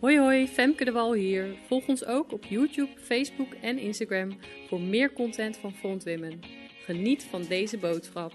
Hoi 0.00 0.18
hoi, 0.18 0.46
Femke 0.46 0.84
de 0.84 0.92
Wal 0.92 1.14
hier. 1.14 1.56
Volg 1.66 1.88
ons 1.88 2.04
ook 2.04 2.32
op 2.32 2.44
YouTube, 2.44 3.00
Facebook 3.00 3.54
en 3.54 3.78
Instagram 3.78 4.38
voor 4.68 4.80
meer 4.80 5.12
content 5.12 5.56
van 5.56 5.72
Front 5.72 6.04
Women. 6.04 6.40
Geniet 6.84 7.24
van 7.24 7.42
deze 7.42 7.78
boodschap. 7.78 8.32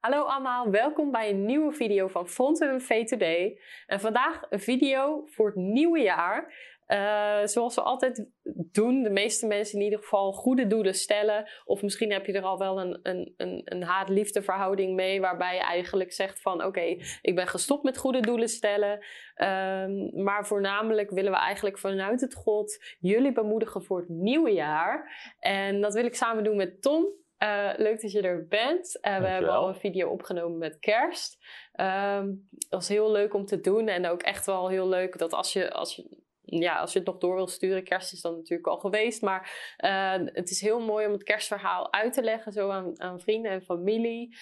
Hallo 0.00 0.22
allemaal, 0.22 0.70
welkom 0.70 1.10
bij 1.10 1.30
een 1.30 1.44
nieuwe 1.44 1.72
video 1.72 2.08
van 2.08 2.28
Front 2.28 2.58
Women 2.58 2.80
V 2.80 3.04
Today. 3.04 3.58
En 3.86 4.00
vandaag 4.00 4.46
een 4.50 4.60
video 4.60 5.26
voor 5.26 5.46
het 5.46 5.56
nieuwe 5.56 6.00
jaar. 6.00 6.54
Uh, 6.88 7.40
zoals 7.44 7.74
we 7.74 7.80
altijd 7.80 8.26
doen, 8.72 9.02
de 9.02 9.10
meeste 9.10 9.46
mensen 9.46 9.78
in 9.78 9.84
ieder 9.84 9.98
geval 9.98 10.32
goede 10.32 10.66
doelen 10.66 10.94
stellen. 10.94 11.48
Of 11.64 11.82
misschien 11.82 12.12
heb 12.12 12.26
je 12.26 12.32
er 12.32 12.42
al 12.42 12.58
wel 12.58 12.80
een, 12.80 12.98
een, 13.02 13.34
een, 13.36 13.62
een 13.64 13.82
haat-liefde 13.82 14.42
verhouding 14.42 14.94
mee, 14.94 15.20
waarbij 15.20 15.54
je 15.54 15.60
eigenlijk 15.60 16.12
zegt 16.12 16.40
van 16.40 16.64
oké, 16.64 16.96
ik 17.20 17.34
ben 17.34 17.46
gestopt 17.46 17.82
met 17.82 17.98
goede 17.98 18.20
doelen 18.20 18.48
stellen. 18.48 18.92
Um, 18.92 20.22
maar 20.22 20.46
voornamelijk 20.46 21.10
willen 21.10 21.32
we 21.32 21.38
eigenlijk 21.38 21.78
vanuit 21.78 22.20
het 22.20 22.34
God 22.34 22.96
jullie 22.98 23.32
bemoedigen 23.32 23.82
voor 23.82 23.98
het 23.98 24.08
nieuwe 24.08 24.52
jaar. 24.52 25.32
En 25.38 25.80
dat 25.80 25.94
wil 25.94 26.04
ik 26.04 26.14
samen 26.14 26.44
doen 26.44 26.56
met 26.56 26.82
Tom. 26.82 27.06
Uh, 27.42 27.70
leuk 27.76 28.00
dat 28.00 28.12
je 28.12 28.22
er 28.22 28.46
bent. 28.46 28.98
Uh, 29.02 29.18
we 29.18 29.26
hebben 29.26 29.50
al 29.50 29.68
een 29.68 29.74
video 29.74 30.08
opgenomen 30.08 30.58
met 30.58 30.78
kerst. 30.78 31.38
Um, 31.80 32.48
dat 32.50 32.70
was 32.70 32.88
heel 32.88 33.10
leuk 33.10 33.34
om 33.34 33.44
te 33.44 33.60
doen. 33.60 33.88
En 33.88 34.06
ook 34.06 34.22
echt 34.22 34.46
wel 34.46 34.68
heel 34.68 34.88
leuk 34.88 35.18
dat 35.18 35.32
als 35.32 35.52
je, 35.52 35.72
als 35.72 35.96
je 35.96 36.20
ja, 36.44 36.78
als 36.78 36.92
je 36.92 36.98
het 36.98 37.08
nog 37.08 37.18
door 37.18 37.34
wil 37.34 37.46
sturen, 37.46 37.84
kerst 37.84 38.12
is 38.12 38.20
dan 38.20 38.36
natuurlijk 38.36 38.68
al 38.68 38.78
geweest. 38.78 39.22
Maar 39.22 39.74
uh, 39.78 40.26
het 40.32 40.50
is 40.50 40.60
heel 40.60 40.80
mooi 40.80 41.06
om 41.06 41.12
het 41.12 41.22
kerstverhaal 41.22 41.92
uit 41.92 42.12
te 42.12 42.22
leggen, 42.22 42.52
zo 42.52 42.70
aan, 42.70 43.00
aan 43.00 43.20
vrienden 43.20 43.50
en 43.50 43.62
familie. 43.62 44.36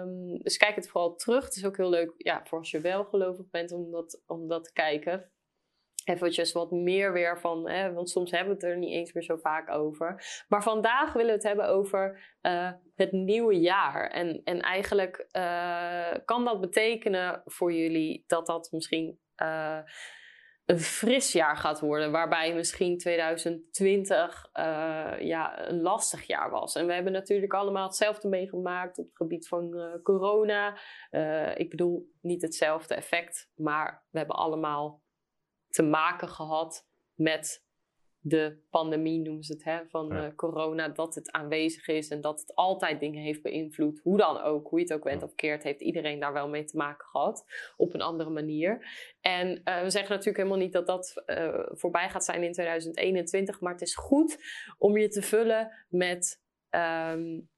Um, 0.00 0.42
dus 0.42 0.56
kijk 0.56 0.74
het 0.74 0.88
vooral 0.88 1.14
terug. 1.14 1.44
Het 1.44 1.56
is 1.56 1.64
ook 1.64 1.76
heel 1.76 1.88
leuk 1.88 2.12
ja, 2.16 2.40
voor 2.44 2.58
als 2.58 2.70
je 2.70 2.80
wel 2.80 3.04
gelovig 3.04 3.50
bent 3.50 3.72
om 3.72 3.90
dat, 3.90 4.22
om 4.26 4.48
dat 4.48 4.64
te 4.64 4.72
kijken. 4.72 5.28
Eventjes 6.04 6.52
wat 6.52 6.70
meer 6.70 7.12
weer 7.12 7.40
van, 7.40 7.68
hè, 7.68 7.92
want 7.92 8.10
soms 8.10 8.30
hebben 8.30 8.48
we 8.48 8.54
het 8.54 8.72
er 8.72 8.78
niet 8.78 8.92
eens 8.92 9.12
meer 9.12 9.22
zo 9.22 9.36
vaak 9.36 9.70
over. 9.70 10.42
Maar 10.48 10.62
vandaag 10.62 11.12
willen 11.12 11.28
we 11.28 11.32
het 11.32 11.42
hebben 11.42 11.68
over 11.68 12.36
uh, 12.42 12.72
het 12.94 13.12
nieuwe 13.12 13.60
jaar. 13.60 14.10
En, 14.10 14.40
en 14.44 14.60
eigenlijk 14.60 15.26
uh, 15.32 16.12
kan 16.24 16.44
dat 16.44 16.60
betekenen 16.60 17.42
voor 17.44 17.72
jullie 17.72 18.24
dat 18.26 18.46
dat 18.46 18.68
misschien 18.70 19.18
een 20.64 20.80
fris 20.80 21.32
jaar 21.32 21.56
gaat 21.56 21.80
worden, 21.80 22.10
waarbij 22.10 22.54
misschien 22.54 22.98
2020 22.98 24.48
uh, 24.54 24.64
ja, 25.20 25.68
een 25.68 25.80
lastig 25.80 26.26
jaar 26.26 26.50
was. 26.50 26.74
En 26.74 26.86
we 26.86 26.92
hebben 26.92 27.12
natuurlijk 27.12 27.52
allemaal 27.52 27.86
hetzelfde 27.86 28.28
meegemaakt 28.28 28.98
op 28.98 29.06
het 29.06 29.16
gebied 29.16 29.48
van 29.48 29.76
uh, 29.76 30.02
corona. 30.02 30.78
Uh, 31.10 31.58
ik 31.58 31.70
bedoel, 31.70 32.12
niet 32.20 32.42
hetzelfde 32.42 32.94
effect, 32.94 33.50
maar 33.54 34.06
we 34.10 34.18
hebben 34.18 34.36
allemaal 34.36 35.02
te 35.68 35.82
maken 35.82 36.28
gehad 36.28 36.86
met 37.14 37.63
de 38.26 38.56
pandemie, 38.70 39.20
noemen 39.20 39.42
ze 39.42 39.52
het, 39.52 39.64
hè, 39.64 39.86
van 39.86 40.08
ja. 40.08 40.26
uh, 40.26 40.34
corona, 40.36 40.88
dat 40.88 41.14
het 41.14 41.32
aanwezig 41.32 41.88
is 41.88 42.08
en 42.08 42.20
dat 42.20 42.40
het 42.40 42.54
altijd 42.54 43.00
dingen 43.00 43.22
heeft 43.22 43.42
beïnvloed. 43.42 44.00
Hoe 44.02 44.16
dan 44.16 44.40
ook, 44.40 44.68
hoe 44.68 44.78
je 44.78 44.84
het 44.84 44.94
ook 44.94 45.04
bent 45.04 45.22
of 45.22 45.34
keert, 45.34 45.62
heeft 45.62 45.80
iedereen 45.80 46.20
daar 46.20 46.32
wel 46.32 46.48
mee 46.48 46.64
te 46.64 46.76
maken 46.76 47.06
gehad. 47.06 47.44
Op 47.76 47.94
een 47.94 48.00
andere 48.00 48.30
manier. 48.30 48.86
En 49.20 49.48
uh, 49.48 49.82
we 49.82 49.90
zeggen 49.90 50.10
natuurlijk 50.10 50.36
helemaal 50.36 50.58
niet 50.58 50.72
dat 50.72 50.86
dat 50.86 51.22
uh, 51.26 51.66
voorbij 51.68 52.08
gaat 52.08 52.24
zijn 52.24 52.42
in 52.42 52.52
2021, 52.52 53.60
maar 53.60 53.72
het 53.72 53.82
is 53.82 53.94
goed 53.94 54.38
om 54.78 54.98
je 54.98 55.08
te 55.08 55.22
vullen 55.22 55.86
met 55.88 56.42
um, 56.70 57.48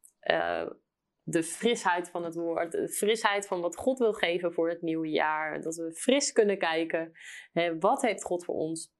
de 1.23 1.43
frisheid 1.43 2.11
van 2.11 2.25
het 2.25 2.35
woord, 2.35 2.73
de 2.73 2.89
frisheid 2.89 3.47
van 3.47 3.61
wat 3.61 3.77
God 3.77 3.99
wil 3.99 4.13
geven 4.13 4.53
voor 4.53 4.69
het 4.69 4.83
nieuwe 4.83 5.09
jaar. 5.09 5.61
Dat 5.61 5.77
we 5.77 5.93
fris 5.93 6.33
kunnen 6.33 6.59
kijken. 6.59 7.13
Hè, 7.53 7.79
wat 7.79 8.03
heeft 8.03 8.25
God 8.25 8.45
voor 8.45 8.55
ons? 8.55 8.95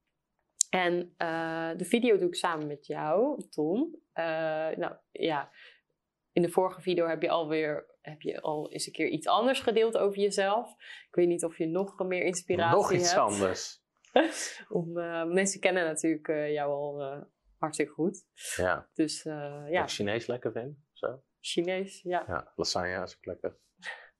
En 0.71 1.15
uh, 1.19 1.71
de 1.77 1.85
video 1.85 2.17
doe 2.17 2.29
ik 2.29 2.35
samen 2.35 2.67
met 2.67 2.87
jou, 2.87 3.43
Tom. 3.51 3.97
Uh, 4.15 4.25
nou 4.77 4.93
ja, 5.11 5.51
in 6.33 6.43
de 6.43 6.49
vorige 6.49 6.81
video 6.81 7.07
heb 7.07 7.23
je 7.23 7.29
alweer 7.29 7.95
heb 8.01 8.21
je 8.21 8.41
al 8.41 8.73
eens 8.73 8.87
een 8.87 8.93
keer 8.93 9.09
iets 9.09 9.27
anders 9.27 9.61
gedeeld 9.61 9.97
over 9.97 10.19
jezelf. 10.19 10.71
Ik 11.09 11.15
weet 11.15 11.29
niet 11.29 11.45
of 11.45 11.59
je 11.59 11.67
nog 11.67 11.99
meer 11.99 12.23
inspiratie 12.23 12.79
hebt. 12.79 12.91
Nog 12.91 13.01
iets 13.01 13.17
anders. 13.17 13.85
Om, 14.69 14.99
uh, 14.99 15.25
mensen 15.25 15.61
kennen 15.61 15.85
natuurlijk 15.85 16.27
jou 16.27 16.71
al 16.71 17.25
hartstikke 17.59 17.93
goed. 17.93 18.27
Ja. 18.57 18.89
Dus 18.95 19.23
ja. 19.23 19.83
Ik 19.83 19.89
Chinees 19.89 20.27
lekker 20.27 20.53
vind, 20.53 20.77
zo. 20.93 21.23
Chinees, 21.41 22.03
ja. 22.03 22.25
Ja, 22.27 22.53
lasagne 22.57 23.03
is 23.03 23.17
ook 23.17 23.27
lekker. 23.27 23.57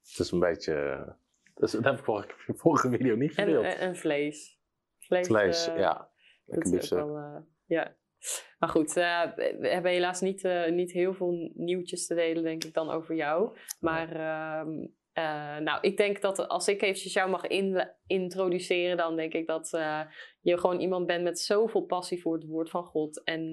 Het 0.03 0.19
is 0.19 0.31
een 0.31 0.41
beetje... 0.41 1.17
Dus 1.55 1.73
dat 1.73 1.85
heb 1.85 1.99
ik 1.99 2.05
vorige, 2.05 2.35
vorige 2.55 2.91
video 2.91 3.15
niet 3.15 3.35
gedeeld. 3.35 3.65
En, 3.65 3.79
en 3.79 3.97
vlees. 3.97 4.59
Vlees, 4.99 5.27
vlees 5.27 5.65
ja. 5.65 6.11
Dat 6.47 6.73
is 6.73 6.93
ook 6.93 6.99
wel, 6.99 7.17
uh, 7.19 7.39
ja. 7.67 7.97
Maar 8.59 8.69
goed, 8.69 8.97
uh, 8.97 9.23
we 9.37 9.69
hebben 9.69 9.91
helaas 9.91 10.21
niet, 10.21 10.45
uh, 10.45 10.71
niet 10.71 10.93
heel 10.93 11.15
veel 11.15 11.51
nieuwtjes 11.55 12.07
te 12.07 12.15
delen, 12.15 12.43
denk 12.43 12.65
ik, 12.65 12.75
dan 12.75 12.91
over 12.91 13.15
jou. 13.15 13.57
Maar 13.81 14.09
uh, 14.11 15.59
nou, 15.59 15.79
ik 15.81 15.97
denk 15.97 16.21
dat 16.21 16.49
als 16.49 16.69
ik 16.69 16.83
eventjes 16.83 17.13
jou 17.13 17.31
mag 17.31 17.47
in, 17.47 17.91
introduceren, 18.07 18.97
dan 18.97 19.17
denk 19.17 19.33
ik 19.33 19.47
dat 19.47 19.71
je 20.41 20.59
gewoon 20.59 20.81
iemand 20.81 21.07
bent 21.07 21.23
met 21.23 21.39
zoveel 21.39 21.83
passie 21.83 22.21
voor 22.21 22.35
het 22.35 22.47
woord 22.47 22.71
van 22.71 22.85
God. 22.85 23.25
En 23.25 23.53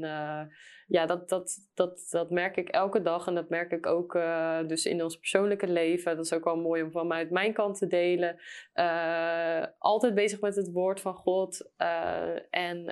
ja, 0.93 1.05
dat, 1.05 1.29
dat, 1.29 1.69
dat, 1.73 2.07
dat 2.09 2.29
merk 2.29 2.57
ik 2.57 2.69
elke 2.69 3.01
dag 3.01 3.27
en 3.27 3.35
dat 3.35 3.49
merk 3.49 3.71
ik 3.71 3.85
ook 3.85 4.15
uh, 4.15 4.67
dus 4.67 4.85
in 4.85 5.03
ons 5.03 5.17
persoonlijke 5.17 5.67
leven. 5.67 6.15
Dat 6.15 6.25
is 6.25 6.33
ook 6.33 6.43
wel 6.43 6.55
mooi 6.55 6.83
om 6.83 6.91
vanuit 6.91 7.29
mijn 7.29 7.53
kant 7.53 7.77
te 7.77 7.87
delen. 7.87 8.39
Uh, 8.73 9.65
altijd 9.77 10.13
bezig 10.13 10.39
met 10.39 10.55
het 10.55 10.71
woord 10.71 11.01
van 11.01 11.15
God. 11.15 11.71
Uh, 11.77 12.55
en 12.55 12.85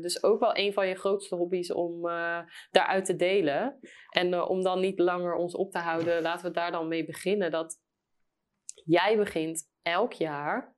dus 0.00 0.22
ook 0.22 0.40
wel 0.40 0.56
een 0.56 0.72
van 0.72 0.88
je 0.88 0.94
grootste 0.94 1.34
hobby's 1.34 1.72
om 1.72 2.02
daaruit 2.70 3.04
te 3.04 3.16
delen. 3.16 3.78
En 4.10 4.42
om 4.42 4.62
dan 4.62 4.80
niet 4.80 4.98
langer 4.98 5.34
ons 5.34 5.54
op 5.54 5.70
te 5.70 5.78
houden, 5.78 6.22
laten 6.22 6.46
we 6.46 6.52
daar 6.52 6.72
dan 6.72 6.88
mee 6.88 7.04
beginnen. 7.04 7.50
Dat 7.50 7.80
jij 8.84 9.16
begint 9.16 9.70
elk 9.82 10.12
jaar 10.12 10.76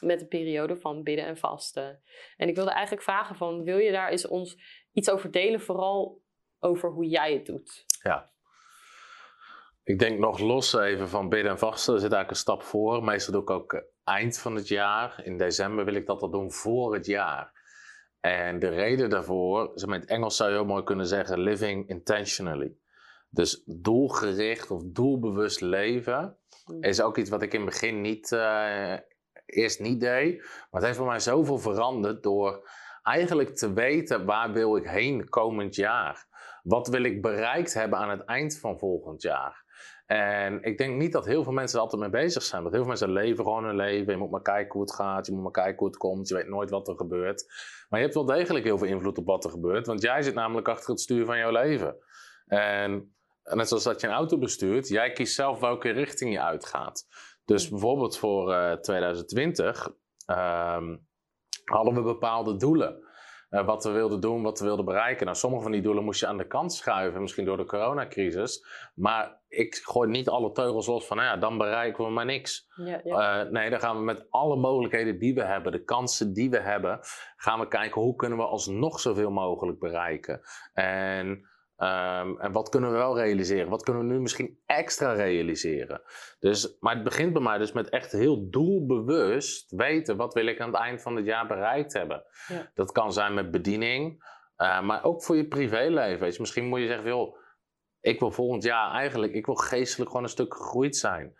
met 0.00 0.20
een 0.20 0.28
periode 0.28 0.76
van 0.76 1.02
bidden 1.02 1.26
en 1.26 1.36
vasten. 1.36 2.02
En 2.36 2.48
ik 2.48 2.54
wilde 2.54 2.70
eigenlijk 2.70 3.02
vragen 3.02 3.36
van, 3.36 3.62
wil 3.62 3.78
je 3.78 3.92
daar 3.92 4.10
eens 4.10 4.26
ons 4.26 4.56
iets 4.98 5.10
over 5.10 5.30
delen, 5.30 5.60
vooral 5.60 6.22
over 6.58 6.90
hoe 6.90 7.08
jij 7.08 7.32
het 7.32 7.46
doet? 7.46 7.84
Ja. 8.02 8.30
Ik 9.84 9.98
denk 9.98 10.18
nog 10.18 10.38
los 10.38 10.74
even 10.74 11.08
van 11.08 11.28
bidden 11.28 11.50
en 11.50 11.58
vasten, 11.58 11.94
er 11.94 12.00
zit 12.00 12.12
eigenlijk 12.12 12.30
een 12.30 12.36
stap 12.36 12.62
voor. 12.62 13.04
Meestal 13.04 13.32
doe 13.32 13.42
ik 13.42 13.50
ook 13.50 13.82
eind 14.04 14.38
van 14.38 14.54
het 14.54 14.68
jaar. 14.68 15.20
In 15.24 15.38
december 15.38 15.84
wil 15.84 15.94
ik 15.94 16.06
dat 16.06 16.22
al 16.22 16.30
doen 16.30 16.52
voor 16.52 16.94
het 16.94 17.06
jaar. 17.06 17.52
En 18.20 18.58
de 18.58 18.68
reden 18.68 19.10
daarvoor, 19.10 19.72
in 19.74 19.90
het 19.90 20.04
Engels 20.04 20.36
zou 20.36 20.50
je 20.50 20.56
heel 20.56 20.64
mooi 20.64 20.82
kunnen 20.82 21.06
zeggen, 21.06 21.40
living 21.40 21.88
intentionally. 21.88 22.76
Dus 23.30 23.62
doelgericht 23.66 24.70
of 24.70 24.82
doelbewust 24.84 25.60
leven 25.60 26.36
is 26.80 27.00
ook 27.00 27.16
iets 27.16 27.30
wat 27.30 27.42
ik 27.42 27.52
in 27.54 27.60
het 27.60 27.70
begin 27.70 28.00
niet 28.00 28.30
uh, 28.30 28.94
eerst 29.46 29.80
niet 29.80 30.00
deed. 30.00 30.38
Maar 30.40 30.68
het 30.70 30.82
heeft 30.82 30.96
voor 30.96 31.06
mij 31.06 31.20
zoveel 31.20 31.58
veranderd 31.58 32.22
door 32.22 32.68
eigenlijk 33.08 33.56
te 33.56 33.72
weten 33.72 34.24
waar 34.24 34.52
wil 34.52 34.76
ik 34.76 34.86
heen 34.86 35.28
komend 35.28 35.74
jaar. 35.74 36.26
Wat 36.62 36.88
wil 36.88 37.02
ik 37.02 37.22
bereikt 37.22 37.74
hebben 37.74 37.98
aan 37.98 38.10
het 38.10 38.24
eind 38.24 38.58
van 38.58 38.78
volgend 38.78 39.22
jaar. 39.22 39.66
En 40.06 40.62
ik 40.62 40.78
denk 40.78 40.96
niet 40.96 41.12
dat 41.12 41.26
heel 41.26 41.42
veel 41.42 41.52
mensen 41.52 41.78
er 41.78 41.84
altijd 41.84 42.00
mee 42.00 42.10
bezig 42.10 42.42
zijn. 42.42 42.62
Want 42.62 42.74
heel 42.74 42.82
veel 42.82 42.90
mensen 42.90 43.12
leven 43.12 43.44
gewoon 43.44 43.64
hun 43.64 43.76
leven. 43.76 44.12
Je 44.12 44.18
moet 44.18 44.30
maar 44.30 44.42
kijken 44.42 44.72
hoe 44.72 44.82
het 44.82 44.94
gaat. 44.94 45.26
Je 45.26 45.32
moet 45.32 45.42
maar 45.42 45.50
kijken 45.50 45.78
hoe 45.78 45.86
het 45.86 45.96
komt. 45.96 46.28
Je 46.28 46.34
weet 46.34 46.48
nooit 46.48 46.70
wat 46.70 46.88
er 46.88 46.96
gebeurt. 46.96 47.44
Maar 47.88 47.98
je 47.98 48.04
hebt 48.04 48.16
wel 48.16 48.26
degelijk 48.26 48.64
heel 48.64 48.78
veel 48.78 48.88
invloed 48.88 49.18
op 49.18 49.26
wat 49.26 49.44
er 49.44 49.50
gebeurt. 49.50 49.86
Want 49.86 50.02
jij 50.02 50.22
zit 50.22 50.34
namelijk 50.34 50.68
achter 50.68 50.90
het 50.90 51.00
stuur 51.00 51.24
van 51.24 51.38
jouw 51.38 51.50
leven. 51.50 51.96
En 52.46 53.14
net 53.42 53.68
zoals 53.68 53.84
dat 53.84 54.00
je 54.00 54.06
een 54.06 54.12
auto 54.12 54.38
bestuurt. 54.38 54.88
Jij 54.88 55.12
kiest 55.12 55.34
zelf 55.34 55.60
welke 55.60 55.90
richting 55.90 56.32
je 56.32 56.42
uitgaat. 56.42 57.06
Dus 57.44 57.68
bijvoorbeeld 57.68 58.18
voor 58.18 58.52
uh, 58.52 58.72
2020 58.72 59.88
um, 60.26 61.07
hadden 61.68 61.94
we 61.94 62.02
bepaalde 62.02 62.56
doelen. 62.56 63.06
Uh, 63.50 63.66
wat 63.66 63.84
we 63.84 63.90
wilden 63.90 64.20
doen, 64.20 64.42
wat 64.42 64.58
we 64.58 64.64
wilden 64.64 64.84
bereiken. 64.84 65.24
Nou, 65.24 65.38
sommige 65.38 65.62
van 65.62 65.72
die 65.72 65.82
doelen 65.82 66.04
moest 66.04 66.20
je 66.20 66.26
aan 66.26 66.36
de 66.36 66.46
kant 66.46 66.72
schuiven, 66.72 67.20
misschien 67.20 67.44
door 67.44 67.56
de 67.56 67.64
coronacrisis. 67.64 68.66
Maar 68.94 69.40
ik 69.48 69.74
gooi 69.74 70.10
niet 70.10 70.28
alle 70.28 70.52
teugels 70.52 70.86
los 70.86 71.06
van, 71.06 71.16
nou 71.16 71.28
ja, 71.28 71.36
dan 71.36 71.58
bereiken 71.58 72.04
we 72.04 72.10
maar 72.10 72.24
niks. 72.24 72.68
Ja, 72.74 73.00
ja. 73.04 73.44
Uh, 73.44 73.50
nee, 73.50 73.70
dan 73.70 73.80
gaan 73.80 73.96
we 73.96 74.02
met 74.02 74.26
alle 74.30 74.56
mogelijkheden 74.56 75.18
die 75.18 75.34
we 75.34 75.44
hebben, 75.44 75.72
de 75.72 75.84
kansen 75.84 76.32
die 76.32 76.50
we 76.50 76.60
hebben, 76.60 76.98
gaan 77.36 77.60
we 77.60 77.68
kijken 77.68 78.00
hoe 78.00 78.16
kunnen 78.16 78.38
we 78.38 78.44
alsnog 78.44 79.00
zoveel 79.00 79.30
mogelijk 79.30 79.78
bereiken. 79.78 80.40
En 80.72 81.48
Um, 81.80 82.40
en 82.40 82.52
wat 82.52 82.68
kunnen 82.68 82.90
we 82.90 82.96
wel 82.96 83.18
realiseren? 83.18 83.68
Wat 83.68 83.82
kunnen 83.82 84.06
we 84.06 84.12
nu 84.12 84.20
misschien 84.20 84.58
extra 84.66 85.12
realiseren? 85.12 86.02
Dus, 86.38 86.76
maar 86.80 86.94
het 86.94 87.04
begint 87.04 87.32
bij 87.32 87.42
mij 87.42 87.58
dus 87.58 87.72
met 87.72 87.88
echt 87.88 88.12
heel 88.12 88.50
doelbewust 88.50 89.70
weten 89.70 90.16
wat 90.16 90.34
wil 90.34 90.46
ik 90.46 90.60
aan 90.60 90.72
het 90.72 90.80
eind 90.80 91.02
van 91.02 91.16
het 91.16 91.26
jaar 91.26 91.46
bereikt 91.46 91.92
hebben. 91.92 92.24
Ja. 92.48 92.70
Dat 92.74 92.92
kan 92.92 93.12
zijn 93.12 93.34
met 93.34 93.50
bediening, 93.50 94.24
uh, 94.56 94.82
maar 94.82 95.04
ook 95.04 95.22
voor 95.22 95.36
je 95.36 95.48
privéleven. 95.48 96.20
Weet 96.20 96.34
je, 96.34 96.40
misschien 96.40 96.66
moet 96.66 96.80
je 96.80 96.86
zeggen, 96.86 97.08
joh, 97.08 97.36
ik 98.00 98.20
wil 98.20 98.30
volgend 98.30 98.62
jaar 98.62 98.90
eigenlijk, 98.92 99.32
ik 99.32 99.46
wil 99.46 99.54
geestelijk 99.54 100.10
gewoon 100.10 100.24
een 100.24 100.30
stuk 100.30 100.54
gegroeid 100.54 100.96
zijn. 100.96 101.36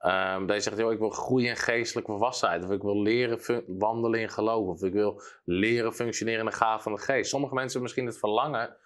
Um, 0.00 0.46
dat 0.46 0.56
je 0.56 0.62
zegt, 0.62 0.78
joh, 0.78 0.92
ik 0.92 0.98
wil 0.98 1.10
groeien 1.10 1.48
in 1.48 1.56
geestelijke 1.56 2.10
volwassenheid. 2.10 2.64
Of 2.64 2.70
ik 2.70 2.82
wil 2.82 3.02
leren 3.02 3.64
wandelen 3.78 4.20
in 4.20 4.28
geloof. 4.28 4.66
Of 4.66 4.82
ik 4.82 4.92
wil 4.92 5.22
leren 5.44 5.92
functioneren 5.92 6.40
in 6.40 6.46
de 6.46 6.56
gaaf 6.56 6.82
van 6.82 6.92
de 6.92 7.00
geest. 7.00 7.30
Sommige 7.30 7.54
mensen 7.54 7.82
misschien 7.82 8.06
het 8.06 8.18
verlangen 8.18 8.76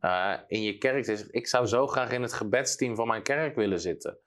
uh, 0.00 0.34
in 0.46 0.62
je 0.62 0.78
kerk. 0.78 1.06
Is, 1.06 1.26
ik 1.26 1.46
zou 1.46 1.66
zo 1.66 1.86
graag 1.86 2.10
in 2.10 2.22
het 2.22 2.32
gebedsteam 2.32 2.94
van 2.94 3.06
mijn 3.06 3.22
kerk 3.22 3.56
willen 3.56 3.80
zitten. 3.80 4.18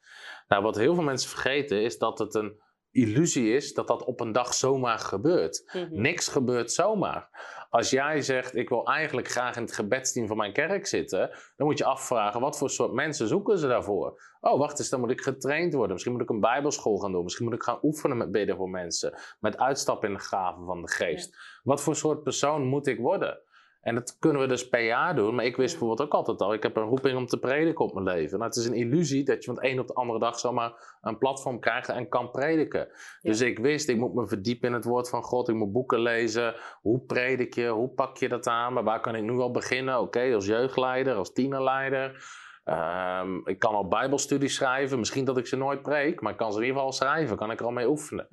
Nou, 0.48 0.64
wat 0.64 0.76
heel 0.76 0.96
veel 0.96 1.04
mensen 1.04 1.30
vergeten 1.30 1.82
is 1.82 1.98
dat 1.98 2.20
het 2.20 2.34
een 2.34 2.62
illusie 2.94 3.56
is 3.56 3.74
dat 3.74 3.88
dat 3.88 4.04
op 4.04 4.20
een 4.20 4.32
dag 4.32 4.54
zomaar 4.54 5.00
gebeurt. 5.00 5.64
Mhm. 5.74 6.02
Niks 6.02 6.28
gebeurt 6.28 6.72
zomaar. 6.72 7.30
Als 7.70 7.90
jij 7.90 8.22
zegt, 8.22 8.56
ik 8.56 8.70
wil 8.70 8.86
eigenlijk 8.86 9.28
graag 9.28 9.56
in 9.56 9.62
het 9.62 9.74
gebedsteam 9.74 10.28
van 10.28 10.38
mijn 10.38 10.54
kerk 10.54 10.88
zitten, 10.88 11.30
dan 11.56 11.68
moet 11.68 11.78
je 11.78 11.86
afvragen, 11.86 12.42
wat 12.42 12.58
voor 12.58 12.70
soort 12.70 12.92
mensen 12.92 13.28
zoeken 13.28 13.58
ze 13.58 13.68
daarvoor? 13.68 14.22
Oh, 14.42 14.60
wacht 14.60 14.80
eens, 14.80 14.90
dan 14.90 15.00
moet 15.00 15.12
ik 15.12 15.22
getraind 15.22 15.74
worden. 15.74 15.92
Misschien 15.92 16.14
moet 16.14 16.22
ik 16.22 16.30
een 16.30 16.40
bijbelschool 16.40 16.98
gaan 16.98 17.12
doen. 17.12 17.24
Misschien 17.24 17.46
moet 17.46 17.54
ik 17.54 17.64
gaan 17.64 17.80
oefenen 17.82 18.18
met 18.18 18.32
bidden 18.32 18.56
voor 18.56 18.70
mensen. 18.70 19.18
Met 19.40 19.58
uitstappen 19.58 20.10
in 20.10 20.16
de 20.16 20.22
gaven 20.22 20.66
van 20.66 20.82
de 20.82 20.92
geest. 20.92 21.38
Wat 21.64 21.82
voor 21.82 21.96
soort 21.96 22.24
persoon 22.24 22.64
moet 22.64 22.88
ik 22.88 23.00
worden? 23.00 23.42
En 23.84 23.96
dat 23.96 24.18
kunnen 24.20 24.42
we 24.42 24.48
dus 24.48 24.70
per 24.70 24.86
jaar 24.86 25.16
doen. 25.16 25.36
Maar 25.36 25.46
ik 25.46 25.56
wist 25.56 25.70
bijvoorbeeld 25.70 26.08
ook 26.08 26.14
altijd 26.14 26.42
al, 26.42 26.54
ik 26.54 26.64
heb 26.64 26.76
een 26.76 26.84
roeping 26.84 27.18
om 27.18 27.26
te 27.26 27.40
prediken 27.40 27.86
op 27.86 27.94
mijn 27.94 28.06
leven. 28.06 28.38
Nou, 28.38 28.50
het 28.50 28.60
is 28.60 28.66
een 28.66 28.76
illusie 28.76 29.24
dat 29.24 29.44
je 29.44 29.54
van 29.54 29.62
de 29.62 29.70
een 29.70 29.80
op 29.80 29.88
de 29.88 29.94
andere 29.94 30.20
dag 30.20 30.40
zomaar 30.40 30.98
een 31.02 31.18
platform 31.18 31.60
krijgt 31.60 31.90
en 31.90 32.10
kan 32.10 32.32
prediken. 32.32 32.88
Dus 33.22 33.42
ik 33.42 33.60
wist, 33.60 33.90
ik 33.90 33.98
moet 33.98 34.14
me 34.14 34.28
verdiepen 34.28 34.68
in 34.68 34.74
het 34.74 34.86
woord 34.86 35.10
van 35.10 35.24
God. 35.24 35.50
Ik 35.50 35.56
moet 35.56 35.72
boeken 35.72 36.00
lezen. 36.00 36.56
Hoe 36.82 37.00
predik 37.00 37.54
je? 37.54 37.68
Hoe 37.68 37.90
pak 37.90 38.18
je 38.18 38.30
dat 38.30 38.48
aan? 38.48 38.74
Maar 38.74 38.84
waar 38.84 39.02
kan 39.02 39.16
ik 39.16 39.24
nu 39.24 39.40
al 39.40 39.52
beginnen? 39.52 40.00
Oké, 40.00 40.34
als 40.34 40.46
jeugdleider, 40.46 41.16
als 41.16 41.34
tienerleider. 41.34 42.26
Um, 42.66 43.48
ik 43.48 43.60
kan 43.60 43.74
al 43.74 43.88
bijbelstudies 43.88 44.56
schrijven. 44.56 45.00
Misschien 45.00 45.26
dat 45.26 45.38
ik 45.38 45.48
ze 45.48 45.56
nooit 45.56 45.82
preek, 45.82 46.22
maar 46.22 46.32
ik 46.32 46.38
kan 46.38 46.52
ze 46.52 46.58
in 46.58 46.64
ieder 46.64 46.78
geval 46.78 46.94
schrijven. 46.94 47.38
Kan 47.38 47.52
ik 47.52 47.60
er 47.60 47.66
al 47.66 47.72
mee 47.72 47.90
oefenen. 47.90 48.28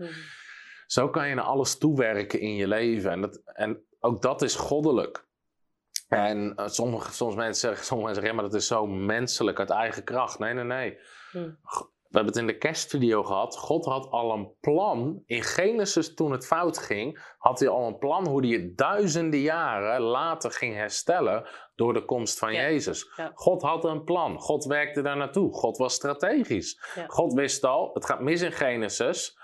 Zo 0.87 1.08
kan 1.08 1.29
je 1.29 1.35
naar 1.35 1.44
alles 1.44 1.79
toewerken 1.79 2.41
in 2.41 2.55
je 2.55 2.69
leven. 2.69 3.11
En, 3.11 3.20
dat, 3.20 3.43
en 3.44 3.85
ook 4.00 4.23
dat 4.23 4.43
is 4.43 4.55
goddelijk. 4.55 5.29
En 6.10 6.52
uh, 6.56 6.66
sommige, 6.66 7.12
soms 7.12 7.34
mensen 7.34 7.60
zeggen, 7.68 7.84
sommige 7.84 8.08
mensen 8.08 8.22
zeggen, 8.22 8.36
ja, 8.38 8.42
maar 8.42 8.50
dat 8.50 8.60
is 8.60 8.66
zo 8.66 8.86
menselijk, 8.86 9.58
uit 9.58 9.70
eigen 9.70 10.04
kracht. 10.04 10.38
Nee, 10.38 10.54
nee, 10.54 10.64
nee. 10.64 10.98
Hm. 11.30 11.50
We 12.10 12.16
hebben 12.16 12.32
het 12.32 12.42
in 12.42 12.46
de 12.46 12.58
kerstvideo 12.58 13.22
gehad. 13.22 13.56
God 13.56 13.84
had 13.84 14.10
al 14.10 14.32
een 14.32 14.54
plan. 14.60 15.22
In 15.26 15.42
Genesis, 15.42 16.14
toen 16.14 16.32
het 16.32 16.46
fout 16.46 16.78
ging, 16.78 17.34
had 17.38 17.58
hij 17.58 17.68
al 17.68 17.86
een 17.86 17.98
plan 17.98 18.28
hoe 18.28 18.46
hij 18.46 18.56
het 18.56 18.76
duizenden 18.76 19.40
jaren 19.40 20.00
later 20.00 20.50
ging 20.50 20.74
herstellen 20.74 21.48
door 21.74 21.92
de 21.92 22.04
komst 22.04 22.38
van 22.38 22.54
Jezus. 22.54 23.12
God 23.34 23.62
had 23.62 23.84
een 23.84 24.04
plan. 24.04 24.40
God 24.40 24.64
werkte 24.64 25.02
daar 25.02 25.16
naartoe. 25.16 25.52
God 25.52 25.76
was 25.76 25.94
strategisch. 25.94 26.80
God 27.06 27.32
wist 27.32 27.64
al, 27.64 27.90
het 27.94 28.04
gaat 28.04 28.20
mis 28.20 28.40
in 28.40 28.52
Genesis. 28.52 29.38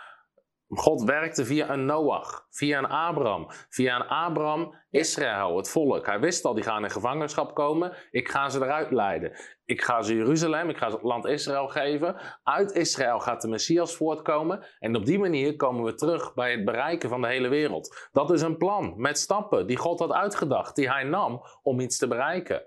God 0.68 1.02
werkte 1.02 1.44
via 1.44 1.70
een 1.70 1.84
Noach, 1.84 2.45
via 2.56 2.78
een 2.78 2.88
Abraham, 2.88 3.46
via 3.68 3.96
een 3.96 4.08
Abraham 4.08 4.74
Israël, 4.90 5.56
het 5.56 5.70
volk. 5.70 6.06
Hij 6.06 6.20
wist 6.20 6.44
al, 6.44 6.54
die 6.54 6.64
gaan 6.64 6.84
in 6.84 6.90
gevangenschap 6.90 7.54
komen. 7.54 7.92
Ik 8.10 8.28
ga 8.28 8.48
ze 8.48 8.58
eruit 8.58 8.90
leiden. 8.90 9.32
Ik 9.64 9.82
ga 9.82 10.02
ze 10.02 10.14
Jeruzalem, 10.14 10.68
ik 10.68 10.76
ga 10.76 10.88
ze 10.88 10.94
het 10.94 11.04
land 11.04 11.24
Israël 11.24 11.68
geven. 11.68 12.16
Uit 12.42 12.72
Israël 12.72 13.18
gaat 13.18 13.42
de 13.42 13.48
Messias 13.48 13.96
voortkomen. 13.96 14.64
En 14.78 14.96
op 14.96 15.04
die 15.04 15.18
manier 15.18 15.56
komen 15.56 15.84
we 15.84 15.94
terug 15.94 16.34
bij 16.34 16.50
het 16.50 16.64
bereiken 16.64 17.08
van 17.08 17.20
de 17.20 17.26
hele 17.26 17.48
wereld. 17.48 18.08
Dat 18.12 18.30
is 18.30 18.42
een 18.42 18.56
plan 18.56 18.94
met 18.96 19.18
stappen 19.18 19.66
die 19.66 19.76
God 19.76 19.98
had 19.98 20.12
uitgedacht, 20.12 20.76
die 20.76 20.90
hij 20.90 21.04
nam 21.04 21.42
om 21.62 21.80
iets 21.80 21.98
te 21.98 22.08
bereiken. 22.08 22.62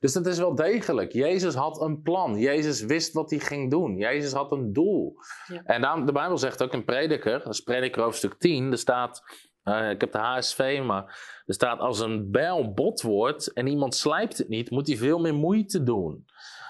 Dus 0.00 0.12
dat 0.12 0.26
is 0.26 0.38
wel 0.38 0.54
degelijk. 0.54 1.12
Jezus 1.12 1.54
had 1.54 1.80
een 1.80 2.02
plan. 2.02 2.38
Jezus 2.38 2.80
wist 2.80 3.12
wat 3.12 3.30
hij 3.30 3.38
ging 3.38 3.70
doen. 3.70 3.96
Jezus 3.96 4.32
had 4.32 4.52
een 4.52 4.72
doel. 4.72 5.16
Ja. 5.46 5.62
En 5.64 5.80
dan, 5.80 6.06
de 6.06 6.12
Bijbel 6.12 6.38
zegt 6.38 6.62
ook 6.62 6.72
in 6.72 6.84
Prediker, 6.84 7.38
dat 7.38 7.52
is 7.52 7.60
Prediker 7.60 8.02
hoofdstuk 8.02 8.34
10, 8.38 8.72
er 8.72 8.78
staat 8.78 9.22
uh, 9.64 9.90
ik 9.90 10.00
heb 10.00 10.12
de 10.12 10.18
HSV, 10.18 10.82
maar 10.84 11.04
er 11.46 11.54
staat 11.54 11.78
als 11.78 12.00
een 12.00 12.30
bijl 12.30 12.72
bot 12.72 13.02
wordt 13.02 13.52
en 13.52 13.66
iemand 13.66 13.94
slijpt 13.94 14.38
het 14.38 14.48
niet, 14.48 14.70
moet 14.70 14.86
hij 14.86 14.96
veel 14.96 15.18
meer 15.18 15.34
moeite 15.34 15.82
doen. 15.82 16.26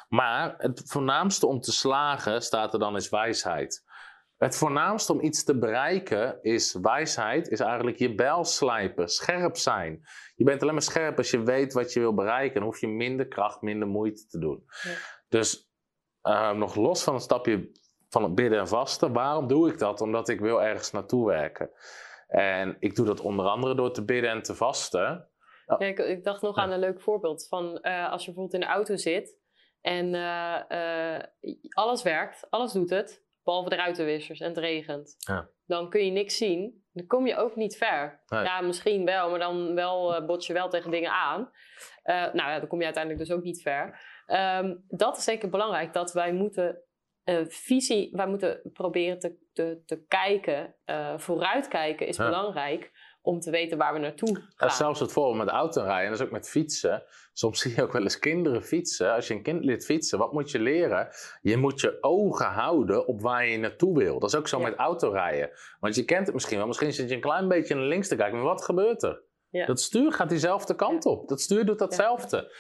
Maar 0.09 0.55
het 0.59 0.83
voornaamste 0.87 1.47
om 1.47 1.61
te 1.61 1.73
slagen, 1.73 2.43
staat 2.43 2.73
er 2.73 2.79
dan, 2.79 2.97
is 2.97 3.09
wijsheid. 3.09 3.85
Het 4.37 4.57
voornaamste 4.57 5.13
om 5.13 5.21
iets 5.21 5.45
te 5.45 5.59
bereiken 5.59 6.39
is 6.43 6.79
wijsheid, 6.83 7.49
is 7.49 7.61
eigenlijk 7.61 7.99
je 7.99 8.15
bijl 8.15 8.45
slijpen, 8.45 9.09
scherp 9.09 9.57
zijn. 9.57 10.05
Je 10.35 10.45
bent 10.45 10.63
alleen 10.63 10.75
maar 10.75 10.83
scherp 10.83 11.19
als 11.19 11.31
je 11.31 11.43
weet 11.43 11.73
wat 11.73 11.93
je 11.93 12.01
wil 12.01 12.15
bereiken. 12.15 12.55
Dan 12.55 12.65
hoef 12.65 12.81
je 12.81 12.89
minder 12.89 13.29
kracht, 13.29 13.63
minder 13.63 13.89
moeite 13.89 14.27
te 14.27 14.39
doen. 14.39 14.65
Ja. 14.83 14.91
Dus 15.29 15.71
uh, 16.23 16.53
nog 16.53 16.75
los 16.75 17.03
van 17.03 17.15
het 17.15 17.23
stapje 17.23 17.71
van 18.09 18.23
het 18.23 18.35
bidden 18.35 18.59
en 18.59 18.69
vasten, 18.69 19.13
waarom 19.13 19.47
doe 19.47 19.69
ik 19.69 19.79
dat? 19.79 20.01
Omdat 20.01 20.29
ik 20.29 20.41
wil 20.41 20.63
ergens 20.63 20.91
naartoe 20.91 21.27
werken. 21.27 21.71
En 22.35 22.77
ik 22.79 22.95
doe 22.95 23.07
dat 23.07 23.21
onder 23.21 23.47
andere 23.47 23.75
door 23.75 23.93
te 23.93 24.05
bidden 24.05 24.31
en 24.31 24.43
te 24.43 24.55
vasten. 24.55 25.29
Ja, 25.67 25.79
ik, 25.79 25.99
ik, 25.99 26.25
dacht 26.25 26.43
nog 26.43 26.57
aan 26.57 26.71
een 26.71 26.79
leuk 26.79 27.01
voorbeeld 27.01 27.47
van 27.49 27.79
uh, 27.83 28.11
als 28.11 28.25
je 28.25 28.33
bijvoorbeeld 28.33 28.55
in 28.55 28.69
de 28.69 28.75
auto 28.75 28.97
zit 28.97 29.39
en 29.81 30.15
uh, 30.15 30.61
uh, 30.69 31.19
alles 31.69 32.03
werkt, 32.03 32.47
alles 32.51 32.73
doet 32.73 32.91
het, 32.91 33.25
behalve 33.43 33.69
de 33.69 33.77
ruitenwissers 33.77 34.41
en 34.41 34.49
het 34.49 34.59
regent. 34.59 35.15
Ja. 35.19 35.49
Dan 35.67 35.91
kun 35.91 36.05
je 36.05 36.11
niks 36.11 36.37
zien, 36.37 36.85
dan 36.93 37.07
kom 37.07 37.27
je 37.27 37.37
ook 37.37 37.57
niet 37.57 37.77
ver. 37.77 38.23
Ja, 38.27 38.61
misschien 38.61 39.05
wel, 39.05 39.31
maar 39.31 39.39
dan 39.39 39.75
wel 39.75 40.25
bots 40.27 40.47
je 40.47 40.53
wel 40.53 40.69
tegen 40.69 40.91
dingen 40.91 41.11
aan. 41.11 41.51
nou 42.05 42.51
ja, 42.51 42.59
dan 42.59 42.69
kom 42.69 42.79
je 42.79 42.85
uiteindelijk 42.85 43.27
dus 43.27 43.37
ook 43.37 43.43
niet 43.43 43.63
ver. 43.63 44.01
Um, 44.27 44.85
dat 44.89 45.17
is 45.17 45.25
zeker 45.25 45.49
belangrijk, 45.49 45.93
dat 45.93 46.13
wij 46.13 46.33
moeten 46.33 46.83
uh, 47.25 47.45
visie, 47.47 48.09
wij 48.13 48.27
moeten 48.27 48.61
proberen 48.73 49.19
te, 49.19 49.44
te, 49.55 49.83
te 49.87 50.05
kijken, 50.09 50.75
uh, 50.87 51.19
vooruitkijken 51.19 52.07
is 52.07 52.17
belangrijk 52.17 52.93
om 53.23 53.41
te 53.41 53.51
weten 53.51 53.79
waar 53.79 53.93
we 53.93 53.99
naartoe 53.99 54.37
gaan. 54.37 54.69
Ja, 54.69 54.69
zelfs 54.69 55.01
het 55.01 55.13
voorbeeld 55.13 55.45
met 55.45 55.55
autorijden, 55.55 56.11
dat 56.11 56.21
is 56.21 56.27
ook 56.27 56.33
met 56.33 56.49
fietsen. 56.49 57.03
Soms 57.33 57.59
zie 57.61 57.75
je 57.75 57.83
ook 57.83 57.93
wel 57.93 58.03
eens 58.03 58.19
kinderen 58.19 58.63
fietsen. 58.63 59.15
Als 59.15 59.29
je 59.29 59.35
een 59.35 59.43
kind 59.43 59.65
leert 59.65 59.85
fietsen, 59.85 60.19
wat 60.19 60.33
moet 60.33 60.51
je 60.51 60.59
leren? 60.59 61.09
Je 61.41 61.57
moet 61.57 61.81
je 61.81 61.99
ogen 62.01 62.47
houden 62.47 63.07
op 63.07 63.21
waar 63.21 63.47
je 63.47 63.59
naartoe 63.59 63.99
wil. 63.99 64.19
Dat 64.19 64.29
is 64.29 64.37
ook 64.39 64.49
zo 64.49 64.61
met 64.61 64.75
autorijden. 64.75 65.51
Want 65.81 65.95
je 65.95 66.05
kent 66.05 66.25
het 66.25 66.35
misschien 66.35 66.59
wel. 66.59 66.67
Misschien 66.67 66.93
zit 66.93 67.09
je 67.09 67.15
een 67.15 67.21
klein 67.21 67.49
beetje 67.49 67.75
naar 67.75 67.85
links 67.85 68.09
te 68.09 68.17
kijken, 68.17 68.37
maar 68.37 68.47
wat 68.47 68.65
gebeurt 68.65 69.03
er? 69.03 69.23
Ja. 69.49 69.67
Dat 69.67 69.81
stuur 69.81 70.13
gaat 70.13 70.29
diezelfde 70.29 70.75
kant 70.75 71.07
op. 71.07 71.29
Dat 71.29 71.41
stuur 71.41 71.65
doet 71.67 71.79
datzelfde. 71.79 72.53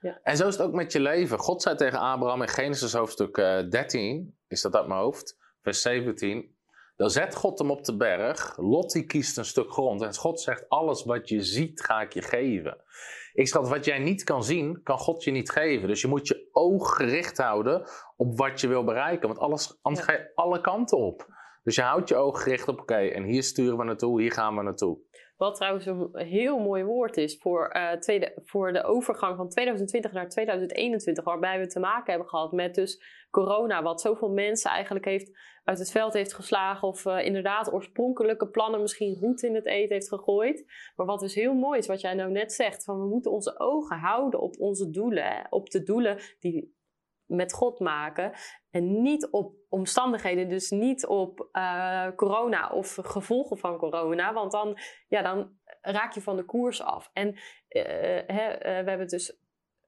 Ja. 0.00 0.20
En 0.22 0.36
zo 0.36 0.46
is 0.46 0.56
het 0.56 0.66
ook 0.66 0.72
met 0.72 0.92
je 0.92 1.00
leven. 1.00 1.38
God 1.38 1.62
zei 1.62 1.76
tegen 1.76 1.98
Abraham 1.98 2.42
in 2.42 2.48
Genesis 2.48 2.92
hoofdstuk 2.92 3.34
13, 3.70 4.16
eh, 4.16 4.32
is 4.48 4.62
dat 4.62 4.74
uit 4.76 4.86
mijn 4.86 5.00
hoofd, 5.00 5.36
vers 5.62 5.82
17. 5.82 6.58
Dan 6.96 7.10
zet 7.10 7.34
God 7.34 7.58
hem 7.58 7.70
op 7.70 7.84
de 7.84 7.96
berg. 7.96 8.56
Lot 8.56 8.92
die 8.92 9.06
kiest 9.06 9.36
een 9.36 9.44
stuk 9.44 9.70
grond. 9.70 10.02
En 10.02 10.14
God 10.14 10.40
zegt: 10.40 10.68
Alles 10.68 11.04
wat 11.04 11.28
je 11.28 11.42
ziet, 11.42 11.82
ga 11.82 12.00
ik 12.00 12.12
je 12.12 12.22
geven. 12.22 12.84
Ik 13.32 13.48
schat, 13.48 13.68
wat 13.68 13.84
jij 13.84 13.98
niet 13.98 14.24
kan 14.24 14.44
zien, 14.44 14.82
kan 14.82 14.98
God 14.98 15.24
je 15.24 15.30
niet 15.30 15.50
geven. 15.50 15.88
Dus 15.88 16.00
je 16.00 16.08
moet 16.08 16.28
je 16.28 16.48
oog 16.52 16.96
gericht 16.96 17.38
houden 17.38 17.88
op 18.16 18.36
wat 18.36 18.60
je 18.60 18.68
wil 18.68 18.84
bereiken. 18.84 19.28
Want 19.28 19.40
alles, 19.40 19.78
anders 19.82 20.06
ga 20.06 20.12
je 20.12 20.32
alle 20.34 20.60
kanten 20.60 20.98
op. 20.98 21.26
Dus 21.62 21.74
je 21.74 21.82
houdt 21.82 22.08
je 22.08 22.16
oog 22.16 22.42
gericht 22.42 22.68
op: 22.68 22.80
oké, 22.80 22.94
en 22.94 23.22
hier 23.22 23.42
sturen 23.42 23.78
we 23.78 23.84
naartoe, 23.84 24.20
hier 24.20 24.32
gaan 24.32 24.56
we 24.56 24.62
naartoe. 24.62 24.98
Wat 25.36 25.54
trouwens 25.54 25.86
een 25.86 26.10
heel 26.12 26.58
mooi 26.58 26.84
woord 26.84 27.16
is 27.16 27.38
voor, 27.38 27.74
uh, 27.76 27.92
tweede, 27.92 28.32
voor 28.44 28.72
de 28.72 28.84
overgang 28.84 29.36
van 29.36 29.48
2020 29.48 30.12
naar 30.12 30.28
2021, 30.28 31.24
waarbij 31.24 31.58
we 31.58 31.66
te 31.66 31.80
maken 31.80 32.10
hebben 32.10 32.28
gehad 32.28 32.52
met 32.52 32.74
dus 32.74 33.19
corona, 33.30 33.82
wat 33.82 34.00
zoveel 34.00 34.30
mensen 34.30 34.70
eigenlijk 34.70 35.04
heeft 35.04 35.38
uit 35.64 35.78
het 35.78 35.90
veld 35.90 36.12
heeft 36.12 36.34
geslagen 36.34 36.88
of 36.88 37.04
uh, 37.04 37.24
inderdaad 37.24 37.72
oorspronkelijke 37.72 38.48
plannen 38.48 38.80
misschien 38.80 39.16
goed 39.16 39.42
in 39.42 39.54
het 39.54 39.66
eten 39.66 39.92
heeft 39.94 40.08
gegooid. 40.08 40.64
Maar 40.96 41.06
wat 41.06 41.20
dus 41.20 41.34
heel 41.34 41.54
mooi 41.54 41.78
is, 41.78 41.86
wat 41.86 42.00
jij 42.00 42.14
nou 42.14 42.30
net 42.30 42.52
zegt, 42.52 42.84
van 42.84 42.98
we 43.00 43.06
moeten 43.06 43.30
onze 43.30 43.58
ogen 43.58 43.98
houden 43.98 44.40
op 44.40 44.54
onze 44.58 44.90
doelen, 44.90 45.46
op 45.50 45.70
de 45.70 45.82
doelen 45.82 46.18
die 46.40 46.78
met 47.26 47.52
God 47.52 47.78
maken. 47.78 48.32
En 48.70 49.02
niet 49.02 49.30
op 49.30 49.54
omstandigheden, 49.68 50.48
dus 50.48 50.70
niet 50.70 51.06
op 51.06 51.48
uh, 51.52 52.08
corona 52.16 52.70
of 52.70 52.98
gevolgen 53.02 53.58
van 53.58 53.78
corona. 53.78 54.32
Want 54.32 54.52
dan, 54.52 54.78
ja, 55.08 55.22
dan 55.22 55.58
raak 55.80 56.12
je 56.12 56.20
van 56.20 56.36
de 56.36 56.44
koers 56.44 56.82
af. 56.82 57.10
En 57.12 57.28
uh, 57.28 57.82
hè, 58.26 58.58
we 58.58 58.66
hebben 58.68 58.98
het 58.98 59.10
dus 59.10 59.40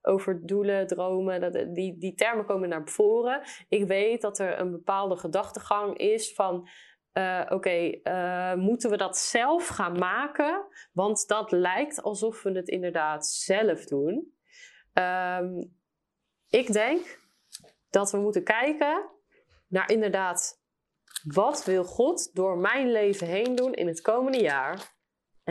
over 0.03 0.47
doelen, 0.47 0.87
dromen, 0.87 1.41
dat, 1.41 1.75
die, 1.75 1.99
die 1.99 2.15
termen 2.15 2.45
komen 2.45 2.69
naar 2.69 2.89
voren. 2.89 3.43
Ik 3.69 3.87
weet 3.87 4.21
dat 4.21 4.39
er 4.39 4.61
een 4.61 4.71
bepaalde 4.71 5.17
gedachtegang 5.17 5.99
is 5.99 6.35
van. 6.35 6.69
Uh, 7.13 7.47
Oké, 7.49 8.01
uh, 8.03 8.55
moeten 8.55 8.91
we 8.91 8.97
dat 8.97 9.19
zelf 9.19 9.67
gaan 9.67 9.99
maken? 9.99 10.67
Want 10.93 11.29
dat 11.29 11.53
lijkt 11.53 12.03
alsof 12.03 12.43
we 12.43 12.51
het 12.51 12.69
inderdaad 12.69 13.27
zelf 13.27 13.85
doen. 13.85 14.35
Um, 14.93 15.81
ik 16.49 16.73
denk 16.73 17.21
dat 17.91 18.11
we 18.11 18.19
moeten 18.19 18.45
kijken 18.45 19.11
naar 19.69 19.91
inderdaad, 19.91 20.63
wat 21.23 21.65
wil 21.65 21.85
God 21.85 22.35
door 22.35 22.59
mijn 22.59 22.91
leven 22.93 23.27
heen 23.27 23.55
doen 23.55 23.73
in 23.73 23.87
het 23.87 24.01
komende 24.01 24.41
jaar? 24.41 25.01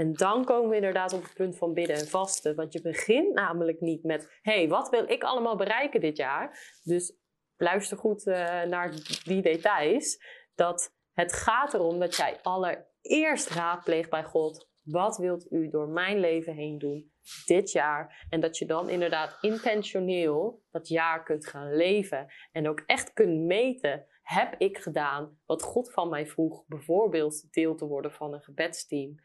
En 0.01 0.13
dan 0.13 0.45
komen 0.45 0.69
we 0.69 0.75
inderdaad 0.75 1.13
op 1.13 1.23
het 1.23 1.33
punt 1.33 1.57
van 1.57 1.73
bidden 1.73 1.95
en 1.95 2.07
vasten. 2.07 2.55
Want 2.55 2.73
je 2.73 2.81
begint 2.81 3.33
namelijk 3.33 3.79
niet 3.79 4.03
met, 4.03 4.39
hé, 4.41 4.53
hey, 4.53 4.67
wat 4.67 4.89
wil 4.89 5.09
ik 5.09 5.23
allemaal 5.23 5.55
bereiken 5.55 6.01
dit 6.01 6.17
jaar? 6.17 6.77
Dus 6.83 7.17
luister 7.57 7.97
goed 7.97 8.25
uh, 8.25 8.63
naar 8.63 8.91
die 9.23 9.41
details, 9.41 10.23
dat 10.55 10.95
het 11.11 11.33
gaat 11.33 11.73
erom 11.73 11.99
dat 11.99 12.15
jij 12.15 12.39
allereerst 12.41 13.49
raadpleegt 13.49 14.09
bij 14.09 14.23
God. 14.23 14.69
Wat 14.81 15.17
wilt 15.17 15.51
u 15.51 15.69
door 15.69 15.87
mijn 15.87 16.19
leven 16.19 16.53
heen 16.53 16.77
doen 16.77 17.11
dit 17.45 17.71
jaar? 17.71 18.25
En 18.29 18.39
dat 18.39 18.57
je 18.57 18.65
dan 18.65 18.89
inderdaad 18.89 19.37
intentioneel 19.41 20.63
dat 20.71 20.87
jaar 20.87 21.23
kunt 21.23 21.47
gaan 21.47 21.75
leven. 21.75 22.27
En 22.51 22.69
ook 22.69 22.83
echt 22.85 23.13
kunt 23.13 23.41
meten. 23.41 24.05
Heb 24.21 24.55
ik 24.57 24.77
gedaan 24.77 25.39
wat 25.45 25.63
God 25.63 25.93
van 25.93 26.09
mij 26.09 26.27
vroeg? 26.27 26.63
Bijvoorbeeld 26.67 27.53
deel 27.53 27.75
te 27.75 27.85
worden 27.85 28.11
van 28.11 28.33
een 28.33 28.41
gebedsteam. 28.41 29.15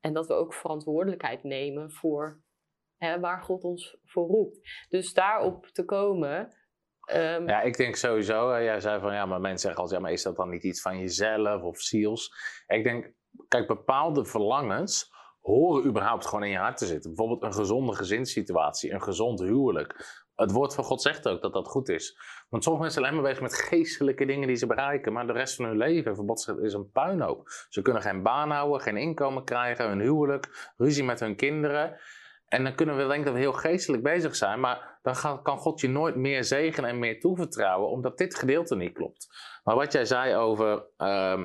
En 0.00 0.12
dat 0.12 0.26
we 0.26 0.34
ook 0.34 0.54
verantwoordelijkheid 0.54 1.42
nemen 1.42 1.92
voor 1.92 2.44
hè, 2.96 3.20
waar 3.20 3.42
God 3.42 3.62
ons 3.62 3.96
voor 4.04 4.26
roept. 4.26 4.86
Dus 4.88 5.12
daarop 5.12 5.66
te 5.66 5.84
komen. 5.84 6.56
Um, 7.12 7.48
ja, 7.48 7.60
ik 7.60 7.76
denk 7.76 7.96
sowieso, 7.96 8.62
jij 8.62 8.80
zei 8.80 9.00
van 9.00 9.14
ja, 9.14 9.26
maar 9.26 9.40
mensen 9.40 9.60
zeggen 9.60 9.80
altijd, 9.80 10.00
ja, 10.00 10.06
maar 10.06 10.14
is 10.14 10.22
dat 10.22 10.36
dan 10.36 10.50
niet 10.50 10.64
iets 10.64 10.80
van 10.80 10.98
jezelf 10.98 11.62
of 11.62 11.80
ziels? 11.80 12.32
Ik 12.66 12.84
denk, 12.84 13.12
kijk, 13.48 13.66
bepaalde 13.66 14.24
verlangens 14.24 15.14
horen 15.40 15.86
überhaupt 15.86 16.26
gewoon 16.26 16.44
in 16.44 16.50
je 16.50 16.56
hart 16.56 16.76
te 16.76 16.86
zitten. 16.86 17.10
Bijvoorbeeld 17.10 17.42
een 17.42 17.58
gezonde 17.58 17.94
gezinssituatie, 17.94 18.92
een 18.92 19.02
gezond 19.02 19.40
huwelijk. 19.40 20.24
Het 20.36 20.52
woord 20.52 20.74
van 20.74 20.84
God 20.84 21.02
zegt 21.02 21.28
ook 21.28 21.42
dat 21.42 21.52
dat 21.52 21.68
goed 21.68 21.88
is. 21.88 22.18
Want 22.48 22.62
sommige 22.62 22.84
mensen 22.84 23.02
zijn 23.02 23.04
alleen 23.04 23.22
maar 23.22 23.32
bezig 23.32 23.50
met 23.50 23.68
geestelijke 23.68 24.26
dingen 24.26 24.48
die 24.48 24.56
ze 24.56 24.66
bereiken, 24.66 25.12
maar 25.12 25.26
de 25.26 25.32
rest 25.32 25.54
van 25.56 25.64
hun 25.64 25.76
leven, 25.76 26.14
verbod 26.14 26.54
is 26.62 26.72
een 26.72 26.90
puinhoop. 26.90 27.48
Ze 27.68 27.82
kunnen 27.82 28.02
geen 28.02 28.22
baan 28.22 28.50
houden, 28.50 28.80
geen 28.80 28.96
inkomen 28.96 29.44
krijgen, 29.44 29.90
een 29.90 30.00
huwelijk, 30.00 30.72
ruzie 30.76 31.04
met 31.04 31.20
hun 31.20 31.36
kinderen. 31.36 31.98
En 32.48 32.64
dan 32.64 32.74
kunnen 32.74 32.96
we 32.96 33.06
denken 33.06 33.24
dat 33.24 33.34
we 33.34 33.40
heel 33.40 33.52
geestelijk 33.52 34.02
bezig 34.02 34.36
zijn, 34.36 34.60
maar 34.60 34.98
dan 35.02 35.42
kan 35.42 35.58
God 35.58 35.80
je 35.80 35.88
nooit 35.88 36.16
meer 36.16 36.44
zegenen 36.44 36.90
en 36.90 36.98
meer 36.98 37.20
toevertrouwen, 37.20 37.90
omdat 37.90 38.18
dit 38.18 38.34
gedeelte 38.34 38.76
niet 38.76 38.94
klopt. 38.94 39.28
Maar 39.64 39.74
wat 39.74 39.92
jij 39.92 40.04
zei 40.04 40.34
over. 40.34 40.84
Uh, 40.98 41.40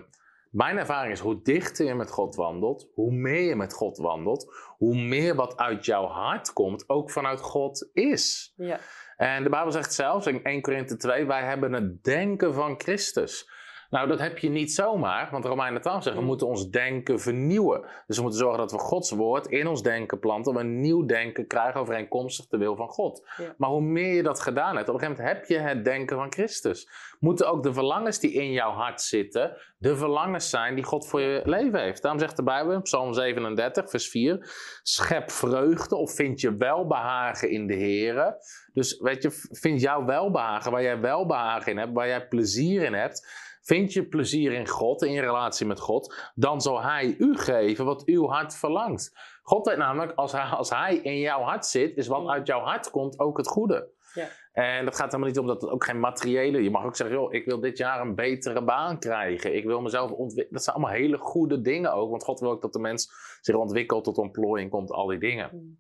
mijn 0.52 0.78
ervaring 0.78 1.14
is 1.14 1.20
hoe 1.20 1.42
dichter 1.42 1.86
je 1.86 1.96
met 1.96 2.12
God 2.12 2.36
wandelt, 2.36 2.90
hoe 2.94 3.12
meer 3.12 3.42
je 3.42 3.56
met 3.56 3.74
God 3.74 3.98
wandelt, 3.98 4.56
hoe 4.78 4.96
meer 4.96 5.36
wat 5.36 5.58
uit 5.58 5.86
jouw 5.86 6.06
hart 6.06 6.54
komt 6.54 6.90
ook 6.90 7.12
vanuit 7.12 7.42
God 7.42 7.90
is. 7.94 8.54
Ja. 8.56 8.80
En 9.18 9.44
de 9.44 9.50
Bijbel 9.50 9.72
zegt 9.72 9.94
zelfs 9.94 10.28
in 10.28 10.44
1 10.44 10.62
Korinthe 10.62 10.98
2: 10.98 11.26
wij 11.26 11.44
hebben 11.44 11.74
het 11.74 12.04
denken 12.04 12.54
van 12.54 12.80
Christus. 12.80 13.50
Nou, 13.92 14.08
dat 14.08 14.20
heb 14.20 14.38
je 14.38 14.50
niet 14.50 14.74
zomaar, 14.74 15.32
want 15.32 15.46
Romeinen 15.46 15.82
12 15.82 16.04
zegt, 16.04 16.16
we 16.16 16.22
mm. 16.22 16.28
moeten 16.28 16.48
ons 16.48 16.70
denken 16.70 17.20
vernieuwen. 17.20 17.82
Dus 18.08 18.16
we 18.16 18.22
moeten 18.22 18.40
zorgen 18.40 18.60
dat 18.60 18.72
we 18.72 18.78
Gods 18.78 19.12
woord 19.12 19.48
in 19.48 19.68
ons 19.68 19.84
denken 19.84 20.20
planten, 20.20 20.54
we 20.54 20.60
een 20.60 20.80
nieuw 20.80 21.06
denken 21.06 21.48
krijgen 21.48 21.80
overeenkomstig 21.80 22.48
de 22.48 22.58
wil 22.58 22.76
van 22.76 22.88
God. 22.88 23.28
Maar 23.58 23.70
hoe 23.70 23.82
meer 23.82 24.16
je 24.16 24.24
dat 24.24 24.40
gedaan 24.40 24.76
hebt, 24.76 24.90
op 24.90 24.94
een 24.94 25.00
gegeven 25.00 25.24
moment 25.24 25.40
heb 25.40 25.50
je 25.50 25.68
het 25.68 25.86
denken 25.86 26.18
van 26.18 26.32
Christus. 26.32 26.90
Moeten 27.20 27.50
ook 27.50 27.64
de 27.64 27.74
verlangens 27.74 28.20
die 28.20 28.32
in 28.32 28.52
jouw 28.52 28.72
hart 28.72 29.02
zitten, 29.02 29.58
de 29.78 29.96
verlangens 29.96 30.50
zijn 30.50 30.76
die 30.76 30.84
God 30.84 31.08
voor 31.08 31.22
je 31.22 31.42
leven 31.44 31.82
heeft. 31.82 32.02
Daarom 32.02 32.20
zegt 32.20 32.36
de 32.36 32.44
Bijbel 32.44 32.74
in 32.74 32.82
Psalm 32.82 33.14
37, 33.14 33.90
vers 33.90 34.10
4, 34.10 34.50
schep 34.84 35.32
vreugde 35.32 35.96
of 35.96 36.16
vind 36.16 36.42
je 36.42 36.56
welbehagen 36.56 37.50
in 37.50 37.68
de 37.68 37.76
Here. 37.76 38.36
Dus 38.74 39.00
weet 39.00 39.24
je, 39.24 39.48
vind 39.52 39.82
jouw 39.82 40.06
welbehagen, 40.06 40.72
waar 40.72 40.84
jij 40.84 41.00
welbehagen 41.00 41.72
in 41.72 41.78
hebt, 41.78 41.94
waar 41.94 42.08
jij 42.08 42.28
plezier 42.28 42.82
in 42.82 42.94
hebt 42.94 43.50
Vind 43.62 43.94
je 43.94 44.08
plezier 44.08 44.52
in 44.52 44.68
God, 44.68 45.02
in 45.02 45.12
je 45.12 45.22
relatie 45.22 45.66
met 45.66 45.80
God, 45.80 46.32
dan 46.36 46.62
zal 46.62 46.82
Hij 46.82 47.16
u 47.18 47.38
geven 47.38 47.86
wat 47.86 48.06
uw 48.06 48.28
hart 48.28 48.56
verlangt. 48.56 49.12
God 49.42 49.68
weet 49.68 49.78
namelijk, 49.78 50.12
als 50.16 50.32
hij, 50.32 50.44
als 50.44 50.70
hij 50.70 50.96
in 50.96 51.20
jouw 51.20 51.42
hart 51.42 51.66
zit, 51.66 51.98
is 51.98 52.08
wat 52.08 52.28
uit 52.28 52.48
jouw 52.48 52.62
hart 52.62 52.90
komt 52.90 53.20
ook 53.20 53.38
het 53.38 53.48
goede. 53.48 53.90
Ja. 54.14 54.28
En 54.52 54.86
dat 54.86 54.96
gaat 54.96 55.06
helemaal 55.06 55.28
niet 55.28 55.40
om 55.40 55.48
dat 55.48 55.62
het 55.62 55.72
ook 55.72 55.84
geen 55.84 56.00
materiële. 56.00 56.64
Je 56.64 56.72
mag 56.72 56.86
ook 56.86 56.96
zeggen, 56.96 57.16
joh, 57.16 57.34
ik 57.34 57.46
wil 57.46 57.60
dit 57.60 57.78
jaar 57.78 58.02
een 58.02 58.16
betere 58.16 58.64
baan 58.64 59.00
krijgen. 59.00 59.56
Ik 59.56 59.66
wil 59.66 59.82
mezelf 59.82 60.12
ontwikkelen. 60.12 60.54
Dat 60.54 60.64
zijn 60.64 60.76
allemaal 60.76 60.96
hele 60.96 61.18
goede 61.18 61.62
dingen 61.62 61.94
ook. 61.94 62.10
Want 62.10 62.24
God 62.24 62.40
wil 62.40 62.50
ook 62.50 62.62
dat 62.62 62.74
de 62.74 62.80
mens 62.80 63.12
zich 63.42 63.56
ontwikkelt 63.56 64.04
tot 64.04 64.18
ontplooiing 64.18 64.72
komt, 64.72 64.92
al 64.92 65.08
die 65.08 65.20
dingen. 65.20 65.50
Mm. 65.54 65.80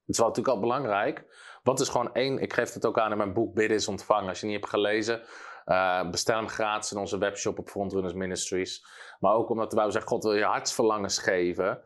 Het 0.00 0.14
is 0.14 0.18
wel 0.18 0.26
natuurlijk 0.26 0.54
al 0.54 0.60
belangrijk. 0.60 1.24
Wat 1.62 1.80
is 1.80 1.88
gewoon 1.88 2.14
één, 2.14 2.38
ik 2.38 2.52
geef 2.52 2.72
het 2.74 2.86
ook 2.86 2.98
aan 2.98 3.10
in 3.10 3.16
mijn 3.16 3.32
boek 3.32 3.54
Bidden 3.54 3.76
is 3.76 3.88
ontvangen. 3.88 4.28
Als 4.28 4.40
je 4.40 4.46
niet 4.46 4.54
hebt 4.54 4.68
gelezen, 4.68 5.22
uh, 5.66 6.10
bestel 6.10 6.36
hem 6.36 6.48
gratis 6.48 6.92
in 6.92 6.98
onze 6.98 7.18
webshop 7.18 7.58
op 7.58 7.68
Frontrunners 7.68 8.14
Ministries. 8.14 8.86
Maar 9.20 9.34
ook 9.34 9.50
omdat 9.50 9.72
wij 9.72 9.90
zeggen, 9.90 10.10
God 10.10 10.22
wil 10.22 10.34
je 10.34 10.44
hartsverlangens 10.44 11.18
geven. 11.18 11.80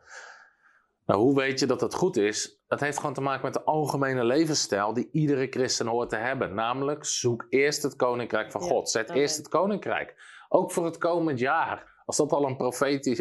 Nou, 1.05 1.19
hoe 1.19 1.35
weet 1.35 1.59
je 1.59 1.65
dat 1.65 1.79
dat 1.79 1.93
goed 1.93 2.17
is? 2.17 2.61
Dat 2.67 2.79
heeft 2.79 2.97
gewoon 2.97 3.13
te 3.13 3.21
maken 3.21 3.43
met 3.43 3.53
de 3.53 3.63
algemene 3.63 4.23
levensstijl 4.23 4.93
die 4.93 5.09
iedere 5.11 5.47
christen 5.49 5.87
hoort 5.87 6.09
te 6.09 6.15
hebben. 6.15 6.53
Namelijk, 6.53 7.05
zoek 7.05 7.45
eerst 7.49 7.83
het 7.83 7.95
koninkrijk 7.95 8.51
van 8.51 8.61
God. 8.61 8.89
Zet 8.89 9.09
eerst 9.09 9.37
het 9.37 9.47
koninkrijk. 9.47 10.15
Ook 10.49 10.71
voor 10.71 10.85
het 10.85 10.97
komend 10.97 11.39
jaar. 11.39 11.96
Als 12.07 12.17
dat 12.17 12.31
al 12.31 12.45
een 12.45 12.57
profetisch, 12.57 13.19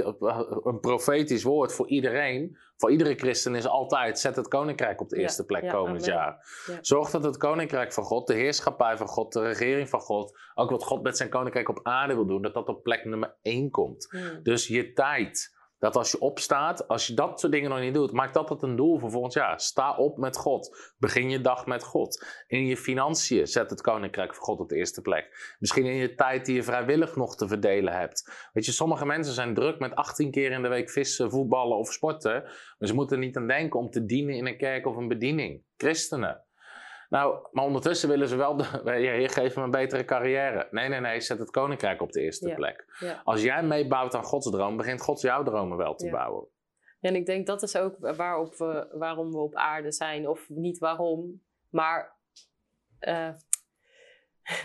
een 0.62 0.81
profetisch 0.81 1.43
woord 1.43 1.73
voor 1.73 1.88
iedereen, 1.88 2.59
voor 2.76 2.90
iedere 2.90 3.14
christen 3.14 3.55
is 3.55 3.66
altijd: 3.66 4.19
zet 4.19 4.37
het 4.37 4.49
koninkrijk 4.49 5.00
op 5.00 5.09
de 5.09 5.16
eerste 5.16 5.45
plek 5.45 5.69
komend 5.69 6.05
jaar. 6.05 6.47
Zorg 6.81 7.11
dat 7.11 7.25
het 7.25 7.37
koninkrijk 7.37 7.93
van 7.93 8.05
God, 8.05 8.26
de 8.26 8.35
heerschappij 8.35 8.97
van 8.97 9.07
God, 9.07 9.33
de 9.33 9.43
regering 9.43 9.88
van 9.88 10.00
God, 10.00 10.38
ook 10.55 10.71
wat 10.71 10.85
God 10.85 11.02
met 11.02 11.16
zijn 11.16 11.28
koninkrijk 11.28 11.69
op 11.69 11.81
aarde 11.83 12.14
wil 12.14 12.26
doen, 12.26 12.43
dat 12.43 12.55
dat 12.55 12.69
op 12.69 12.83
plek 12.83 13.05
nummer 13.05 13.37
één 13.43 13.71
komt. 13.71 14.07
Hmm. 14.11 14.43
Dus 14.43 14.66
je 14.66 14.93
tijd, 14.93 15.56
dat 15.87 15.97
als 15.97 16.11
je 16.11 16.21
opstaat, 16.21 16.88
als 16.88 17.07
je 17.07 17.14
dat 17.14 17.40
soort 17.40 17.52
dingen 17.52 17.71
nog 17.71 17.81
niet 17.81 17.95
doet, 17.95 18.12
maak 18.12 18.35
dat 18.35 18.49
het 18.49 18.62
een 18.62 18.76
doel 18.76 18.99
voor 18.99 19.11
volgend 19.11 19.33
jaar. 19.33 19.61
Sta 19.61 19.97
op 19.97 20.16
met 20.16 20.37
God. 20.37 20.95
Begin 20.99 21.31
je 21.31 21.40
dag 21.40 21.66
met 21.66 21.83
God. 21.83 22.26
In 22.47 22.66
je 22.66 22.76
financiën 22.76 23.47
zet 23.47 23.71
het 23.71 23.81
koninkrijk 23.81 24.35
van 24.35 24.45
God 24.45 24.61
op 24.61 24.69
de 24.69 24.76
eerste 24.76 25.00
plek. 25.00 25.55
Misschien 25.59 25.85
in 25.85 25.95
je 25.95 26.14
tijd 26.14 26.47
die 26.47 26.55
je 26.55 26.62
vrijwillig 26.62 27.16
nog 27.16 27.37
te 27.37 27.49
verdelen 27.49 27.93
hebt. 27.93 28.49
Weet 28.52 28.64
je, 28.64 28.73
sommige 28.73 29.07
mensen 29.07 29.35
zijn 29.35 29.55
druk 29.55 29.78
met 29.78 29.95
18 29.95 30.31
keer 30.31 30.50
in 30.50 30.62
de 30.62 30.69
week 30.69 30.90
vissen, 30.90 31.31
voetballen 31.31 31.76
of 31.76 31.93
sporten. 31.93 32.43
Maar 32.78 32.88
ze 32.88 32.95
moeten 32.95 33.19
niet 33.19 33.37
aan 33.37 33.47
denken 33.47 33.81
om 33.81 33.90
te 33.90 34.05
dienen 34.05 34.35
in 34.35 34.47
een 34.47 34.59
kerk 34.59 34.87
of 34.87 34.97
een 34.97 35.09
bediening. 35.09 35.62
Christenen. 35.76 36.46
Nou, 37.09 37.49
maar 37.53 37.65
ondertussen 37.65 38.09
willen 38.09 38.29
ze 38.29 38.37
wel, 38.37 38.57
de, 38.57 38.65
heer, 38.91 39.31
geef 39.31 39.57
me 39.57 39.63
een 39.63 39.71
betere 39.71 40.05
carrière. 40.05 40.69
Nee, 40.71 40.89
nee, 40.89 41.01
nee, 41.01 41.21
zet 41.21 41.39
het 41.39 41.51
koninkrijk 41.51 42.03
op 42.03 42.13
de 42.13 42.21
eerste 42.21 42.53
plek. 42.55 42.85
Als 43.25 43.43
jij 43.43 43.63
meebouwt 43.63 44.15
aan 44.15 44.25
Gods 44.25 44.51
droom, 44.51 44.77
begint 44.77 45.01
God 45.01 45.21
jouw 45.21 45.43
dromen 45.43 45.77
wel 45.77 45.95
te 45.95 46.11
bouwen. 46.11 46.49
Ja, 47.01 47.09
en 47.09 47.17
ik 47.17 47.27
denk 47.27 47.47
dat 47.47 47.63
is 47.63 47.77
ook 47.77 47.97
waarop 48.17 48.57
we, 48.57 48.89
waarom 48.93 49.31
we 49.31 49.39
op 49.39 49.55
aarde 49.55 49.93
zijn. 49.93 50.29
Of 50.29 50.49
niet 50.49 50.79
waarom, 50.79 51.43
maar 51.71 52.17
uh, 53.01 53.31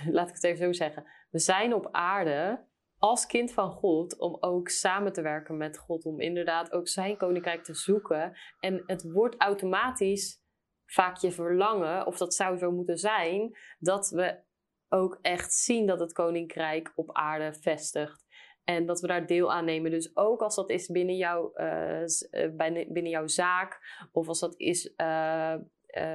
laat 0.16 0.28
ik 0.30 0.34
het 0.34 0.44
even 0.44 0.66
zo 0.66 0.72
zeggen. 0.72 1.06
We 1.30 1.40
zijn 1.40 1.74
op 1.74 1.88
aarde 1.92 2.66
als 2.98 3.26
kind 3.26 3.54
van 3.54 3.72
God 3.72 4.20
om 4.20 4.38
ook 4.40 4.70
samen 4.70 5.14
te 5.14 5.22
werken 5.22 5.58
met 5.58 5.78
God. 5.78 6.06
Om 6.06 6.20
inderdaad 6.20 6.72
ook 6.72 6.88
zijn 6.88 7.18
koninkrijk 7.18 7.64
te 7.64 7.74
zoeken. 7.74 8.38
En 8.60 8.84
het 8.86 9.12
wordt 9.12 9.36
automatisch 9.38 10.41
vaak 10.94 11.18
je 11.18 11.32
verlangen, 11.32 12.06
of 12.06 12.18
dat 12.18 12.34
zou 12.34 12.58
zo 12.58 12.72
moeten 12.72 12.98
zijn, 12.98 13.58
dat 13.80 14.10
we 14.10 14.40
ook 14.90 15.20
echt 15.22 15.54
zien 15.54 15.86
dat 15.86 16.00
het 16.00 16.14
koninkrijk 16.14 16.92
op 16.96 17.12
aarde 17.12 17.54
vestigt. 17.54 18.26
En 18.64 18.86
dat 18.86 19.02
we 19.02 19.08
daar 19.08 19.26
deel 19.26 19.52
aan 19.52 19.66
nemen. 19.66 19.92
Dus 19.92 20.16
ook 20.16 20.42
als 20.42 20.56
dat 20.56 20.70
is 20.70 20.88
binnen, 20.88 21.16
jouw 21.16 21.52
uh, 21.56 22.06
binnen 22.88 23.10
jouw 23.10 23.28
zaak, 23.28 23.80
of 24.12 24.28
als 24.28 24.40
dat 24.40 24.60
is 24.60 24.94
uh, 24.98 25.56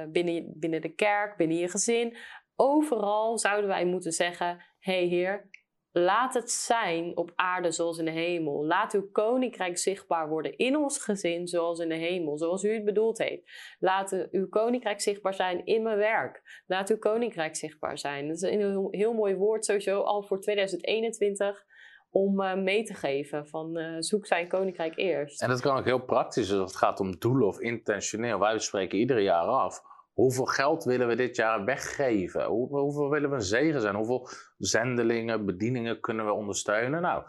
binnen, 0.07 0.53
binnen 0.59 0.81
de 0.81 0.93
kerk, 0.93 1.37
binnen 1.37 1.57
je 1.57 1.69
gezin. 1.69 2.17
Overal 2.55 3.37
zouden 3.37 3.69
wij 3.69 3.85
moeten 3.85 4.11
zeggen: 4.11 4.65
hey 4.79 5.05
Heer, 5.05 5.49
Laat 5.97 6.33
het 6.33 6.51
zijn 6.51 7.17
op 7.17 7.31
aarde 7.35 7.71
zoals 7.71 7.97
in 7.97 8.05
de 8.05 8.11
hemel. 8.11 8.65
Laat 8.65 8.93
uw 8.93 9.09
koninkrijk 9.11 9.77
zichtbaar 9.77 10.29
worden 10.29 10.57
in 10.57 10.75
ons 10.75 10.97
gezin 10.97 11.47
zoals 11.47 11.79
in 11.79 11.89
de 11.89 11.95
hemel, 11.95 12.37
zoals 12.37 12.63
u 12.63 12.73
het 12.73 12.85
bedoeld 12.85 13.17
heeft. 13.17 13.75
Laat 13.79 14.27
uw 14.31 14.47
koninkrijk 14.49 15.01
zichtbaar 15.01 15.33
zijn 15.33 15.65
in 15.65 15.83
mijn 15.83 15.97
werk. 15.97 16.63
Laat 16.67 16.89
uw 16.89 16.97
koninkrijk 16.97 17.55
zichtbaar 17.55 17.97
zijn. 17.97 18.27
Dat 18.27 18.35
is 18.35 18.41
een 18.41 18.87
heel, 18.91 19.13
mooi 19.13 19.35
woord 19.35 19.65
sowieso 19.65 20.01
al 20.01 20.23
voor 20.23 20.39
2021 20.39 21.65
om 22.09 22.41
uh, 22.41 22.55
mee 22.55 22.83
te 22.83 22.93
geven 22.93 23.47
van 23.47 23.77
uh, 23.77 23.95
zoek 23.99 24.25
zijn 24.25 24.47
koninkrijk 24.47 24.97
eerst. 24.97 25.41
En 25.41 25.49
dat 25.49 25.61
kan 25.61 25.77
ook 25.77 25.85
heel 25.85 26.05
praktisch 26.05 26.51
als 26.51 26.71
het 26.71 26.79
gaat 26.79 26.99
om 26.99 27.19
doelen 27.19 27.47
of 27.47 27.59
intentioneel. 27.59 28.39
Wij 28.39 28.59
spreken 28.59 28.97
ieder 28.97 29.19
jaar 29.19 29.45
af 29.45 29.81
Hoeveel 30.17 30.45
geld 30.45 30.83
willen 30.83 31.07
we 31.07 31.15
dit 31.15 31.35
jaar 31.35 31.65
weggeven? 31.65 32.45
hoeveel 32.45 33.09
willen 33.09 33.29
we 33.29 33.35
een 33.35 33.41
zegen 33.41 33.81
zijn? 33.81 33.95
Hoeveel 33.95 34.29
zendelingen, 34.57 35.45
bedieningen 35.45 35.99
kunnen 35.99 36.25
we 36.25 36.31
ondersteunen? 36.31 37.01
Nou, 37.01 37.23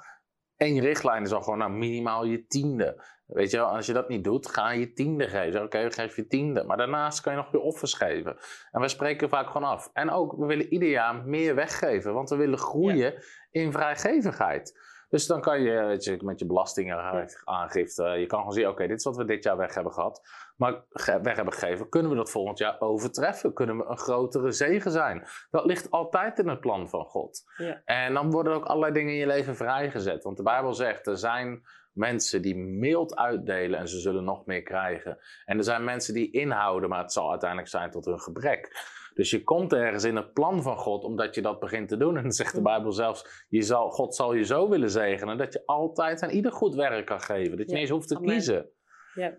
één 0.57 0.80
richtlijn 0.80 1.23
is 1.23 1.33
al 1.33 1.42
gewoon 1.42 1.59
nou, 1.59 1.71
minimaal 1.71 2.25
je 2.25 2.47
tiende. 2.47 3.04
Weet 3.26 3.50
je 3.50 3.57
wel, 3.57 3.66
als 3.66 3.87
je 3.87 3.92
dat 3.92 4.09
niet 4.09 4.25
doet, 4.25 4.49
ga 4.49 4.71
je 4.71 4.92
tiende 4.92 5.28
geven. 5.28 5.62
Oké, 5.62 5.76
okay, 5.76 5.90
geef 5.90 6.16
je 6.16 6.26
tiende. 6.26 6.64
Maar 6.64 6.76
daarnaast 6.76 7.21
kan 7.21 7.33
je 7.33 7.38
nog 7.38 7.52
je 7.52 7.61
offers 7.61 7.95
geven. 7.95 8.37
En 8.71 8.80
wij 8.80 8.88
spreken 8.88 9.28
vaak 9.28 9.47
gewoon 9.47 9.68
af. 9.68 9.90
En 9.92 10.11
ook, 10.11 10.33
we 10.37 10.47
willen 10.47 10.73
ieder 10.73 10.88
jaar 10.88 11.25
meer 11.25 11.54
weggeven. 11.54 12.14
Want 12.14 12.30
we 12.30 12.37
willen 12.37 12.59
groeien 12.59 13.23
in 13.50 13.73
vrijgevigheid. 13.73 14.78
Dus 15.09 15.26
dan 15.26 15.40
kan 15.40 15.62
je, 15.62 15.85
weet 15.85 16.04
je 16.04 16.18
met 16.23 16.38
je 16.38 16.47
belastingaangifte, 16.47 18.04
je 18.04 18.26
kan 18.26 18.38
gewoon 18.38 18.54
zien, 18.54 18.68
oké, 18.68 18.87
dit 18.87 18.99
is 18.99 19.04
wat 19.04 19.16
we 19.16 19.25
dit 19.25 19.45
jaar 19.45 19.57
weg 19.57 19.75
hebben 19.75 19.92
gehad. 19.92 20.21
Maar 20.59 20.85
weg 21.23 21.37
hebben 21.37 21.53
gegeven, 21.53 21.88
kunnen 21.88 22.11
we 22.11 22.17
dat 22.17 22.31
volgend 22.31 22.59
jaar 22.59 22.81
overtreffen? 22.81 23.53
Kunnen 23.53 23.77
we 23.77 23.85
een 23.85 23.99
grotere 23.99 24.53
zegen 24.53 24.91
zijn? 24.91 25.27
Dat 25.50 25.65
ligt 25.65 25.91
altijd 25.91 26.38
in 26.38 26.49
het 26.49 26.61
plan 26.61 26.88
van 26.88 27.05
God. 27.05 27.43
Ja. 27.57 27.83
En 27.85 28.15
dan 28.15 28.31
worden 28.31 28.53
ook 28.53 28.65
allerlei 28.65 28.93
dingen 28.93 29.12
in 29.12 29.19
je 29.19 29.27
leven 29.27 29.57
vrijgezet. 29.57 30.23
Want 30.23 30.37
de 30.37 30.43
Bijbel 30.43 30.75
zegt, 30.75 31.07
er 31.07 31.19
zijn 31.19 31.62
mensen 31.93 32.43
die 32.43 32.57
mild 32.57 33.17
uitdelen 33.17 33.79
en 33.79 33.88
ze 33.88 33.99
zullen 33.99 34.25
nog 34.25 34.47
meer 34.47 34.62
krijgen. 34.62 35.19
En 35.45 35.59
er 35.59 35.65
zijn 35.65 35.85
mensen 35.85 36.15
die 36.15 36.31
inhouden, 36.31 36.88
maar 36.88 37.03
het 37.03 37.12
zal 37.12 37.31
uiteindelijk 37.31 37.71
zijn 37.71 37.91
tot 37.91 38.05
hun 38.05 38.21
gebrek. 38.21 38.71
Dus 39.15 39.31
je 39.31 39.45
komt 39.45 39.73
ergens 39.73 40.05
in 40.05 40.17
het 40.17 40.33
plan 40.33 40.62
van 40.62 40.77
God 40.77 41.05
omdat 41.05 41.35
je 41.35 41.43
dat 41.43 41.61
begint 41.61 41.88
te 41.88 41.97
doen. 41.97 42.17
En 42.17 42.23
dan 42.23 42.33
zegt 42.33 42.55
de 42.55 42.62
Bijbel 42.62 42.93
zelfs, 42.93 43.45
je 43.49 43.62
zal, 43.62 43.91
God 43.91 44.15
zal 44.15 44.35
je 44.35 44.45
zo 44.45 44.69
willen 44.69 44.91
zegenen 44.91 45.38
dat 45.38 45.53
je 45.53 45.62
altijd 45.67 46.23
aan 46.23 46.31
ieder 46.31 46.53
goed 46.53 46.75
werk 46.75 47.07
kan 47.07 47.21
geven. 47.21 47.57
Dat 47.57 47.67
je 47.67 47.73
niet 47.73 47.83
eens 47.83 47.91
hoeft 47.91 48.09
te 48.09 48.17
Amen. 48.17 48.29
kiezen. 48.29 48.71
Ja. 49.15 49.38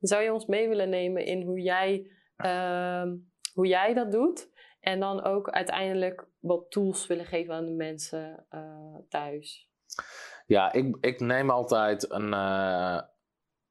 Zou 0.00 0.22
je 0.22 0.32
ons 0.32 0.46
mee 0.46 0.68
willen 0.68 0.88
nemen 0.88 1.24
in 1.24 1.42
hoe 1.42 1.60
jij, 1.60 2.10
ehm, 2.36 3.16
hoe 3.52 3.66
jij 3.66 3.94
dat 3.94 4.12
doet? 4.12 4.50
En 4.80 5.00
dan 5.00 5.22
ook 5.24 5.50
uiteindelijk 5.50 6.26
wat 6.38 6.70
tools 6.70 7.06
willen 7.06 7.26
geven 7.26 7.54
aan 7.54 7.64
de 7.64 7.72
mensen 7.72 8.46
eh, 8.48 8.96
thuis? 9.08 9.70
Ja, 10.46 10.72
ik, 10.72 10.96
ik 11.00 11.20
neem 11.20 11.50
altijd 11.50 12.10
een, 12.10 12.32
eh, 12.32 13.00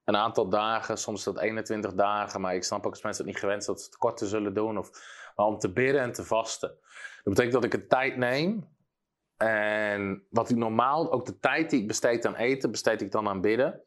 een 0.04 0.16
aantal 0.16 0.50
dagen, 0.50 0.98
soms 0.98 1.24
dat 1.24 1.40
21 1.40 1.94
dagen, 1.94 2.42
maar 2.42 2.56
ik 2.56 2.64
snap 2.64 2.86
ook 2.86 2.92
als 2.92 3.02
mensen 3.02 3.24
het 3.24 3.34
niet 3.34 3.42
gewend 3.42 3.64
zijn 3.64 3.76
dat 3.76 3.86
ze 3.86 3.92
het 3.92 4.00
korter 4.00 4.28
zullen 4.28 4.54
doen. 4.54 4.78
Of, 4.78 4.90
maar 5.36 5.46
om 5.46 5.60
te 5.60 5.74
bidden 5.74 6.02
en 6.02 6.12
te 6.12 6.24
vasten. 6.24 6.70
Dat 7.24 7.34
betekent 7.34 7.54
dat 7.54 7.64
ik 7.64 7.74
een 7.74 7.88
tijd 7.88 8.18
neem. 8.18 8.76
En 9.38 10.26
wat 10.30 10.50
ik 10.50 10.56
normaal, 10.56 11.12
ook 11.12 11.26
de 11.26 11.40
tijd 11.40 11.70
die 11.70 11.82
ik 11.82 11.88
besteed 11.88 12.26
aan 12.26 12.36
eten, 12.36 12.72
besteed 12.72 13.02
ik 13.02 13.12
dan 13.12 13.28
aan 13.28 13.42
bidden. 13.42 13.82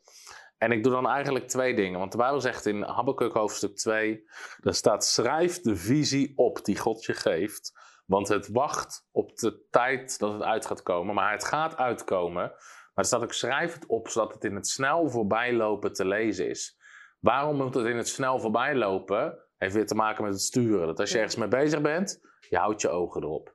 En 0.61 0.73
ik 0.73 0.83
doe 0.83 0.93
dan 0.93 1.09
eigenlijk 1.09 1.49
twee 1.49 1.75
dingen. 1.75 1.99
Want 1.99 2.13
de 2.13 2.19
Bijbel 2.19 2.41
zegt 2.41 2.67
in 2.67 2.83
Habakkuk 2.83 3.33
hoofdstuk 3.33 3.77
2, 3.77 4.25
daar 4.61 4.75
staat 4.75 5.05
schrijf 5.05 5.61
de 5.61 5.77
visie 5.77 6.33
op 6.37 6.65
die 6.65 6.79
God 6.79 7.05
je 7.05 7.15
geeft. 7.15 7.73
Want 8.07 8.29
het 8.29 8.49
wacht 8.49 9.09
op 9.11 9.37
de 9.37 9.67
tijd 9.71 10.19
dat 10.19 10.33
het 10.33 10.43
uit 10.43 10.67
gaat 10.67 10.83
komen. 10.83 11.15
Maar 11.15 11.33
het 11.33 11.45
gaat 11.45 11.77
uitkomen. 11.77 12.43
Maar 12.43 12.95
er 12.95 13.05
staat 13.05 13.23
ook 13.23 13.33
schrijf 13.33 13.75
het 13.75 13.87
op, 13.87 14.09
zodat 14.09 14.33
het 14.33 14.45
in 14.45 14.55
het 14.55 14.69
snel 14.69 15.09
voorbijlopen 15.09 15.93
te 15.93 16.07
lezen 16.07 16.49
is. 16.49 16.79
Waarom 17.19 17.57
moet 17.57 17.75
het 17.75 17.87
in 17.87 17.97
het 17.97 18.09
snel 18.09 18.41
voorbijlopen? 18.41 19.39
Heeft 19.57 19.75
weer 19.75 19.87
te 19.87 19.95
maken 19.95 20.25
met 20.25 20.33
het 20.33 20.43
sturen. 20.43 20.87
Dat 20.87 21.01
als 21.01 21.11
je 21.11 21.17
ergens 21.17 21.37
mee 21.37 21.49
bezig 21.49 21.81
bent, 21.81 22.21
je 22.49 22.57
houdt 22.57 22.81
je 22.81 22.89
ogen 22.89 23.23
erop. 23.23 23.55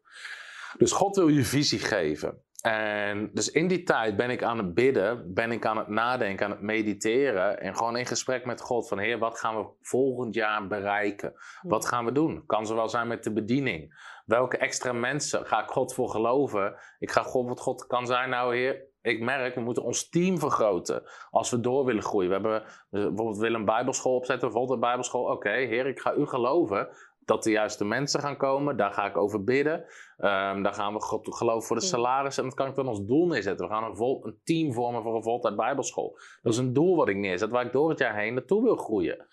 Dus 0.78 0.92
God 0.92 1.16
wil 1.16 1.28
je 1.28 1.44
visie 1.44 1.80
geven. 1.80 2.45
En 2.66 3.30
dus 3.34 3.52
in 3.52 3.68
die 3.68 3.84
tijd 3.84 4.16
ben 4.16 4.30
ik 4.30 4.44
aan 4.44 4.58
het 4.58 4.74
bidden, 4.74 5.34
ben 5.34 5.52
ik 5.52 5.66
aan 5.66 5.78
het 5.78 5.88
nadenken, 5.88 6.46
aan 6.46 6.52
het 6.52 6.62
mediteren. 6.62 7.60
En 7.60 7.76
gewoon 7.76 7.98
in 7.98 8.06
gesprek 8.06 8.46
met 8.46 8.62
God 8.62 8.88
van 8.88 9.00
Heer, 9.00 9.20
wat 9.20 9.40
gaan 9.40 9.58
we 9.58 9.68
volgend 9.82 10.34
jaar 10.34 10.68
bereiken? 10.68 11.34
Wat 11.62 11.86
gaan 11.86 12.06
we 12.06 12.12
doen? 12.12 12.44
Kan 12.46 12.66
zowel 12.66 12.90
zijn 12.90 13.08
met 13.08 13.24
de 13.24 13.34
bediening. 13.34 13.94
Welke 14.26 14.58
extra 14.58 14.94
mensen 14.94 15.46
ga 15.46 15.64
ik 15.64 15.70
God 15.70 15.94
voor 15.94 16.10
geloven? 16.10 16.76
Ik 17.00 17.12
ga 17.12 17.22
God, 17.22 17.48
wat 17.48 17.60
God 17.60 17.88
kan 17.88 18.06
zijn, 18.06 18.30
nou 18.30 18.56
Heer, 18.56 18.84
ik 19.02 19.22
merk, 19.22 19.56
we 19.56 19.62
moeten 19.62 19.84
ons 19.84 20.10
team 20.10 20.40
vergroten 20.40 21.04
als 21.30 21.50
we 21.50 21.60
door 21.60 21.86
willen 21.86 22.04
groeien. 22.04 22.28
We 22.28 22.34
hebben 22.34 22.64
bijvoorbeeld 22.90 23.38
willen 23.38 23.60
een 23.60 23.66
bijbelschool 23.66 24.16
opzetten, 24.16 24.48
bijvoorbeeld 24.48 24.76
een 24.76 24.88
bijbelschool. 24.88 25.32
Oké, 25.32 25.50
Heer, 25.50 25.88
ik 25.88 26.00
ga 26.00 26.14
u 26.14 26.26
geloven 26.26 26.90
dat 27.26 27.44
de 27.44 27.52
juiste 27.52 27.86
mensen 27.86 28.20
gaan 28.20 28.38
komen. 28.38 28.78
Daar 28.78 28.92
ga 28.92 29.06
ik 29.06 29.18
over 29.18 29.44
bidden. 29.44 29.86
Ehm, 30.18 30.62
daar 30.64 30.74
gaan 30.74 30.94
we 30.94 31.00
God 31.00 31.36
geloven 31.36 31.68
voor 31.68 31.76
de 31.76 31.82
salaris. 31.86 32.38
En 32.38 32.44
dat 32.44 32.54
kan 32.54 32.68
ik 32.68 32.76
dan 32.76 32.88
als 32.88 33.06
doel 33.06 33.28
neerzetten. 33.28 33.68
We 33.68 33.74
gaan 33.74 33.84
een, 33.84 33.96
vol, 33.96 34.26
een 34.26 34.40
team 34.44 34.74
vormen 34.74 35.04
voor 35.04 35.16
een 35.16 35.24
voltijd 35.24 35.56
bijbelschool. 35.56 36.18
Dat 36.42 36.54
is 36.54 36.60
een 36.60 36.74
doel 36.74 36.96
wat 36.96 37.08
ik 37.08 37.16
neerzet, 37.16 37.50
waar 37.50 37.66
ik 37.66 37.72
door 37.72 37.90
het 37.90 38.00
jaar 38.00 38.16
heen 38.16 38.34
naartoe 38.34 38.64
wil 38.64 38.76
groeien. 38.76 39.28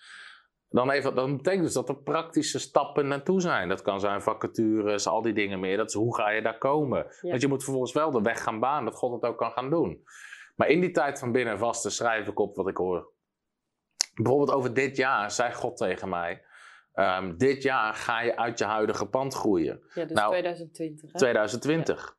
Dan, 0.69 0.89
even, 0.89 1.15
dat 1.15 1.37
betekent 1.37 1.63
dus 1.63 1.73
dat 1.73 1.89
er 1.89 1.97
praktische 1.97 2.59
stappen 2.59 3.07
naartoe 3.07 3.41
zijn. 3.41 3.69
Dat 3.69 3.81
kan 3.81 3.99
zijn 3.99 4.21
vacatures, 4.21 5.07
al 5.07 5.21
die 5.21 5.33
dingen 5.33 5.59
meer. 5.59 5.77
Dat 5.77 5.87
is 5.89 5.93
hoe 5.93 6.15
ga 6.15 6.29
je 6.29 6.41
daar 6.41 6.57
komen. 6.57 7.05
Ja. 7.21 7.29
Want 7.29 7.41
je 7.41 7.47
moet 7.47 7.63
vervolgens 7.63 7.93
wel 7.93 8.11
de 8.11 8.21
weg 8.21 8.43
gaan 8.43 8.59
banen, 8.59 8.85
dat 8.85 8.95
God 8.95 9.13
het 9.13 9.31
ook 9.31 9.37
kan 9.37 9.51
gaan 9.51 9.69
doen. 9.69 10.03
Maar 10.55 10.67
in 10.67 10.81
die 10.81 10.91
tijd 10.91 11.19
van 11.19 11.31
binnen 11.31 11.53
en 11.53 11.59
vasten 11.59 11.91
schrijf 11.91 12.27
ik 12.27 12.39
op 12.39 12.55
wat 12.55 12.67
ik 12.67 12.77
hoor. 12.77 13.11
Bijvoorbeeld 14.13 14.51
over 14.51 14.73
dit 14.73 14.95
jaar 14.97 15.31
zei 15.31 15.53
God 15.53 15.77
tegen 15.77 16.09
mij... 16.09 16.43
ehm, 16.93 17.37
dit 17.37 17.63
jaar 17.63 17.93
ga 17.93 18.21
je 18.21 18.37
uit 18.37 18.57
je 18.57 18.65
huidige 18.65 19.05
pand 19.05 19.33
groeien. 19.33 19.81
Ja, 19.93 20.05
dus 20.05 20.17
Nou, 20.17 20.29
2020. 20.29 21.11
Hè? 21.11 21.17
2020. 21.17 22.17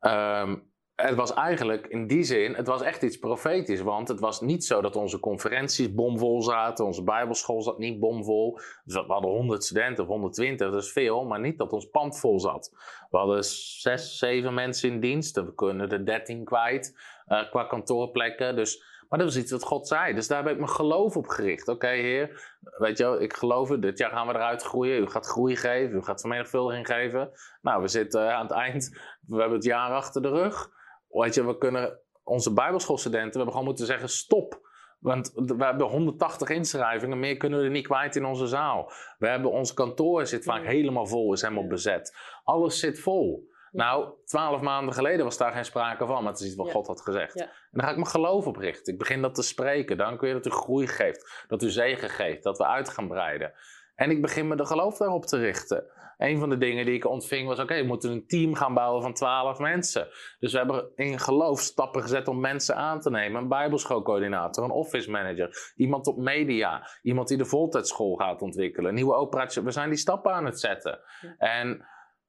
Ehm, 0.00 0.56
het 0.96 1.14
was 1.14 1.34
eigenlijk 1.34 1.86
in 1.86 2.06
die 2.06 2.22
zin, 2.22 2.54
het 2.54 2.66
was 2.66 2.82
echt 2.82 3.02
iets 3.02 3.18
profetisch. 3.18 3.80
Want 3.80 4.08
het 4.08 4.20
was 4.20 4.40
niet 4.40 4.64
zo 4.64 4.80
dat 4.80 4.96
onze 4.96 5.20
conferenties 5.20 5.94
bomvol 5.94 6.42
zaten. 6.42 6.84
Onze 6.84 7.02
bijbelschool 7.02 7.62
zat 7.62 7.78
niet 7.78 8.00
bomvol. 8.00 8.58
Dus 8.84 8.94
we 8.94 9.12
hadden 9.12 9.30
100 9.30 9.64
studenten 9.64 10.04
of 10.04 10.10
120, 10.10 10.70
dat 10.70 10.82
is 10.82 10.92
veel. 10.92 11.24
Maar 11.24 11.40
niet 11.40 11.58
dat 11.58 11.72
ons 11.72 11.88
pand 11.90 12.18
vol 12.18 12.40
zat. 12.40 12.70
We 13.10 13.18
hadden 13.18 13.44
zes, 13.44 14.18
zeven 14.18 14.54
mensen 14.54 14.90
in 14.90 15.00
dienst. 15.00 15.36
We 15.36 15.54
kunnen 15.54 15.90
er 15.90 16.06
13 16.06 16.44
kwijt 16.44 16.98
eh, 17.26 17.50
qua 17.50 17.64
kantoorplekken. 17.64 18.56
Dus, 18.56 18.82
maar 19.08 19.18
dat 19.18 19.28
was 19.28 19.36
iets 19.36 19.50
wat 19.50 19.62
God 19.62 19.88
zei. 19.88 20.14
Dus 20.14 20.28
daar 20.28 20.42
heb 20.42 20.52
ik 20.52 20.58
mijn 20.58 20.70
geloof 20.70 21.16
op 21.16 21.26
gericht. 21.26 21.68
Oké, 21.68 21.88
Heer, 21.88 22.56
weet 22.78 22.98
je 22.98 23.04
wel, 23.04 23.20
ik 23.20 23.32
geloof 23.32 23.68
het. 23.68 23.82
Dit 23.82 23.98
jaar 23.98 24.10
gaan 24.10 24.26
we 24.26 24.34
eruit 24.34 24.62
groeien. 24.62 25.00
U 25.02 25.06
gaat 25.06 25.26
groei 25.26 25.56
geven. 25.56 25.96
U 25.96 26.02
gaat 26.02 26.20
vermenigvuldiging 26.20 26.86
geven. 26.86 27.30
Nou, 27.62 27.82
we 27.82 27.88
zitten 27.88 28.34
aan 28.34 28.46
het 28.46 28.54
eind. 28.54 28.98
We 29.26 29.36
hebben 29.36 29.56
het 29.56 29.64
jaar 29.64 29.90
achter 29.90 30.22
de 30.22 30.28
rug. 30.28 30.70
Weet 31.08 31.34
je, 31.34 31.46
we 31.46 31.58
kunnen 31.58 31.98
onze 32.24 32.52
bijbelschoolstudenten, 32.52 33.30
we 33.30 33.36
hebben 33.36 33.52
gewoon 33.52 33.68
moeten 33.68 33.86
zeggen 33.86 34.08
stop. 34.08 34.64
Want 34.98 35.32
we 35.34 35.64
hebben 35.64 35.86
180 35.86 36.48
inschrijvingen, 36.48 37.18
meer 37.18 37.36
kunnen 37.36 37.58
we 37.58 37.64
er 37.64 37.70
niet 37.70 37.86
kwijt 37.86 38.16
in 38.16 38.24
onze 38.24 38.46
zaal. 38.46 38.92
We 39.18 39.28
hebben 39.28 39.50
ons 39.50 39.74
kantoor 39.74 40.26
zit 40.26 40.44
vaak 40.44 40.62
Ja. 40.62 40.68
helemaal 40.68 41.06
vol, 41.06 41.32
is 41.32 41.42
helemaal 41.42 41.66
bezet. 41.66 42.16
Alles 42.44 42.78
zit 42.78 43.00
vol. 43.00 43.48
Nou, 43.76 44.12
twaalf 44.24 44.60
maanden 44.60 44.94
geleden 44.94 45.24
was 45.24 45.36
daar 45.36 45.52
geen 45.52 45.64
sprake 45.64 46.06
van, 46.06 46.22
maar 46.22 46.32
het 46.32 46.40
is 46.40 46.46
iets 46.46 46.56
wat 46.56 46.66
Ja. 46.66 46.72
God 46.72 46.86
had 46.86 47.00
gezegd. 47.00 47.34
Ja. 47.34 47.44
En 47.44 47.50
dan 47.70 47.82
ga 47.82 47.90
ik 47.90 47.96
mijn 47.96 48.08
geloof 48.08 48.46
op 48.46 48.56
richten. 48.56 48.92
Ik 48.92 48.98
begin 48.98 49.22
dat 49.22 49.34
te 49.34 49.42
spreken. 49.42 49.96
Dank 49.96 50.20
u 50.22 50.32
dat 50.32 50.46
u 50.46 50.50
groei 50.50 50.86
geeft, 50.86 51.44
dat 51.48 51.62
u 51.62 51.68
zegen 51.70 52.10
geeft, 52.10 52.42
dat 52.42 52.58
we 52.58 52.66
uit 52.66 52.88
gaan 52.88 53.08
breiden. 53.08 53.52
En 53.94 54.10
ik 54.10 54.22
begin 54.22 54.48
me 54.48 54.56
de 54.56 54.66
geloof 54.66 54.96
daarop 54.96 55.24
te 55.24 55.38
richten. 55.38 55.84
Een 56.16 56.38
van 56.38 56.48
de 56.48 56.58
dingen 56.58 56.84
die 56.84 56.94
ik 56.94 57.06
ontving 57.06 57.48
was: 57.48 57.58
oké, 57.58 57.80
we 57.80 57.86
moeten 57.86 58.10
een 58.10 58.26
team 58.26 58.54
gaan 58.54 58.74
bouwen 58.74 59.02
van 59.02 59.14
twaalf 59.14 59.58
mensen. 59.58 60.08
Dus 60.38 60.52
we 60.52 60.58
hebben 60.58 60.90
in 60.94 61.18
geloof 61.18 61.60
stappen 61.60 62.02
gezet 62.02 62.28
om 62.28 62.40
mensen 62.40 62.76
aan 62.76 63.00
te 63.00 63.10
nemen. 63.10 63.42
Een 63.42 63.48
bijbelschoolcoördinator, 63.48 64.64
een 64.64 64.70
office 64.70 65.10
manager, 65.10 65.72
iemand 65.76 66.06
op 66.06 66.16
media, 66.16 66.88
iemand 67.02 67.28
die 67.28 67.36
de 67.36 67.44
voltijdschool 67.44 68.14
gaat 68.14 68.42
ontwikkelen, 68.42 68.88
een 68.88 68.94
nieuwe 68.94 69.14
operatie. 69.14 69.62
We 69.62 69.70
zijn 69.70 69.88
die 69.88 69.98
stappen 69.98 70.32
aan 70.32 70.44
het 70.44 70.60
zetten. 70.60 71.00
Ja. 71.20 71.36
En 71.36 71.86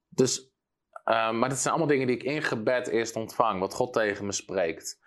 dus, 0.10 0.52
eh, 1.08 1.32
maar 1.32 1.50
dat 1.50 1.58
zijn 1.58 1.74
allemaal 1.74 1.92
dingen 1.92 2.08
die 2.08 2.16
ik 2.16 2.24
in 2.24 2.42
gebed 2.42 2.88
eerst 2.88 3.16
ontvang, 3.16 3.60
wat 3.60 3.74
God 3.74 3.94
tegen 3.94 4.26
me 4.26 4.32
spreekt. 4.32 5.00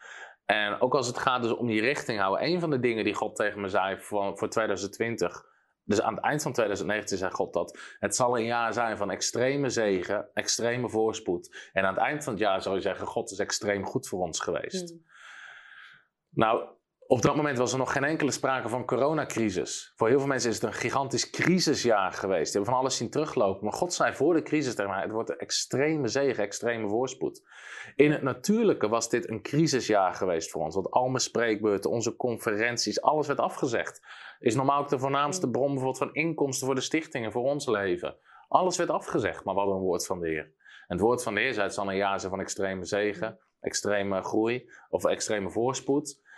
En 0.44 0.80
ook 0.80 0.94
als 0.94 1.06
het 1.06 1.18
gaat 1.18 1.42
dus 1.42 1.52
om 1.52 1.66
die 1.66 1.80
richting 1.80 2.18
houden. 2.18 2.46
Een 2.46 2.60
van 2.60 2.70
de 2.70 2.80
dingen 2.80 3.04
die 3.04 3.14
God 3.14 3.36
tegen 3.36 3.60
me 3.60 3.68
zei 3.68 4.00
voor, 4.00 4.38
voor 4.38 4.48
2020. 4.48 5.44
Dus 5.84 6.00
aan 6.00 6.14
het 6.14 6.24
eind 6.24 6.42
van 6.42 6.52
2019 6.52 7.18
zei 7.18 7.30
God 7.30 7.52
dat. 7.52 7.78
Het 7.98 8.16
zal 8.16 8.38
een 8.38 8.44
jaar 8.44 8.72
zijn 8.72 8.96
van 8.96 9.10
extreme 9.10 9.68
zegen, 9.68 10.30
extreme 10.34 10.88
voorspoed. 10.88 11.70
En 11.72 11.84
aan 11.84 11.94
het 11.94 12.02
eind 12.02 12.24
van 12.24 12.32
het 12.32 12.42
jaar 12.42 12.62
zou 12.62 12.74
je 12.74 12.80
zeggen: 12.80 13.06
God 13.06 13.30
is 13.30 13.38
extreem 13.38 13.86
goed 13.86 14.08
voor 14.08 14.20
ons 14.20 14.40
geweest. 14.40 14.92
Mm. 14.92 15.04
Nou, 16.30 16.68
op 17.10 17.22
dat 17.22 17.36
moment 17.36 17.58
was 17.58 17.72
er 17.72 17.78
nog 17.78 17.92
geen 17.92 18.04
enkele 18.04 18.30
sprake 18.30 18.68
van 18.68 18.84
coronacrisis. 18.84 19.92
Voor 19.96 20.08
heel 20.08 20.18
veel 20.18 20.28
mensen 20.28 20.50
is 20.50 20.54
het 20.54 20.64
een 20.64 20.72
gigantisch 20.72 21.30
crisisjaar 21.30 22.12
geweest. 22.12 22.44
Die 22.44 22.52
hebben 22.52 22.72
van 22.72 22.80
alles 22.80 22.96
zien 22.96 23.10
teruglopen. 23.10 23.64
Maar 23.64 23.72
God 23.72 23.92
zei 23.92 24.14
voor 24.14 24.34
de 24.34 24.42
crisis 24.42 24.74
tegen 24.74 24.90
mij: 24.90 25.02
het 25.02 25.10
wordt 25.10 25.30
een 25.30 25.38
extreme 25.38 26.08
zegen, 26.08 26.44
extreme 26.44 26.88
voorspoed. 26.88 27.42
In 27.96 28.12
het 28.12 28.22
natuurlijke 28.22 28.88
was 28.88 29.08
dit 29.08 29.30
een 29.30 29.42
crisisjaar 29.42 30.14
geweest 30.14 30.50
voor 30.50 30.62
ons. 30.62 30.74
Want 30.74 30.90
al 30.90 31.06
mijn 31.06 31.20
spreekbeurten, 31.20 31.90
onze 31.90 32.16
conferenties, 32.16 33.00
alles 33.00 33.26
werd 33.26 33.38
afgezegd. 33.38 34.00
Is 34.38 34.54
normaal 34.54 34.80
ook 34.80 34.88
de 34.88 34.98
voornaamste 34.98 35.50
bron 35.50 35.66
bijvoorbeeld 35.66 35.98
van 35.98 36.14
inkomsten 36.14 36.66
voor 36.66 36.74
de 36.74 36.80
stichtingen, 36.80 37.32
voor 37.32 37.44
ons 37.44 37.66
leven. 37.66 38.16
Alles 38.48 38.76
werd 38.76 38.90
afgezegd, 38.90 39.44
maar 39.44 39.54
we 39.54 39.60
hadden 39.60 39.78
een 39.78 39.84
woord 39.84 40.06
van 40.06 40.20
de 40.20 40.28
Heer. 40.28 40.44
En 40.86 40.96
het 40.96 41.00
woord 41.00 41.22
van 41.22 41.34
de 41.34 41.40
Heer 41.40 41.52
zei: 41.52 41.66
het 41.66 41.74
zal 41.74 41.88
een 41.88 41.96
jaar 41.96 42.20
zijn 42.20 42.30
van 42.30 42.40
extreme 42.40 42.84
zegen, 42.84 43.38
extreme 43.60 44.22
groei 44.22 44.70
of 44.88 45.04
extreme 45.04 45.50
voorspoed. 45.50 46.28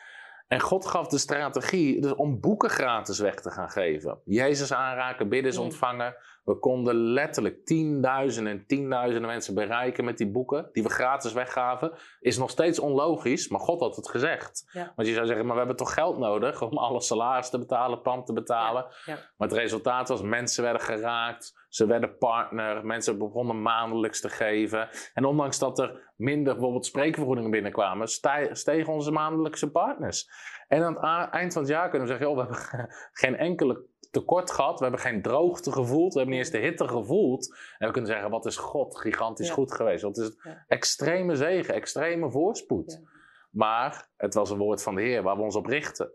En 0.53 0.61
God 0.61 0.87
gaf 0.87 1.07
de 1.07 1.19
strategie 1.19 2.01
dus 2.01 2.15
om 2.15 2.41
boeken 2.41 2.71
gratis 2.71 3.19
weg 3.19 3.35
te 3.35 3.51
gaan 3.51 3.71
geven. 3.71 4.19
Jezus 4.25 4.73
aanraken, 4.73 5.29
bidden 5.29 5.55
Mm. 5.55 5.59
ontvangen, 5.61 6.17
We 6.44 6.59
konden 6.59 6.94
letterlijk 6.94 7.64
tienduizenden 7.64 8.52
en 8.52 8.66
tienduizenden 8.66 9.31
mensen 9.31 9.55
bereiken 9.55 10.05
met 10.05 10.18
die 10.18 10.31
boeken 10.31 10.68
die 10.72 10.83
we 10.83 10.88
gratis 10.88 11.33
weggaven. 11.33 11.92
Is 12.20 12.38
nog 12.38 12.50
steeds 12.50 12.78
onlogisch, 12.78 13.48
maar 13.48 13.61
God 13.61 13.81
had 13.81 13.96
het 13.96 14.09
gezegd. 14.09 14.70
Ja. 14.72 14.92
Want 14.96 15.09
je 15.09 15.14
zou 15.14 15.26
zeggen, 15.26 15.44
maar 15.44 15.55
we 15.55 15.61
hebben 15.61 15.78
toch 15.78 15.94
geld 15.94 16.18
nodig 16.18 16.62
om 16.62 16.78
alle 16.78 17.00
salaris 17.00 17.50
te 17.50 17.59
betalen, 17.59 18.02
pand 18.02 18.26
te 18.26 18.33
betalen. 18.33 18.83
Ja, 18.83 19.12
ja. 19.12 19.18
Maar 19.37 19.48
het 19.48 19.57
resultaat 19.57 20.09
was, 20.09 20.22
mensen 20.22 20.62
werden 20.62 20.83
geraakt, 20.83 21.66
ze 21.68 21.87
werden 21.87 22.18
partner, 22.18 22.87
mensen 22.87 23.18
begonnen 23.18 23.62
maandelijks 23.62 24.20
te 24.20 24.28
geven. 24.28 24.88
En 25.14 25.24
ondanks 25.24 25.59
dat 25.59 25.78
er 25.78 26.12
minder 26.16 26.52
bijvoorbeeld 26.52 26.87
spreekvergoedingen 26.87 27.50
binnenkwamen, 27.50 28.09
stegen 28.52 28.92
onze 28.92 29.11
maandelijkse 29.11 29.70
partners. 29.70 30.28
En 30.68 30.98
aan 31.00 31.20
het 31.20 31.31
eind 31.31 31.52
van 31.52 31.62
het 31.62 31.70
jaar 31.70 31.88
kunnen 31.88 32.09
we 32.09 32.14
zeggen, 32.14 32.26
joh, 32.31 32.37
we 32.37 32.42
hebben 32.42 32.88
geen 33.22 33.37
enkele 33.37 33.90
tekort 34.12 34.51
gehad, 34.51 34.79
we 34.79 34.83
hebben 34.85 35.01
geen 35.03 35.22
droogte 35.22 35.72
gevoeld, 35.72 36.12
we 36.12 36.18
hebben 36.18 36.37
niet 36.37 36.44
eens 36.46 36.55
de 36.55 36.61
hitte 36.68 36.88
gevoeld. 36.88 37.57
En 37.79 37.87
we 37.87 37.92
kunnen 37.92 38.11
zeggen, 38.11 38.31
wat 38.31 38.46
is 38.46 38.57
God 38.57 38.98
gigantisch 38.98 39.48
Ja. 39.48 39.55
goed 39.55 39.75
geweest. 39.75 40.03
Wat 40.03 40.16
is 40.18 40.25
het 40.25 40.40
Ja. 40.42 40.64
extreme 40.68 41.37
zegen, 41.37 41.75
extreme 41.75 42.31
voorspoed. 42.31 42.92
Ja. 42.92 43.09
Maar 43.51 44.09
het 44.16 44.35
was 44.35 44.51
een 44.51 44.59
woord 44.59 44.83
van 44.83 44.94
de 44.94 45.03
Heer 45.03 45.22
waar 45.22 45.37
we 45.37 45.42
ons 45.42 45.57
op 45.57 45.66
richten. 45.66 46.12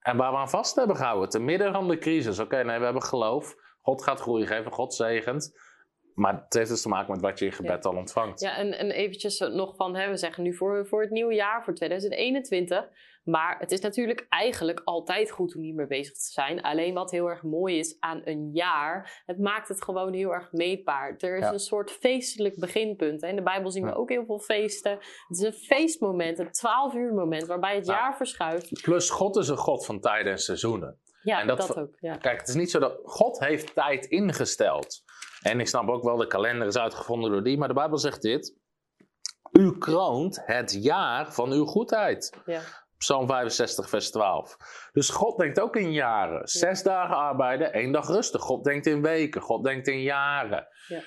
En 0.00 0.16
waar 0.16 0.30
we 0.32 0.38
aan 0.38 0.50
vast 0.50 0.74
hebben 0.74 0.96
gehouden, 0.96 1.28
te 1.28 1.38
midden 1.38 1.72
van 1.72 1.88
de 1.88 1.98
crisis. 1.98 2.38
Oké, 2.38 2.62
nee, 2.62 2.78
we 2.78 2.84
hebben 2.84 3.02
geloof. 3.02 3.54
God 3.80 4.02
gaat 4.02 4.20
groei 4.20 4.46
geven, 4.46 4.72
God 4.72 4.94
zegent. 4.94 5.58
Maar 6.18 6.42
het 6.44 6.54
heeft 6.54 6.70
dus 6.70 6.82
te 6.82 6.88
maken 6.88 7.10
met 7.12 7.20
wat 7.20 7.38
je 7.38 7.44
in 7.44 7.52
gebed 7.52 7.84
al 7.86 7.96
ontvangt. 7.96 8.40
Ja, 8.40 8.56
en, 8.56 8.78
en 8.78 8.90
eventjes 8.90 9.38
nog 9.38 9.76
van, 9.76 9.96
hè, 9.96 10.08
we 10.10 10.16
zeggen 10.16 10.42
nu 10.42 10.54
voor, 10.54 10.86
voor 10.86 11.00
het 11.00 11.10
nieuwe 11.10 11.34
jaar, 11.34 11.64
voor 11.64 11.74
2021. 11.74 12.88
Maar 13.24 13.56
het 13.58 13.72
is 13.72 13.80
natuurlijk 13.80 14.26
eigenlijk 14.28 14.80
altijd 14.84 15.30
goed 15.30 15.54
om 15.56 15.62
hiermee 15.62 15.86
bezig 15.86 16.12
te 16.12 16.30
zijn. 16.32 16.62
Alleen 16.62 16.94
wat 16.94 17.10
heel 17.10 17.26
erg 17.26 17.42
mooi 17.42 17.78
is 17.78 17.96
aan 18.00 18.20
een 18.24 18.50
jaar, 18.52 19.22
het 19.26 19.38
maakt 19.38 19.68
het 19.68 19.84
gewoon 19.84 20.12
heel 20.12 20.32
erg 20.34 20.52
meetbaar. 20.52 21.14
Er 21.18 21.36
is 21.36 21.44
Ja. 21.44 21.52
een 21.52 21.58
soort 21.58 21.90
feestelijk 21.90 22.56
beginpunt. 22.58 23.20
hè. 23.20 23.28
In 23.28 23.36
de 23.36 23.42
Bijbel 23.42 23.70
zien 23.70 23.82
we 23.82 23.88
Ja. 23.88 23.94
ook 23.94 24.08
heel 24.08 24.24
veel 24.24 24.38
feesten. 24.40 24.92
Het 24.92 25.36
is 25.38 25.40
een 25.40 25.52
feestmoment, 25.52 26.38
een 26.38 26.52
12 26.52 26.94
uur 26.94 27.14
moment, 27.14 27.46
waarbij 27.46 27.74
het 27.74 27.86
Ja. 27.86 27.92
jaar 27.92 28.16
verschuift. 28.16 28.82
Plus, 28.82 29.10
God 29.10 29.36
is 29.36 29.48
een 29.48 29.56
God 29.56 29.86
van 29.86 30.00
tijden 30.00 30.32
en 30.32 30.38
seizoenen. 30.38 30.98
Ja, 31.22 31.40
En 31.40 31.46
dat 31.46 31.76
ook. 31.78 31.96
Ja. 32.00 32.16
Kijk, 32.16 32.38
het 32.40 32.48
is 32.48 32.54
niet 32.54 32.70
zo 32.70 32.78
dat 32.78 33.00
God 33.04 33.38
heeft 33.38 33.74
tijd 33.74 34.06
ingesteld. 34.06 35.02
En 35.42 35.60
ik 35.60 35.68
snap 35.68 35.88
ook 35.88 36.02
wel, 36.02 36.16
de 36.16 36.26
kalender 36.26 36.66
is 36.66 36.78
uitgevonden 36.78 37.30
door 37.30 37.42
die. 37.42 37.58
Maar 37.58 37.68
de 37.68 37.74
Bijbel 37.74 37.98
zegt 37.98 38.22
dit. 38.22 38.56
U 39.52 39.78
kroont 39.78 40.42
het 40.44 40.82
jaar 40.82 41.32
van 41.32 41.52
uw 41.52 41.64
goedheid. 41.64 42.40
Ja. 42.44 42.60
Psalm 42.98 43.26
65, 43.26 43.88
vers 43.88 44.10
12. 44.10 44.56
Dus 44.92 45.10
God 45.10 45.38
denkt 45.38 45.60
ook 45.60 45.76
in 45.76 45.92
jaren. 45.92 46.48
Zes 46.48 46.82
dagen 46.82 47.16
arbeiden, 47.16 47.72
één 47.72 47.92
dag 47.92 48.06
rusten. 48.06 48.40
God 48.40 48.64
denkt 48.64 48.86
in 48.86 49.02
weken, 49.02 49.40
God 49.40 49.64
denkt 49.64 49.86
in 49.86 50.02
jaren. 50.02 50.68
Ja. 50.86 51.00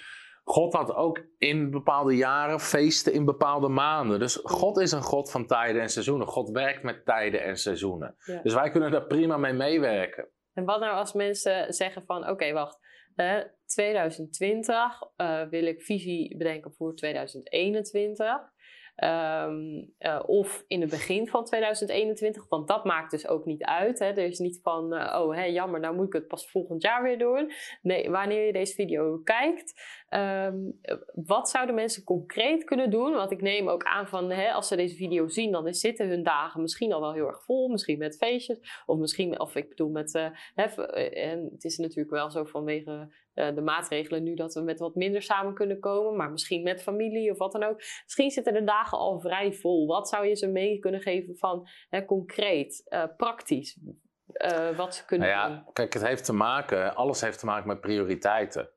God 0.44 0.74
had 0.74 0.94
ook 0.94 1.26
in 1.38 1.72
bepaalde 1.72 2.16
jaren 2.16 2.60
feesten 2.60 3.14
in 3.14 3.26
bepaalde 3.26 3.68
maanden. 3.68 4.20
Dus 4.20 4.40
God 4.44 4.78
is 4.78 4.92
een 4.92 5.02
God 5.02 5.32
van 5.32 5.46
tijden 5.48 5.82
en 5.82 5.90
seizoenen. 5.90 6.28
God 6.28 6.50
werkt 6.50 6.84
met 6.84 7.06
tijden 7.06 7.44
en 7.44 7.58
seizoenen. 7.58 8.16
Ja. 8.26 8.42
Dus 8.42 8.54
wij 8.54 8.70
kunnen 8.70 8.92
daar 8.92 9.06
prima 9.06 9.38
mee 9.38 9.54
meewerken. 9.54 10.30
En 10.54 10.66
wat 10.66 10.80
nou 10.80 10.96
als 10.96 11.14
mensen 11.14 11.74
zeggen 11.74 12.04
van, 12.06 12.30
oké, 12.30 12.52
wacht, 12.52 12.80
2020 13.72 15.02
eh, 15.16 15.44
wil 15.50 15.66
ik 15.66 15.82
visie 15.82 16.38
bedenken 16.38 16.74
voor 16.74 16.96
2021. 16.96 18.52
Ehm, 18.96 19.84
eh, 19.98 20.20
of 20.26 20.64
in 20.68 20.82
het 20.82 20.90
begin 20.90 21.28
van 21.28 21.46
2021, 21.46 22.50
want 22.50 22.68
dat 22.68 22.86
maakt 22.86 23.12
dus 23.12 23.28
ook 23.28 23.46
niet 23.46 23.64
uit. 23.64 24.00
Hè. 24.00 24.06
Er 24.06 24.18
is 24.18 24.40
niet 24.40 24.60
van, 24.64 24.94
eh, 24.94 25.22
oh 25.22 25.48
jammer, 25.48 25.80
nou 25.80 25.96
moet 25.96 26.06
ik 26.06 26.14
het 26.14 26.28
pas 26.28 26.50
volgend 26.50 26.82
jaar 26.82 27.04
weer 27.04 27.18
doen. 27.18 27.52
Nee, 27.82 28.10
wanneer 28.10 28.46
je 28.46 28.54
deze 28.54 28.74
video 28.74 29.18
kijkt, 29.18 29.82
ehm, 30.10 30.58
eh, 30.82 30.96
wat 31.14 31.50
zouden 31.50 31.76
mensen 31.76 32.04
concreet 32.04 32.64
kunnen 32.64 32.90
doen? 32.90 33.14
Want 33.14 33.32
ik 33.32 33.42
neem 33.42 33.70
ook 33.70 33.84
aan 33.84 34.08
van, 34.08 34.32
hè, 34.32 34.52
als 34.52 34.68
ze 34.68 34.76
deze 34.76 34.96
video 34.96 35.28
zien, 35.28 35.52
dan 35.52 35.74
zitten 35.74 36.08
hun 36.08 36.24
dagen 36.24 36.62
misschien 36.62 36.94
al 36.94 37.02
wel 37.02 37.14
heel 37.14 37.28
erg 37.28 37.44
vol. 37.44 37.70
Misschien 37.70 37.98
met 37.98 38.18
feestjes, 38.18 38.84
of 38.86 38.98
misschien, 38.98 39.40
of 39.40 39.56
ik 39.56 39.70
bedoel 39.70 39.90
met, 39.90 40.32
hè, 40.54 40.66
en 41.10 41.50
het 41.52 41.64
is 41.64 41.78
natuurlijk 41.78 42.12
wel 42.12 42.30
zo 42.30 42.44
vanwege 42.44 43.10
eh, 43.34 43.56
de 43.56 43.62
maatregelen 43.62 44.24
nu 44.24 44.34
dat 44.36 44.54
we 44.54 44.62
met 44.62 44.80
wat 44.80 44.96
minder 44.96 45.22
samen 45.22 45.54
kunnen 45.54 45.80
komen, 45.80 46.16
maar 46.16 46.32
misschien 46.32 46.64
met 46.64 46.82
familie 46.84 47.32
of 47.32 47.38
wat 47.38 47.52
dan 47.52 47.64
ook. 47.64 47.78
Misschien 48.04 48.32
zitten 48.32 48.54
de 48.54 48.64
dagen 48.64 48.98
al 48.98 49.20
vrij 49.20 49.54
vol. 49.54 49.88
Wat 49.88 50.10
zou 50.10 50.26
je 50.28 50.36
ze 50.36 50.48
mee 50.48 50.80
kunnen 50.80 51.02
geven 51.02 51.38
van 51.38 51.68
hè, 51.90 52.06
concreet, 52.06 52.84
eh, 52.88 53.04
praktisch, 53.18 53.80
eh, 54.34 54.78
wat 54.78 54.96
ze 54.96 55.06
kunnen 55.06 55.28
Nou 55.28 55.48
doen? 55.48 55.58
ja, 55.58 55.70
kijk, 55.74 55.94
het 55.94 56.06
heeft 56.06 56.26
te 56.26 56.34
maken, 56.34 56.96
alles 56.96 57.22
heeft 57.22 57.40
te 57.40 57.46
maken 57.46 57.68
met 57.68 57.82
prioriteiten. 57.82 58.70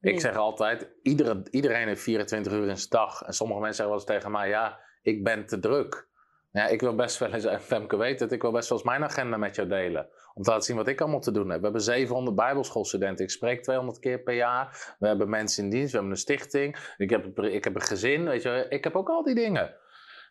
Ik 0.00 0.20
zeg 0.20 0.36
altijd, 0.36 0.90
iedere, 1.02 1.42
iedereen 1.50 1.86
heeft 1.86 2.02
24 2.02 2.52
uur 2.52 2.68
in 2.68 2.76
zijn 2.76 2.90
dag. 2.90 3.22
En 3.22 3.32
sommige 3.32 3.60
mensen 3.60 3.76
zeggen 3.84 3.96
wel 3.96 4.14
eens 4.14 4.22
tegen 4.22 4.38
mij, 4.38 4.48
ja, 4.48 4.80
ik 5.02 5.24
ben 5.24 5.46
te 5.46 5.58
druk. 5.58 6.08
Ja, 6.50 6.66
ik 6.66 6.80
wil 6.80 6.94
best 6.94 7.18
wel 7.18 7.32
eens, 7.32 7.44
en 7.44 7.60
Femke 7.72 7.96
weet 7.96 8.20
het, 8.20 8.32
ik 8.32 8.42
wil 8.42 8.52
best 8.52 8.68
wel 8.68 8.78
eens 8.78 8.86
mijn 8.86 9.04
agenda 9.04 9.36
met 9.36 9.54
jou 9.54 9.68
delen. 9.68 10.08
Om 10.36 10.42
te 10.42 10.50
laten 10.50 10.64
zien 10.66 10.76
wat 10.76 10.88
ik 10.88 11.00
allemaal 11.00 11.20
te 11.20 11.30
doen 11.32 11.48
heb. 11.48 11.58
We 11.58 11.64
hebben 11.64 11.80
700 11.82 12.36
bijbelschoolstudenten. 12.36 13.24
Ik 13.24 13.30
spreek 13.30 13.62
200 13.62 13.98
keer 13.98 14.18
per 14.18 14.34
jaar. 14.34 14.94
We 14.98 15.06
hebben 15.06 15.28
mensen 15.28 15.64
in 15.64 15.70
dienst, 15.70 15.90
we 15.90 15.96
hebben 15.98 16.14
een 16.14 16.20
stichting. 16.20 16.94
Ik 16.96 17.10
heb, 17.10 17.38
ik 17.40 17.64
heb 17.64 17.74
een 17.74 17.80
gezin, 17.80 18.24
weet 18.24 18.42
je. 18.42 18.66
Ik 18.68 18.84
heb 18.84 18.96
ook 18.96 19.08
al 19.08 19.22
die 19.22 19.34
dingen. 19.34 19.74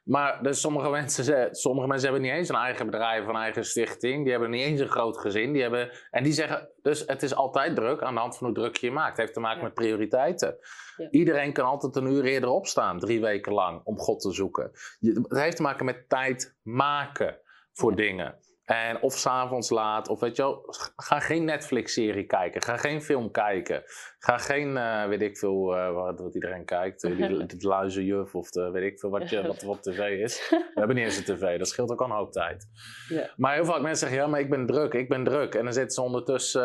Maar 0.03 0.43
dus 0.43 0.59
sommige, 0.61 0.89
mensen, 0.89 1.55
sommige 1.55 1.87
mensen 1.87 2.09
hebben 2.09 2.27
niet 2.27 2.37
eens 2.37 2.49
een 2.49 2.55
eigen 2.55 2.85
bedrijf, 2.85 3.27
een 3.27 3.35
eigen 3.35 3.65
stichting. 3.65 4.21
Die 4.23 4.31
hebben 4.31 4.49
niet 4.49 4.61
eens 4.65 4.79
een 4.79 4.89
groot 4.89 5.17
gezin. 5.17 5.53
Die 5.53 5.61
hebben, 5.61 5.91
en 6.11 6.23
die 6.23 6.33
zeggen, 6.33 6.69
dus 6.81 7.03
het 7.07 7.23
is 7.23 7.35
altijd 7.35 7.75
druk 7.75 8.01
aan 8.01 8.13
de 8.13 8.19
hand 8.19 8.37
van 8.37 8.47
hoe 8.47 8.55
druk 8.55 8.75
je 8.75 8.85
je 8.87 8.91
maakt. 8.93 9.09
Het 9.09 9.17
heeft 9.17 9.33
te 9.33 9.39
maken 9.39 9.57
Ja. 9.57 9.63
met 9.63 9.73
prioriteiten. 9.73 10.57
Ja. 10.97 11.07
Iedereen 11.11 11.53
kan 11.53 11.65
altijd 11.65 11.95
een 11.95 12.11
uur 12.11 12.23
eerder 12.23 12.49
opstaan, 12.49 12.99
drie 12.99 13.21
weken 13.21 13.53
lang, 13.53 13.81
om 13.83 13.97
God 13.97 14.21
te 14.21 14.31
zoeken. 14.31 14.71
Je- 14.99 15.25
het 15.27 15.39
heeft 15.39 15.55
te 15.55 15.61
maken 15.61 15.85
met 15.85 16.09
tijd 16.09 16.55
maken 16.63 17.39
voor 17.73 17.89
Ja. 17.89 17.95
dingen. 17.97 18.35
En 18.65 19.01
of 19.01 19.13
s'avonds 19.13 19.69
laat, 19.69 20.07
of 20.07 20.19
weet 20.19 20.35
je 20.35 20.41
wel, 20.41 20.63
ga 20.95 21.19
geen 21.19 21.45
Netflix-serie 21.45 22.25
kijken. 22.25 22.61
Ga 22.61 22.77
geen 22.77 23.01
film 23.01 23.31
kijken. 23.31 23.83
Ga 24.19 24.37
geen, 24.37 24.77
eh, 24.77 25.05
weet 25.07 25.21
ik 25.21 25.37
veel, 25.37 25.75
eh, 25.75 25.93
wat, 25.93 26.19
wat 26.19 26.33
iedereen 26.33 26.65
kijkt. 26.65 27.03
eh, 27.03 27.17
die, 27.17 27.45
die 27.55 27.67
luizenjuf 27.67 28.35
of 28.35 28.49
de, 28.49 28.71
weet 28.71 28.91
ik 28.91 28.99
veel 28.99 29.09
wat, 29.09 29.29
je, 29.29 29.41
wat 29.47 29.61
er 29.61 29.69
op 29.69 29.81
tv 29.81 30.19
is. 30.21 30.49
We 30.49 30.71
hebben 30.73 30.95
niet 30.95 31.05
eens 31.05 31.17
een 31.17 31.35
tv, 31.35 31.57
dat 31.57 31.67
scheelt 31.67 31.91
ook 31.91 31.99
al 32.01 32.05
een 32.05 32.15
hoop 32.15 32.31
tijd. 32.31 32.67
Ja. 33.09 33.29
Maar 33.37 33.53
heel 33.53 33.65
vaak 33.65 33.81
mensen 33.81 33.97
zeggen, 34.07 34.17
ja, 34.17 34.27
maar 34.27 34.39
ik 34.39 34.49
ben 34.49 34.65
druk, 34.65 34.93
ik 34.93 35.09
ben 35.09 35.23
druk. 35.23 35.55
En 35.55 35.63
dan 35.63 35.73
zitten 35.73 35.91
ze 35.93 36.01
ondertussen 36.01 36.63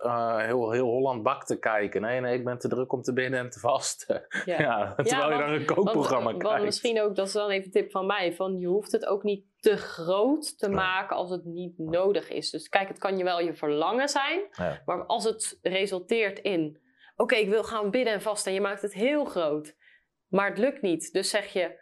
eh, 0.00 0.38
heel, 0.38 0.70
heel 0.70 0.86
Holland 0.86 1.22
bak 1.22 1.44
te 1.44 1.58
kijken. 1.58 2.00
Nee, 2.00 2.20
nee, 2.20 2.34
ik 2.38 2.44
ben 2.44 2.58
te 2.58 2.68
druk 2.68 2.92
om 2.92 3.02
te 3.02 3.12
bidden 3.12 3.38
en 3.38 3.50
te 3.50 3.58
vasten. 3.60 4.26
Ja. 4.44 4.54
Ja, 4.66 4.94
terwijl 4.94 5.22
je 5.30 5.36
want- 5.36 5.46
naar 5.46 5.54
een 5.54 5.64
kookprogramma 5.64 6.24
want, 6.24 6.36
want 6.42 6.48
kijkt. 6.54 6.64
misschien 6.64 7.00
ook, 7.02 7.14
dat 7.16 7.26
is 7.26 7.32
dan 7.32 7.50
even 7.50 7.64
een 7.64 7.70
tip 7.70 7.90
van 7.90 8.06
mij, 8.06 8.32
van 8.34 8.58
je 8.58 8.66
hoeft 8.66 8.92
het 8.92 9.06
ook 9.06 9.22
niet 9.22 9.44
te 9.60 9.76
groot 9.76 10.58
te 10.58 10.68
maken 10.68 11.16
als 11.16 11.30
het 11.30 11.44
niet 11.44 11.78
nodig 11.78 12.28
is. 12.30 12.50
Dus 12.50 12.68
kijk, 12.68 12.88
het 12.88 12.98
kan 12.98 13.16
je 13.18 13.24
wel 13.24 13.40
je 13.40 13.54
verlangen 13.54 14.08
zijn, 14.08 14.40
Ja. 14.50 14.82
maar 14.84 15.06
als 15.06 15.24
het 15.24 15.58
resulteert 15.62 16.38
in, 16.38 16.80
oké, 17.16 17.34
ik 17.34 17.48
wil 17.48 17.64
gaan 17.64 17.90
bidden 17.90 18.12
en 18.12 18.20
vasten 18.22 18.50
en 18.50 18.56
je 18.56 18.62
maakt 18.62 18.82
het 18.82 18.94
heel 18.94 19.24
groot, 19.24 19.76
maar 20.28 20.48
het 20.48 20.58
lukt 20.58 20.82
niet. 20.82 21.12
Dus 21.12 21.30
zeg 21.30 21.52
je, 21.52 21.80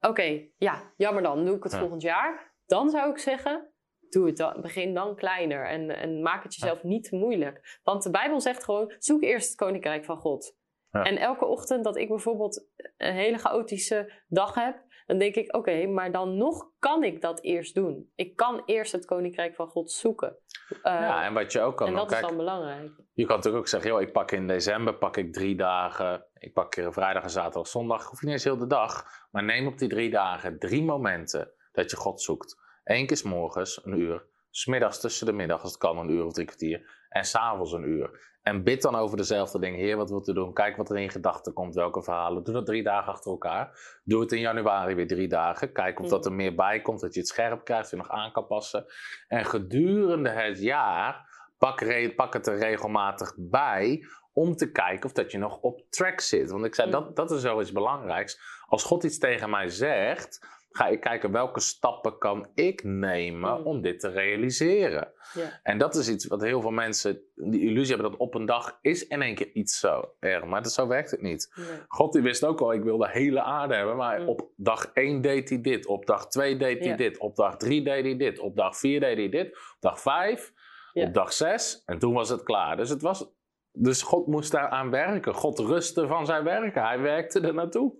oké, 0.00 0.48
ja, 0.56 0.92
jammer 0.96 1.22
dan, 1.22 1.44
doe 1.44 1.56
ik 1.56 1.62
het 1.62 1.72
Ja. 1.72 1.78
volgend 1.78 2.02
jaar. 2.02 2.54
Dan 2.66 2.90
zou 2.90 3.10
ik 3.10 3.18
zeggen, 3.18 3.72
doe 4.10 4.26
het 4.26 4.36
dan, 4.36 4.60
begin 4.60 4.94
dan 4.94 5.16
kleiner 5.16 5.66
en, 5.68 5.90
en 5.90 6.22
maak 6.22 6.42
het 6.42 6.54
jezelf 6.54 6.82
niet 6.82 7.04
te 7.04 7.16
moeilijk. 7.16 7.78
Want 7.82 8.02
de 8.02 8.10
Bijbel 8.10 8.40
zegt 8.40 8.64
gewoon, 8.64 8.94
zoek 8.98 9.22
eerst 9.22 9.48
het 9.48 9.56
koninkrijk 9.56 10.04
van 10.04 10.16
God. 10.16 10.56
Ja. 10.90 11.02
En 11.02 11.16
elke 11.18 11.44
ochtend 11.44 11.84
dat 11.84 11.96
ik 11.96 12.08
bijvoorbeeld 12.08 12.68
een 12.96 13.14
hele 13.14 13.38
chaotische 13.38 14.22
dag 14.28 14.54
heb, 14.54 14.82
dan 15.12 15.20
denk 15.20 15.34
ik, 15.34 15.56
oké, 15.56 15.86
maar 15.86 16.12
dan 16.12 16.36
nog 16.36 16.70
kan 16.78 17.04
ik 17.04 17.20
dat 17.20 17.42
eerst 17.42 17.74
doen. 17.74 18.10
Ik 18.14 18.36
kan 18.36 18.62
eerst 18.66 18.92
het 18.92 19.04
koninkrijk 19.04 19.54
van 19.54 19.68
God 19.68 19.90
zoeken. 19.90 20.36
Eh, 20.82 20.92
ja, 20.92 21.24
en 21.24 21.34
wat 21.34 21.52
je 21.52 21.60
ook 21.60 21.76
kan 21.76 21.86
en 21.86 21.92
doen, 21.92 22.02
dat 22.02 22.12
is 22.12 22.20
dan 22.20 22.36
belangrijk. 22.36 22.90
je 23.12 23.26
kan 23.26 23.36
natuurlijk 23.36 23.62
ook 23.62 23.68
zeggen, 23.68 23.90
joh, 23.90 24.00
ik 24.00 24.12
pak 24.12 24.30
in 24.30 24.46
december 24.46 24.94
pak 24.94 25.16
ik 25.16 25.32
drie 25.32 25.56
dagen. 25.56 26.24
Ik 26.38 26.52
pak 26.52 26.76
een 26.76 26.92
vrijdag, 26.92 27.22
een 27.22 27.30
zaterdag, 27.30 27.66
zondag. 27.66 28.06
Hoef 28.08 28.22
niet 28.22 28.32
eens 28.32 28.44
heel 28.44 28.56
de 28.56 28.66
dag. 28.66 29.04
Maar 29.30 29.44
neem 29.44 29.66
op 29.66 29.78
die 29.78 29.88
drie 29.88 30.10
dagen 30.10 30.58
drie 30.58 30.82
momenten 30.82 31.50
dat 31.72 31.90
je 31.90 31.96
God 31.96 32.22
zoekt. 32.22 32.56
Eén 32.84 33.06
keer 33.06 33.16
's 33.16 33.22
morgens, 33.22 33.80
een 33.84 33.98
uur. 33.98 34.24
Smiddags 34.50 35.00
tussen 35.00 35.26
de 35.26 35.32
middag, 35.32 35.62
als 35.62 35.70
het 35.70 35.80
kan, 35.80 35.98
een 35.98 36.10
uur 36.10 36.24
of 36.24 36.32
drie 36.32 36.46
kwartier. 36.46 37.01
En 37.12 37.24
s'avonds 37.24 37.72
een 37.72 37.88
uur. 37.88 38.30
En 38.42 38.62
bid 38.62 38.82
dan 38.82 38.94
over 38.94 39.16
dezelfde 39.16 39.58
dingen. 39.58 39.78
Heer, 39.78 39.96
wat 39.96 40.10
wilt 40.10 40.28
u 40.28 40.32
doen? 40.32 40.52
Kijk 40.52 40.76
wat 40.76 40.90
er 40.90 40.98
in 40.98 41.10
gedachten 41.10 41.52
komt, 41.52 41.74
welke 41.74 42.02
verhalen. 42.02 42.44
Doe 42.44 42.54
dat 42.54 42.66
drie 42.66 42.82
dagen 42.82 43.12
achter 43.12 43.30
elkaar. 43.30 43.78
Doe 44.04 44.20
het 44.20 44.32
in 44.32 44.40
januari 44.40 44.94
weer 44.94 45.06
drie 45.06 45.28
dagen. 45.28 45.72
Kijk 45.72 46.00
of 46.00 46.08
dat 46.08 46.26
er 46.26 46.32
meer 46.32 46.54
bij 46.54 46.80
komt, 46.80 47.00
dat 47.00 47.14
je 47.14 47.20
het 47.20 47.28
scherp 47.28 47.64
krijgt, 47.64 47.90
je 47.90 47.96
nog 47.96 48.08
aan 48.08 48.32
kan 48.32 48.46
passen. 48.46 48.86
En 49.28 49.44
gedurende 49.44 50.28
het 50.28 50.60
jaar, 50.60 51.28
pak, 51.58 52.14
pak 52.16 52.32
het 52.32 52.46
er 52.46 52.58
regelmatig 52.58 53.34
bij 53.36 54.04
om 54.32 54.56
te 54.56 54.70
kijken 54.70 55.04
of 55.04 55.12
dat 55.12 55.32
je 55.32 55.38
nog 55.38 55.60
op 55.60 55.80
track 55.90 56.20
zit. 56.20 56.50
Want 56.50 56.64
ik 56.64 56.74
zei, 56.74 56.86
Mm. 56.86 56.92
dat, 56.92 57.16
dat 57.16 57.30
is 57.30 57.40
zoiets 57.40 57.72
belangrijks. 57.72 58.40
Als 58.66 58.84
God 58.84 59.04
iets 59.04 59.18
tegen 59.18 59.50
mij 59.50 59.68
zegt, 59.68 60.46
ga 60.72 60.86
ik 60.88 61.00
kijken 61.00 61.32
welke 61.32 61.60
stappen 61.60 62.18
kan 62.18 62.46
ik 62.54 62.84
nemen 62.84 63.60
Mm. 63.60 63.66
om 63.66 63.80
dit 63.82 64.00
te 64.00 64.08
realiseren. 64.08 65.12
Ja. 65.34 65.60
En 65.62 65.78
dat 65.78 65.94
is 65.94 66.08
iets 66.08 66.26
wat 66.26 66.42
heel 66.42 66.60
veel 66.60 66.70
mensen 66.70 67.20
die 67.34 67.60
illusie 67.60 67.94
hebben 67.94 68.10
dat 68.10 68.20
op 68.20 68.34
een 68.34 68.46
dag 68.46 68.78
is 68.80 69.06
in 69.06 69.22
één 69.22 69.34
keer 69.34 69.50
iets 69.52 69.78
zo 69.78 70.14
erg. 70.20 70.44
Maar 70.44 70.62
dat, 70.62 70.72
zo 70.72 70.86
werkt 70.86 71.10
het 71.10 71.22
niet. 71.22 71.52
Nee. 71.54 71.66
God 71.88 72.12
die 72.12 72.22
wist 72.22 72.44
ook 72.44 72.60
al, 72.60 72.72
ik 72.72 72.82
wil 72.82 72.98
de 72.98 73.08
hele 73.10 73.42
aarde 73.42 73.74
hebben. 73.74 73.96
Maar 73.96 74.20
Mm. 74.20 74.28
op 74.28 74.48
dag 74.56 74.90
1 74.94 75.20
deed 75.20 75.48
hij 75.48 75.60
dit. 75.60 75.86
Op 75.86 76.06
dag 76.06 76.28
2 76.28 76.56
deed 76.56 76.78
hij 76.78 76.88
Ja. 76.88 76.96
dit. 76.96 77.18
Op 77.18 77.36
dag 77.36 77.56
3 77.56 77.82
deed 77.84 78.04
hij 78.04 78.16
dit. 78.16 78.38
Op 78.38 78.56
dag 78.56 78.78
4 78.78 79.00
deed 79.00 79.16
hij 79.16 79.28
dit. 79.28 79.48
Op 79.48 79.76
dag 79.80 80.00
5. 80.00 80.52
Ja. 80.92 81.06
Op 81.06 81.14
dag 81.14 81.32
6. 81.32 81.82
En 81.86 81.98
toen 81.98 82.12
was 82.14 82.28
het 82.28 82.42
klaar. 82.42 82.76
Dus, 82.76 82.88
het 82.88 83.02
was, 83.02 83.32
dus 83.72 84.02
God 84.02 84.26
moest 84.26 84.52
daar 84.52 84.68
aan 84.68 84.90
werken. 84.90 85.34
God 85.34 85.58
rustte 85.58 86.06
van 86.06 86.26
zijn 86.26 86.44
werken. 86.44 86.82
Hij 86.86 87.00
werkte 87.00 87.40
er 87.40 87.54
naartoe. 87.54 87.94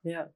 Ja. 0.00 0.32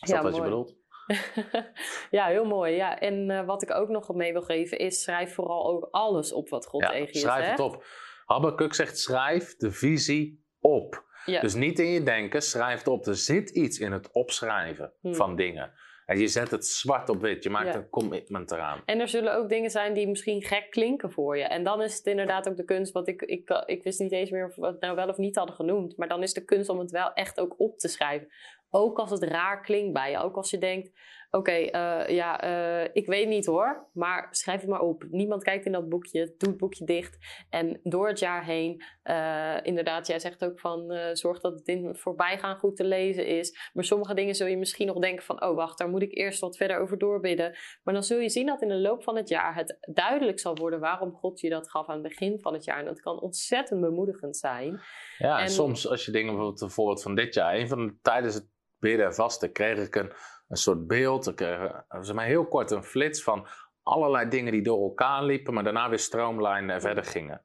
Is 0.00 0.08
Ja, 0.08 0.14
dat 0.14 0.24
wat 0.24 0.34
je 0.36 0.42
bedoelt? 0.42 0.76
ja, 2.10 2.26
heel 2.26 2.44
mooi. 2.44 2.74
Ja. 2.74 2.98
En 2.98 3.30
eh, 3.30 3.44
wat 3.46 3.62
ik 3.62 3.74
ook 3.74 3.88
nog 3.88 4.14
mee 4.14 4.32
wil 4.32 4.42
geven 4.42 4.78
is, 4.78 5.02
schrijf 5.02 5.34
vooral 5.34 5.66
ook 5.66 5.88
alles 5.90 6.32
op 6.32 6.48
wat 6.48 6.66
God 6.66 6.82
Ja, 6.82 6.90
tegen 6.90 7.06
je 7.12 7.18
schrijf 7.18 7.44
zegt. 7.44 7.50
het 7.58 7.60
op. 7.66 7.84
Habakkuk 8.26 8.74
zegt, 8.74 8.98
schrijf 8.98 9.56
de 9.56 9.70
visie 9.72 10.44
op. 10.60 11.04
Ja. 11.24 11.40
Dus 11.40 11.54
niet 11.54 11.78
in 11.78 11.90
je 11.90 12.02
denken, 12.02 12.42
schrijf 12.42 12.78
het 12.78 12.88
op. 12.88 13.06
Er 13.06 13.16
zit 13.16 13.50
iets 13.50 13.78
in 13.78 13.92
het 13.92 14.10
opschrijven 14.12 14.92
Hmm. 15.00 15.14
van 15.14 15.36
dingen. 15.36 15.72
En 16.06 16.18
je 16.18 16.28
zet 16.28 16.50
het 16.50 16.66
zwart 16.66 17.08
op 17.08 17.20
wit. 17.20 17.42
Je 17.42 17.50
maakt 17.50 17.66
Ja. 17.66 17.74
een 17.74 17.88
commitment 17.88 18.50
eraan. 18.50 18.82
En 18.84 19.00
er 19.00 19.08
zullen 19.08 19.34
ook 19.36 19.48
dingen 19.48 19.70
zijn 19.70 19.94
die 19.94 20.08
misschien 20.08 20.42
gek 20.42 20.70
klinken 20.70 21.12
voor 21.12 21.36
je. 21.36 21.44
En 21.44 21.64
dan 21.64 21.82
is 21.82 21.96
het 21.96 22.06
inderdaad 22.06 22.48
ook 22.48 22.56
de 22.56 22.64
kunst, 22.64 22.92
wat 22.92 23.08
ik, 23.08 23.22
ik, 23.22 23.48
eh, 23.48 23.62
ik 23.66 23.82
wist 23.82 24.00
niet 24.00 24.12
eens 24.12 24.30
meer 24.30 24.46
of 24.46 24.54
we 24.56 24.66
het 24.66 24.80
nou 24.80 24.94
wel 24.96 25.08
of 25.08 25.16
niet 25.16 25.36
hadden 25.36 25.54
genoemd. 25.54 25.96
Maar 25.96 26.08
dan 26.08 26.22
is 26.22 26.32
de 26.34 26.44
kunst 26.44 26.68
om 26.68 26.78
het 26.78 26.90
wel 26.90 27.12
echt 27.12 27.40
ook 27.40 27.54
op 27.60 27.78
te 27.78 27.88
schrijven. 27.88 28.28
Ook 28.70 28.98
als 28.98 29.10
het 29.10 29.22
raar 29.22 29.60
klinkt 29.60 29.92
bij 29.92 30.10
je. 30.10 30.18
Ook 30.18 30.36
als 30.36 30.50
je 30.50 30.58
denkt, 30.58 30.90
oké, 31.30 31.52
eh, 31.52 32.08
ja, 32.08 32.40
eh, 32.40 32.90
ik 32.92 33.06
weet 33.06 33.28
niet 33.28 33.46
hoor. 33.46 33.88
Maar 33.92 34.28
schrijf 34.30 34.60
het 34.60 34.70
maar 34.70 34.80
op. 34.80 35.04
Niemand 35.10 35.42
kijkt 35.42 35.66
in 35.66 35.72
dat 35.72 35.88
boekje. 35.88 36.34
Doe 36.38 36.48
het 36.48 36.58
boekje 36.58 36.84
dicht. 36.84 37.18
En 37.50 37.80
door 37.82 38.08
het 38.08 38.18
jaar 38.18 38.44
heen, 38.44 38.82
eh, 39.02 39.56
inderdaad, 39.62 40.06
jij 40.06 40.18
zegt 40.18 40.44
ook 40.44 40.60
van, 40.60 40.98
zorg 41.12 41.40
dat 41.40 41.52
het 41.52 41.68
in 41.68 41.86
het 41.86 42.00
voorbijgaan 42.00 42.58
goed 42.58 42.76
te 42.76 42.84
lezen 42.84 43.26
is. 43.26 43.70
Maar 43.72 43.84
sommige 43.84 44.14
dingen 44.14 44.34
zul 44.34 44.46
je 44.46 44.56
misschien 44.56 44.86
nog 44.86 44.98
denken 44.98 45.24
van, 45.24 45.42
oh 45.42 45.54
wacht, 45.54 45.78
daar 45.78 45.88
moet 45.88 46.02
ik 46.02 46.16
eerst 46.16 46.40
wat 46.40 46.56
verder 46.56 46.78
over 46.78 46.98
doorbidden. 46.98 47.56
Maar 47.82 47.94
dan 47.94 48.02
zul 48.02 48.18
je 48.18 48.28
zien 48.28 48.46
dat 48.46 48.62
in 48.62 48.68
de 48.68 48.80
loop 48.80 49.02
van 49.02 49.16
het 49.16 49.28
jaar 49.28 49.54
het 49.54 49.78
duidelijk 49.94 50.40
zal 50.40 50.54
worden 50.54 50.80
waarom 50.80 51.12
God 51.12 51.40
je 51.40 51.50
dat 51.50 51.70
gaf 51.70 51.88
aan 51.88 51.94
het 51.94 52.08
begin 52.08 52.40
van 52.40 52.52
het 52.52 52.64
jaar. 52.64 52.78
En 52.78 52.84
dat 52.84 53.00
kan 53.00 53.20
ontzettend 53.20 53.80
bemoedigend 53.80 54.36
zijn. 54.36 54.80
Ja, 55.18 55.36
en, 55.36 55.42
En- 55.44 55.50
soms 55.50 55.88
als 55.88 56.04
je 56.04 56.12
dingen, 56.12 56.26
bijvoorbeeld 56.26 56.60
een 56.60 56.70
voorbeeld 56.70 57.02
van 57.02 57.14
dit 57.14 57.34
jaar. 57.34 57.54
Een 57.54 57.68
van 57.68 57.86
de, 57.86 57.98
tijdens 58.02 58.34
het 58.34 58.48
bidden 58.80 59.06
en 59.06 59.14
vasten 59.14 59.52
kreeg 59.52 59.78
ik 59.78 59.94
een, 59.94 60.12
een 60.48 60.56
soort 60.56 60.86
beeld. 60.86 61.28
Ik 61.28 61.36
kreeg 61.36 61.58
eh, 61.58 62.00
zeg 62.00 62.14
maar 62.14 62.26
heel 62.26 62.48
kort 62.48 62.70
een 62.70 62.84
flits 62.84 63.22
van 63.22 63.46
allerlei 63.82 64.28
dingen 64.28 64.52
die 64.52 64.62
door 64.62 64.82
elkaar 64.82 65.24
liepen. 65.24 65.54
Maar 65.54 65.64
daarna 65.64 65.88
weer 65.88 65.98
stroomlijnen 65.98 66.74
en 66.74 66.80
verder 66.80 67.04
gingen. 67.04 67.42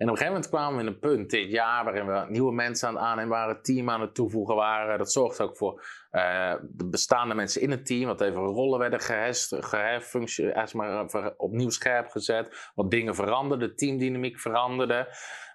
En 0.00 0.06
op 0.06 0.12
een 0.12 0.18
gegeven 0.18 0.32
moment 0.32 0.48
kwamen 0.48 0.76
we 0.76 0.82
in 0.82 0.86
een 0.86 0.98
punt 0.98 1.30
dit 1.30 1.50
jaar 1.50 1.84
waarin 1.84 2.06
we 2.06 2.24
nieuwe 2.28 2.52
mensen 2.52 2.88
aan 2.88 2.94
het 2.94 3.02
aannemen 3.02 3.30
waren, 3.30 3.62
team 3.62 3.90
aan 3.90 4.00
het 4.00 4.14
toevoegen 4.14 4.54
waren. 4.54 4.98
Dat 4.98 5.12
zorgde 5.12 5.42
ook 5.42 5.56
voor 5.56 5.84
eh, 6.10 6.54
de 6.62 6.88
bestaande 6.88 7.34
mensen 7.34 7.60
in 7.60 7.70
het 7.70 7.86
team, 7.86 8.06
wat 8.06 8.20
even 8.20 8.42
rollen 8.42 8.78
werden 8.78 9.00
gehest, 9.00 9.56
geherfunctie- 9.58 10.50
eh, 10.50 10.72
maar, 10.72 11.34
opnieuw 11.36 11.70
scherp 11.70 12.08
gezet, 12.08 12.70
wat 12.74 12.90
dingen 12.90 13.14
veranderden, 13.14 13.68
de 13.68 13.74
teamdynamiek 13.74 14.38
veranderde. 14.38 15.08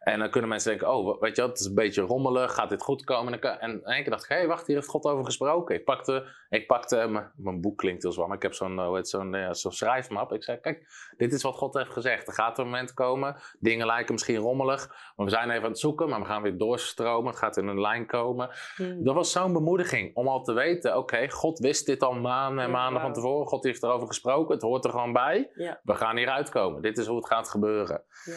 En 0.05 0.19
dan 0.19 0.29
kunnen 0.29 0.49
mensen 0.49 0.69
denken, 0.69 0.93
oh, 0.93 1.21
weet 1.21 1.35
je 1.35 1.41
wat, 1.41 1.49
het 1.51 1.59
is 1.59 1.65
een 1.65 1.73
beetje 1.75 2.01
rommelig, 2.01 2.53
gaat 2.53 2.69
dit 2.69 2.81
goed 2.81 3.03
komen? 3.03 3.33
En, 3.33 3.39
kan- 3.39 3.57
en 3.59 3.83
één 3.83 4.01
keer 4.01 4.11
dacht 4.11 4.23
ik, 4.23 4.29
hé, 4.29 4.35
hey, 4.35 4.47
wacht, 4.47 4.67
hier 4.67 4.75
heeft 4.75 4.87
God 4.87 5.05
over 5.05 5.25
gesproken. 5.25 5.75
Ik 5.75 5.83
pakte, 5.85 6.25
ik 6.49 6.67
pakte 6.67 7.07
mijn- 7.09 7.31
mijn 7.35 7.61
boek 7.61 7.77
klinkt 7.77 8.03
heel 8.03 8.11
zwaar, 8.11 8.27
maar 8.27 8.35
ik 8.35 8.41
heb 8.41 8.53
zo'n 8.53 8.79
eh, 8.79 8.97
zo'n 9.01 9.35
zo'n 9.51 9.71
schrijfmap. 9.71 10.31
Ik 10.33 10.43
zei, 10.43 10.59
kijk, 10.59 10.87
dit 11.17 11.33
is 11.33 11.41
wat 11.43 11.55
God 11.55 11.73
heeft 11.73 11.91
gezegd. 11.91 12.27
Er 12.27 12.33
gaat 12.33 12.57
een 12.57 12.65
moment 12.65 12.93
komen, 12.93 13.35
dingen 13.59 13.85
lijken 13.85 14.13
misschien 14.13 14.37
rommelig, 14.37 14.87
maar 15.15 15.25
we 15.25 15.31
zijn 15.31 15.49
even 15.49 15.63
aan 15.63 15.69
het 15.69 15.79
zoeken, 15.79 16.09
maar 16.09 16.19
we 16.19 16.25
gaan 16.25 16.41
weer 16.41 16.57
doorstromen. 16.57 17.29
Het 17.29 17.39
gaat 17.39 17.57
in 17.57 17.67
een 17.67 17.81
lijn 17.81 18.05
komen. 18.05 18.49
Hmm. 18.75 19.03
Dat 19.03 19.15
was 19.15 19.31
zo'n 19.31 19.53
bemoediging 19.53 20.15
om 20.15 20.27
al 20.27 20.43
te 20.43 20.53
weten, 20.53 20.97
oké, 20.97 21.29
God 21.29 21.59
wist 21.59 21.85
dit 21.85 22.03
al 22.03 22.13
maanden 22.13 22.63
en 22.63 22.69
Ja, 22.69 22.75
maanden 22.75 23.01
van 23.01 23.13
tevoren. 23.13 23.47
God 23.47 23.63
heeft 23.63 23.83
erover 23.83 24.07
gesproken, 24.07 24.53
het 24.53 24.63
hoort 24.63 24.85
er 24.85 24.91
gewoon 24.91 25.13
bij. 25.13 25.49
Ja, 25.53 25.79
We 25.83 25.95
gaan 25.95 26.17
hieruit 26.17 26.49
komen. 26.49 26.81
Dit 26.81 26.97
is 26.97 27.07
hoe 27.07 27.17
het 27.17 27.27
gaat 27.27 27.49
gebeuren. 27.49 28.03
ja. 28.25 28.33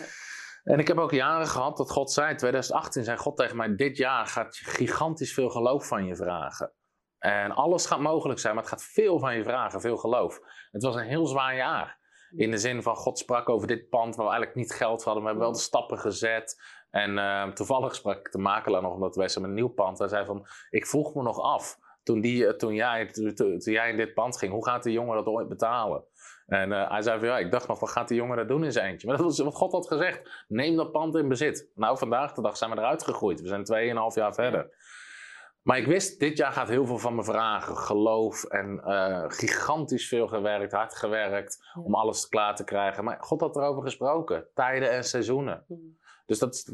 En 0.68 0.78
ik 0.78 0.88
heb 0.88 0.98
ook 0.98 1.12
jaren 1.12 1.46
gehad 1.46 1.76
dat 1.76 1.90
God 1.90 2.12
zei, 2.12 2.34
2018 2.34 3.04
zei 3.04 3.16
God 3.16 3.36
tegen 3.36 3.56
mij, 3.56 3.76
dit 3.76 3.96
jaar 3.96 4.26
gaat 4.26 4.56
gigantisch 4.56 5.34
veel 5.34 5.48
geloof 5.48 5.86
van 5.86 6.06
je 6.06 6.16
vragen. 6.16 6.72
En 7.18 7.50
alles 7.50 7.86
gaat 7.86 8.00
mogelijk 8.00 8.40
zijn, 8.40 8.54
maar 8.54 8.62
het 8.62 8.72
gaat 8.72 8.84
veel 8.84 9.18
van 9.18 9.36
je 9.36 9.44
vragen, 9.44 9.80
veel 9.80 9.96
geloof. 9.96 10.40
Het 10.70 10.82
was 10.82 10.94
een 10.94 11.06
heel 11.06 11.26
zwaar 11.26 11.56
jaar. 11.56 11.98
In 12.36 12.50
de 12.50 12.58
zin 12.58 12.82
van, 12.82 12.96
God 12.96 13.18
sprak 13.18 13.48
over 13.48 13.66
dit 13.66 13.88
pand 13.88 14.16
waar 14.16 14.26
we 14.26 14.32
eigenlijk 14.32 14.60
niet 14.60 14.72
geld 14.72 15.04
hadden. 15.04 15.22
We 15.22 15.28
hebben 15.28 15.46
wel 15.46 15.56
de 15.56 15.62
stappen 15.62 15.98
gezet. 15.98 16.62
En 16.90 17.18
eh, 17.18 17.48
toevallig 17.48 17.94
sprak 17.94 18.18
ik 18.18 18.32
de 18.32 18.38
makelaar 18.38 18.82
nog, 18.82 18.92
omdat 18.92 19.16
wij 19.16 19.28
zijn 19.28 19.44
een 19.44 19.54
nieuw 19.54 19.68
pand. 19.68 19.98
Hij 19.98 20.08
zei 20.08 20.24
van, 20.24 20.46
ik 20.70 20.86
vroeg 20.86 21.14
me 21.14 21.22
nog 21.22 21.40
af, 21.40 21.78
toen, 22.08 22.20
die, 22.20 22.46
eh, 22.46 22.54
toen, 22.54 22.74
jij, 22.74 23.06
toen, 23.06 23.34
toen 23.34 23.58
jij 23.60 23.90
in 23.90 23.96
dit 23.96 24.14
pand 24.14 24.38
ging, 24.38 24.52
hoe 24.52 24.64
gaat 24.64 24.82
die 24.82 24.92
jongen 24.92 25.16
dat 25.16 25.26
ooit 25.26 25.48
betalen? 25.48 26.04
En 26.46 26.72
eh, 26.72 26.90
hij 26.90 27.02
zei 27.02 27.18
van, 27.18 27.28
ja, 27.28 27.38
ik 27.38 27.50
dacht 27.50 27.68
nog, 27.68 27.80
wat 27.80 27.90
gaat 27.90 28.08
die 28.08 28.16
jongen 28.16 28.36
dat 28.36 28.48
doen 28.48 28.64
in 28.64 28.72
zijn 28.72 28.90
eentje? 28.90 29.06
Maar 29.06 29.16
dat 29.16 29.26
was 29.26 29.38
wat 29.38 29.54
God 29.54 29.72
had 29.72 29.86
gezegd. 29.86 30.44
Neem 30.48 30.76
dat 30.76 30.92
pand 30.92 31.14
in 31.14 31.28
bezit. 31.28 31.70
Nou, 31.74 31.98
vandaag 31.98 32.32
de 32.32 32.42
dag 32.42 32.56
zijn 32.56 32.70
we 32.70 32.76
eruit 32.76 33.04
gegroeid. 33.04 33.40
We 33.40 33.64
zijn 33.64 33.94
2,5 34.10 34.14
jaar 34.14 34.34
verder. 34.34 34.76
Maar 35.62 35.78
ik 35.78 35.86
wist, 35.86 36.20
dit 36.20 36.36
jaar 36.36 36.52
gaat 36.52 36.68
heel 36.68 36.86
veel 36.86 36.98
van 36.98 37.14
me 37.14 37.24
vragen. 37.24 37.76
Geloof 37.76 38.44
en 38.44 38.80
eh, 38.84 39.24
gigantisch 39.26 40.08
veel 40.08 40.26
gewerkt, 40.26 40.72
hard 40.72 40.94
gewerkt 40.96 41.58
om 41.84 41.94
alles 41.94 42.28
klaar 42.28 42.54
te 42.56 42.64
krijgen. 42.64 43.04
Maar 43.04 43.16
God 43.20 43.40
had 43.40 43.56
erover 43.56 43.82
gesproken. 43.82 44.46
Tijden 44.54 44.90
en 44.90 45.04
seizoenen. 45.04 45.64
Hmm. 45.66 45.98
Dus 46.26 46.38
dat, 46.38 46.64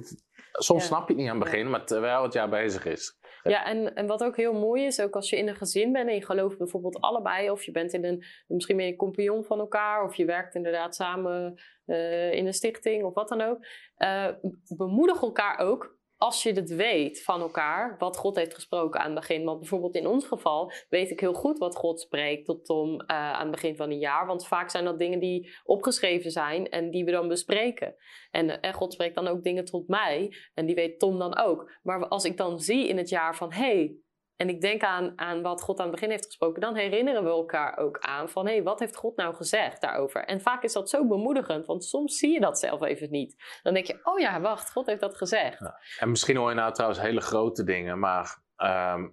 soms 0.52 0.82
Ja. 0.82 0.88
snap 0.88 1.08
je 1.08 1.14
het 1.14 1.22
niet 1.22 1.30
aan 1.30 1.40
het 1.40 1.44
begin, 1.44 1.70
maar 1.70 1.86
terwijl 1.86 2.22
het 2.22 2.32
jaar 2.32 2.48
bezig 2.48 2.84
is. 2.84 3.18
Ja, 3.50 3.64
en, 3.64 3.94
en 3.94 4.06
wat 4.06 4.24
ook 4.24 4.36
heel 4.36 4.52
mooi 4.52 4.84
is, 4.84 5.00
ook 5.00 5.14
als 5.14 5.30
je 5.30 5.36
in 5.36 5.48
een 5.48 5.56
gezin 5.56 5.92
bent 5.92 6.08
en 6.08 6.14
je 6.14 6.24
gelooft 6.24 6.58
bijvoorbeeld 6.58 7.00
allebei, 7.00 7.50
of 7.50 7.62
je 7.62 7.70
bent 7.70 7.92
in 7.92 8.04
een, 8.04 8.24
misschien 8.46 8.76
ben 8.76 8.86
je 8.86 8.96
compagnon 8.96 9.44
van 9.44 9.58
elkaar, 9.58 10.04
of 10.04 10.14
je 10.14 10.24
werkt 10.24 10.54
inderdaad 10.54 10.94
samen 10.94 11.54
eh, 11.84 12.32
in 12.32 12.46
een 12.46 12.54
stichting 12.54 13.04
of 13.04 13.14
wat 13.14 13.28
dan 13.28 13.40
ook. 13.40 13.66
eh, 13.94 14.28
bemoedig 14.76 15.22
elkaar 15.22 15.58
ook 15.58 15.96
als 16.24 16.42
je 16.42 16.52
het 16.52 16.74
weet 16.74 17.22
van 17.22 17.40
elkaar, 17.40 17.96
wat 17.98 18.16
God 18.16 18.36
heeft 18.36 18.54
gesproken 18.54 19.00
aan 19.00 19.10
het 19.10 19.14
begin. 19.14 19.44
Want 19.44 19.58
bijvoorbeeld 19.58 19.94
in 19.94 20.06
ons 20.06 20.26
geval 20.26 20.72
weet 20.88 21.10
ik 21.10 21.20
heel 21.20 21.32
goed 21.32 21.58
wat 21.58 21.76
God 21.76 22.00
spreekt 22.00 22.44
tot 22.44 22.64
Tom 22.64 23.00
eh, 23.00 23.32
aan 23.32 23.42
het 23.42 23.50
begin 23.50 23.76
van 23.76 23.90
een 23.90 23.98
jaar. 23.98 24.26
Want 24.26 24.46
vaak 24.46 24.70
zijn 24.70 24.84
dat 24.84 24.98
dingen 24.98 25.18
die 25.18 25.54
opgeschreven 25.64 26.30
zijn 26.30 26.68
en 26.68 26.90
die 26.90 27.04
we 27.04 27.10
dan 27.10 27.28
bespreken. 27.28 27.94
En, 28.30 28.50
eh, 28.50 28.68
en 28.68 28.74
God 28.74 28.92
spreekt 28.92 29.14
dan 29.14 29.28
ook 29.28 29.42
dingen 29.42 29.64
tot 29.64 29.88
mij 29.88 30.36
en 30.54 30.66
die 30.66 30.74
weet 30.74 30.98
Tom 30.98 31.18
dan 31.18 31.38
ook. 31.38 31.70
Maar 31.82 32.08
als 32.08 32.24
ik 32.24 32.36
dan 32.36 32.60
zie 32.60 32.88
in 32.88 32.96
het 32.96 33.08
jaar 33.08 33.36
van, 33.36 33.52
hey, 33.52 33.96
en 34.36 34.48
ik 34.48 34.60
denk 34.60 34.82
aan, 34.82 35.12
aan 35.16 35.42
wat 35.42 35.62
God 35.62 35.78
aan 35.78 35.86
het 35.86 35.94
begin 35.94 36.10
heeft 36.10 36.26
gesproken, 36.26 36.60
dan 36.60 36.74
herinneren 36.74 37.24
we 37.24 37.30
elkaar 37.30 37.78
ook 37.78 37.98
aan 37.98 38.28
van, 38.28 38.46
hé, 38.46 38.52
hey, 38.52 38.62
wat 38.62 38.78
heeft 38.80 38.96
God 38.96 39.16
nou 39.16 39.34
gezegd 39.34 39.80
daarover? 39.80 40.24
En 40.24 40.40
vaak 40.40 40.62
is 40.62 40.72
dat 40.72 40.90
zo 40.90 41.06
bemoedigend, 41.06 41.66
want 41.66 41.84
soms 41.84 42.18
zie 42.18 42.32
je 42.32 42.40
dat 42.40 42.58
zelf 42.58 42.82
even 42.82 43.10
niet. 43.10 43.58
Dan 43.62 43.74
denk 43.74 43.86
je, 43.86 44.00
oh 44.02 44.18
ja, 44.18 44.40
wacht, 44.40 44.72
God 44.72 44.86
heeft 44.86 45.00
dat 45.00 45.16
gezegd. 45.16 45.60
Ja. 45.60 45.78
En 45.98 46.10
misschien 46.10 46.36
hoor 46.36 46.48
je 46.48 46.54
nou 46.54 46.72
trouwens 46.72 47.00
hele 47.00 47.20
grote 47.20 47.64
dingen, 47.64 47.98
maar 47.98 48.42
ehm, 48.56 49.08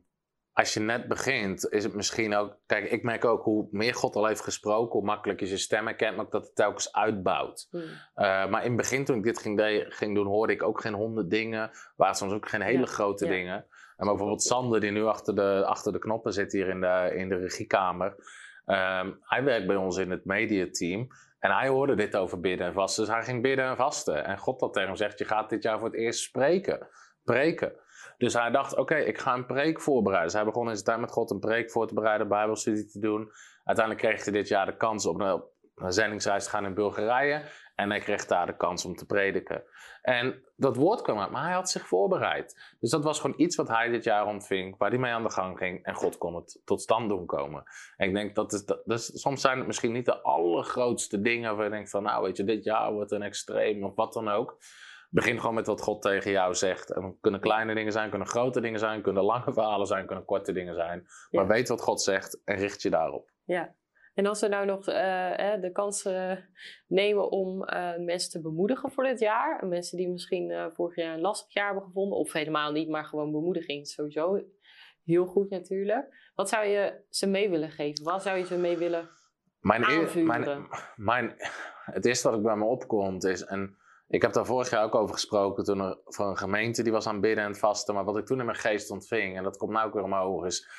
als 0.53 0.73
je 0.73 0.79
net 0.79 1.07
begint, 1.07 1.69
is 1.69 1.83
het 1.83 1.93
misschien 1.93 2.35
ook. 2.35 2.57
Kijk, 2.65 2.91
ik 2.91 3.03
merk 3.03 3.25
ook 3.25 3.43
hoe 3.43 3.67
meer 3.71 3.93
God 3.93 4.15
al 4.15 4.25
heeft 4.25 4.41
gesproken, 4.41 4.91
hoe 4.91 5.07
makkelijk 5.07 5.39
je 5.39 5.45
zijn 5.45 5.59
stem 5.59 5.85
herkent, 5.85 6.15
maar 6.15 6.25
ook 6.25 6.31
dat 6.31 6.45
het 6.45 6.55
telkens 6.55 6.93
uitbouwt. 6.93 7.67
Hmm. 7.69 7.81
Uh, 7.81 7.87
maar 8.49 8.61
in 8.61 8.67
het 8.67 8.75
begin, 8.75 9.05
toen 9.05 9.17
ik 9.17 9.23
dit 9.23 9.39
ging, 9.39 9.57
de- 9.57 9.85
ging 9.89 10.15
doen, 10.15 10.27
hoorde 10.27 10.53
ik 10.53 10.63
ook 10.63 10.81
geen 10.81 10.93
honderd 10.93 11.29
dingen. 11.29 11.71
Waren 11.95 12.15
soms 12.15 12.33
ook 12.33 12.49
geen 12.49 12.61
hele 12.61 12.79
Ja, 12.79 12.85
grote 12.85 13.25
ja. 13.25 13.31
dingen. 13.31 13.65
En 14.01 14.07
bijvoorbeeld 14.07 14.43
Sander, 14.43 14.79
die 14.79 14.91
nu 14.91 15.03
achter 15.03 15.35
de, 15.35 15.65
achter 15.65 15.91
de 15.91 15.99
knoppen 15.99 16.33
zit 16.33 16.51
hier 16.51 16.67
in 16.67 16.81
de, 16.81 17.11
in 17.15 17.29
de 17.29 17.35
regiekamer. 17.35 18.15
ehm, 18.65 19.11
hij 19.21 19.43
werkt 19.43 19.67
bij 19.67 19.75
ons 19.75 19.97
in 19.97 20.11
het 20.11 20.25
mediateam. 20.25 21.07
En 21.39 21.51
hij 21.51 21.67
hoorde 21.67 21.95
dit 21.95 22.15
over 22.15 22.39
bidden 22.39 22.67
en 22.67 22.73
vasten. 22.73 23.05
Dus 23.05 23.13
hij 23.13 23.23
ging 23.23 23.41
bidden 23.41 23.65
en 23.65 23.75
vasten. 23.75 24.25
En 24.25 24.37
God 24.37 24.61
had 24.61 24.73
tegen 24.73 24.87
hem 24.87 24.97
gezegd, 24.97 25.19
je 25.19 25.25
gaat 25.25 25.49
dit 25.49 25.63
jaar 25.63 25.79
voor 25.79 25.87
het 25.87 25.97
eerst 25.97 26.19
spreken. 26.19 26.87
Preken. 27.23 27.73
Dus 28.17 28.33
hij 28.33 28.51
dacht, 28.51 28.77
oké, 28.77 28.95
ik 28.95 29.17
ga 29.17 29.33
een 29.33 29.45
preek 29.45 29.81
voorbereiden. 29.81 30.31
Dus 30.31 30.41
hij 30.41 30.51
begon 30.51 30.67
in 30.67 30.73
zijn 30.73 30.85
tijd 30.85 30.99
met 30.99 31.11
God 31.11 31.31
een 31.31 31.39
preek 31.39 31.71
voor 31.71 31.87
te 31.87 31.93
bereiden, 31.93 32.27
bijbelstudie 32.27 32.85
te 32.85 32.99
doen. 32.99 33.31
Uiteindelijk 33.63 34.07
kreeg 34.07 34.23
hij 34.23 34.33
dit 34.33 34.47
jaar 34.47 34.65
de 34.65 34.77
kans 34.77 35.05
om 35.05 35.21
een 35.75 35.91
zendingsreis 35.93 36.43
te 36.43 36.49
gaan 36.49 36.65
in 36.65 36.73
Bulgarije. 36.73 37.41
En 37.75 37.89
hij 37.89 37.99
kreeg 37.99 38.25
daar 38.25 38.45
de 38.45 38.55
kans 38.55 38.85
om 38.85 38.95
te 38.95 39.05
prediken. 39.05 39.63
En 40.01 40.43
dat 40.55 40.75
woord 40.75 41.01
kwam 41.01 41.19
uit, 41.19 41.31
maar 41.31 41.43
hij 41.43 41.53
had 41.53 41.69
zich 41.69 41.87
voorbereid. 41.87 42.75
Dus 42.79 42.89
dat 42.89 43.03
was 43.03 43.19
gewoon 43.19 43.39
iets 43.39 43.55
wat 43.55 43.67
hij 43.67 43.89
dit 43.89 44.03
jaar 44.03 44.27
ontving, 44.27 44.77
waar 44.77 44.89
hij 44.89 44.99
mee 44.99 45.11
aan 45.11 45.23
de 45.23 45.31
gang 45.31 45.57
ging. 45.57 45.85
En 45.85 45.95
God 45.95 46.17
kon 46.17 46.35
het 46.35 46.61
tot 46.65 46.81
stand 46.81 47.09
doen 47.09 47.25
komen. 47.25 47.63
En 47.97 48.07
ik 48.07 48.13
denk 48.13 48.35
dat 48.35 48.53
is, 48.53 48.65
dat, 48.65 48.81
soms 49.13 49.41
zijn 49.41 49.57
het 49.57 49.67
misschien 49.67 49.91
niet 49.91 50.05
de 50.05 50.21
allergrootste 50.21 51.21
dingen 51.21 51.55
waar 51.55 51.65
je 51.65 51.71
denkt 51.71 51.89
van, 51.89 52.03
nou 52.03 52.23
weet 52.23 52.37
je, 52.37 52.43
dit 52.43 52.63
jaar 52.63 52.93
wordt 52.93 53.11
een 53.11 53.21
extreem 53.21 53.83
of 53.83 53.95
wat 53.95 54.13
dan 54.13 54.29
ook. 54.29 54.57
Begin 55.09 55.39
gewoon 55.39 55.55
met 55.55 55.67
wat 55.67 55.81
God 55.81 56.01
tegen 56.01 56.31
jou 56.31 56.55
zegt. 56.55 56.91
En 56.91 57.17
kunnen 57.21 57.39
kleine 57.39 57.73
dingen 57.73 57.91
zijn, 57.91 58.09
kunnen 58.09 58.27
grote 58.27 58.61
dingen 58.61 58.79
zijn, 58.79 59.01
kunnen 59.01 59.23
lange 59.23 59.53
verhalen 59.53 59.87
zijn, 59.87 60.05
kunnen 60.05 60.25
korte 60.25 60.51
dingen 60.51 60.75
zijn. 60.75 61.07
Maar 61.31 61.47
weet 61.47 61.67
wat 61.67 61.81
God 61.81 62.01
zegt 62.01 62.41
en 62.43 62.55
richt 62.55 62.81
je 62.81 62.89
daarop. 62.89 63.29
Ja. 63.43 63.75
En 64.13 64.25
als 64.25 64.41
we 64.41 64.47
nou 64.47 64.65
nog 64.65 64.79
uh, 64.89 64.95
de 65.61 65.69
kans 65.73 66.05
uh, 66.05 66.31
nemen 66.87 67.31
om 67.31 67.63
uh, 67.63 67.97
mensen 67.97 68.31
te 68.31 68.41
bemoedigen 68.41 68.91
voor 68.91 69.03
dit 69.03 69.19
jaar. 69.19 69.67
Mensen 69.67 69.97
die 69.97 70.09
misschien 70.09 70.71
vorig 70.73 70.95
jaar 70.95 71.13
een 71.13 71.21
lastig 71.21 71.53
jaar 71.53 71.65
hebben 71.65 71.83
gevonden. 71.83 72.17
Of 72.17 72.33
helemaal 72.33 72.71
niet, 72.71 72.89
maar 72.89 73.05
gewoon 73.05 73.31
bemoediging. 73.31 73.87
Sowieso 73.87 74.43
heel 75.03 75.25
goed 75.25 75.49
natuurlijk. 75.49 76.31
Wat 76.35 76.49
zou 76.49 76.65
je 76.65 77.03
ze 77.09 77.27
mee 77.27 77.49
willen 77.49 77.71
geven? 77.71 78.03
Wat 78.03 78.21
zou 78.21 78.37
je 78.37 78.45
ze 78.45 78.57
mee 78.57 78.77
willen 78.77 79.09
mijn, 79.61 79.81
mijn, 80.25 80.67
mijn, 80.95 81.35
Het 81.85 82.05
eerste 82.05 82.29
wat 82.29 82.37
ik 82.37 82.43
bij 82.43 82.55
me 82.55 82.65
opkomt 82.65 83.23
is... 83.23 83.45
En 83.45 83.77
ik 84.07 84.21
heb 84.21 84.33
daar 84.33 84.45
vorig 84.45 84.69
jaar 84.69 84.83
ook 84.83 84.95
over 84.95 85.13
gesproken 85.13 85.63
toen 85.63 85.79
er 85.79 85.97
voor 86.05 86.25
een 86.25 86.37
gemeente 86.37 86.83
die 86.83 86.91
was 86.91 87.07
aan 87.07 87.21
bidden 87.21 87.43
en 87.43 87.55
vasten. 87.55 87.93
Maar 87.93 88.03
wat 88.03 88.17
ik 88.17 88.25
toen 88.25 88.39
in 88.39 88.45
mijn 88.45 88.57
geest 88.57 88.91
ontving, 88.91 89.37
en 89.37 89.43
dat 89.43 89.57
komt 89.57 89.71
nu 89.71 89.81
ook 89.81 89.93
weer 89.93 90.03
omhoog, 90.03 90.45
is 90.45 90.69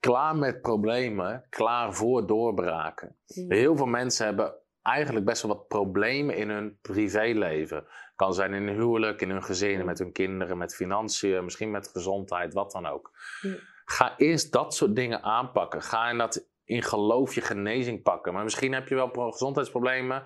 klaar 0.00 0.36
met 0.36 0.60
problemen, 0.60 1.46
klaar 1.48 1.94
voor 1.94 2.26
doorbraken. 2.26 3.16
Hmm. 3.26 3.52
Heel 3.52 3.76
veel 3.76 3.86
mensen 3.86 4.26
hebben 4.26 4.54
eigenlijk 4.82 5.26
best 5.26 5.42
wel 5.42 5.54
wat 5.56 5.68
problemen 5.68 6.36
in 6.36 6.50
hun 6.50 6.78
privéleven. 6.82 7.86
Kan 8.16 8.34
zijn 8.34 8.54
in 8.54 8.66
hun 8.66 8.76
huwelijk, 8.76 9.20
in 9.20 9.30
hun 9.30 9.42
gezinnen, 9.44 9.86
met 9.86 9.98
hun 9.98 10.12
kinderen, 10.12 10.58
met 10.58 10.74
financiën, 10.74 11.44
misschien 11.44 11.70
met 11.70 11.88
gezondheid, 11.88 12.54
wat 12.54 12.70
dan 12.70 12.86
ook. 12.86 13.10
Hmm. 13.40 13.58
Ga 13.84 14.14
eerst 14.16 14.52
dat 14.52 14.74
soort 14.74 14.96
dingen 14.96 15.22
aanpakken. 15.22 15.82
Ga 15.82 16.10
in 16.10 16.18
dat 16.18 16.48
in 16.68 16.82
geloof 16.82 17.34
je 17.34 17.40
genezing 17.40 18.02
pakken. 18.02 18.32
Maar 18.32 18.44
misschien 18.44 18.72
heb 18.72 18.88
je 18.88 18.94
wel 18.94 19.30
gezondheidsproblemen 19.30 20.22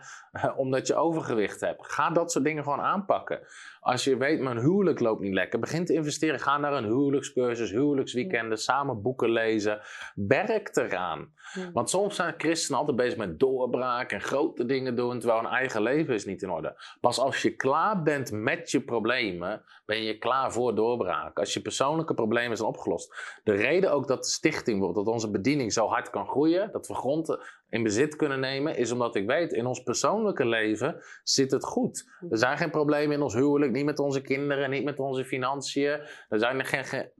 omdat 0.56 0.86
je 0.86 0.94
overgewicht 0.94 1.60
hebt. 1.60 1.92
Ga 1.92 2.10
dat 2.10 2.32
soort 2.32 2.44
dingen 2.44 2.62
gewoon 2.62 2.80
aanpakken. 2.80 3.40
Als 3.80 4.04
je 4.04 4.16
weet, 4.16 4.40
mijn 4.40 4.58
huwelijk 4.58 5.00
loopt 5.00 5.20
niet 5.20 5.34
lekker, 5.34 5.58
begin 5.58 5.84
te 5.84 5.94
investeren. 5.94 6.40
Ga 6.40 6.58
naar 6.58 6.72
een 6.72 6.84
huwelijkscursus, 6.84 7.70
huwelijksweekenden, 7.70 8.58
samen 8.58 9.02
boeken 9.02 9.30
lezen. 9.30 9.80
Werk 10.14 10.76
eraan. 10.76 11.32
Want 11.72 11.90
soms 11.90 12.16
zijn 12.16 12.34
christenen 12.36 12.78
altijd 12.78 12.96
bezig 12.96 13.18
met 13.18 13.38
doorbraak 13.38 14.12
en 14.12 14.20
grote 14.20 14.64
dingen 14.64 14.96
doen, 14.96 15.18
terwijl 15.18 15.40
hun 15.40 15.50
eigen 15.50 15.82
leven 15.82 16.14
is 16.14 16.24
niet 16.24 16.42
in 16.42 16.50
orde. 16.50 16.82
Pas 17.00 17.18
als 17.18 17.42
je 17.42 17.56
klaar 17.56 18.02
bent 18.02 18.30
met 18.30 18.70
je 18.70 18.80
problemen, 18.80 19.64
ben 19.84 20.02
je 20.02 20.18
klaar 20.18 20.52
voor 20.52 20.74
doorbraak. 20.74 21.38
Als 21.38 21.54
je 21.54 21.60
persoonlijke 21.62 22.14
problemen 22.14 22.56
zijn 22.56 22.68
opgelost. 22.68 23.40
De 23.44 23.52
reden 23.52 23.92
ook 23.92 24.08
dat 24.08 24.24
de 24.24 24.30
stichting, 24.30 24.94
dat 24.94 25.06
onze 25.06 25.30
bediening 25.30 25.72
zo 25.72 25.86
hard 25.86 26.10
kan 26.10 26.26
groeien, 26.26 26.72
dat 26.72 26.86
we 26.86 26.94
grond 26.94 27.38
in 27.72 27.82
bezit 27.82 28.16
kunnen 28.16 28.40
nemen, 28.40 28.76
is 28.76 28.90
omdat 28.90 29.14
ik 29.14 29.26
weet, 29.26 29.52
in 29.52 29.66
ons 29.66 29.82
persoonlijke 29.82 30.46
leven 30.46 31.02
zit 31.22 31.50
het 31.50 31.64
goed. 31.64 32.10
Er 32.30 32.38
zijn 32.38 32.56
geen 32.56 32.70
problemen 32.70 33.16
in 33.16 33.22
ons 33.22 33.34
huwelijk, 33.34 33.72
niet 33.72 33.84
met 33.84 33.98
onze 33.98 34.20
kinderen, 34.20 34.70
niet 34.70 34.84
met 34.84 34.98
onze 34.98 35.24
financiën. 35.24 36.00
Er 36.28 36.38
zijn 36.38 36.64
geen, 36.64 37.10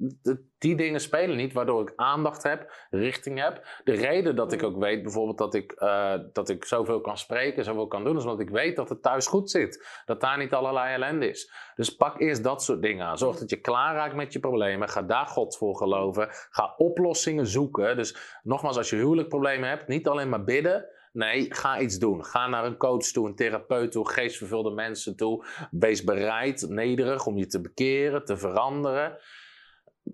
die 0.59 0.77
dingen 0.77 1.01
spelen 1.01 1.37
niet, 1.37 1.53
waardoor 1.53 1.83
ik 1.83 1.93
aandacht 1.97 2.43
heb, 2.43 2.87
richting 2.91 3.43
heb. 3.43 3.81
De 3.85 3.93
reden 3.93 4.37
dat 4.37 4.53
ik 4.53 4.63
ook 4.63 4.77
weet, 4.77 5.03
bijvoorbeeld 5.03 5.39
dat 5.39 5.55
ik, 5.55 5.75
uh, 5.79 6.15
dat 6.33 6.49
ik 6.49 6.65
zoveel 6.65 7.01
kan 7.01 7.19
spreken, 7.19 7.65
zoveel 7.65 7.87
kan 7.87 8.05
doen, 8.05 8.17
is 8.17 8.25
omdat 8.25 8.41
ik 8.41 8.51
weet 8.51 8.77
dat 8.77 8.89
het 8.89 9.03
thuis 9.03 9.27
goed 9.27 9.51
zit. 9.51 10.03
Dat 10.05 10.21
daar 10.21 10.39
niet 10.39 10.53
allerlei 10.53 10.95
ellende 10.95 11.29
is. 11.29 11.53
Dus 11.75 11.97
pak 11.97 12.21
eerst 12.21 12.45
dat 12.45 12.63
soort 12.63 12.83
dingen 12.83 13.07
aan. 13.07 13.19
Zorg 13.19 13.39
dat 13.39 13.51
je 13.51 13.61
klaar 13.61 13.95
raakt 13.95 14.15
met 14.15 14.33
je 14.33 14.41
problemen. 14.41 14.89
Ga 14.89 15.03
daar 15.03 15.27
God 15.27 15.57
voor 15.57 15.77
geloven. 15.77 16.29
Ga 16.31 16.75
oplossingen 16.77 17.47
zoeken. 17.47 17.97
Dus 17.97 18.39
nogmaals, 18.43 18.77
als 18.77 18.91
je 18.91 18.97
huwelijkproblemen 18.97 19.69
hebt, 19.69 19.89
niet 19.89 20.09
alleen 20.09 20.29
maar 20.29 20.42
bidden. 20.45 20.87
Nee, 21.13 21.55
ga 21.55 21.81
iets 21.81 21.99
doen. 21.99 22.25
Ga 22.25 22.49
naar 22.49 22.65
een 22.65 22.77
coach 22.77 23.05
toe, 23.05 23.29
een 23.29 23.35
therapeut 23.35 23.93
toe, 23.93 24.11
geestvervulde 24.11 24.71
mensen 24.71 25.17
toe. 25.17 25.47
Wees 25.71 26.05
bereid, 26.05 26.69
nederig 26.69 27.27
om 27.27 27.37
je 27.37 27.47
te 27.47 27.61
bekeren, 27.61 28.25
te 28.25 28.37
veranderen. 28.37 29.19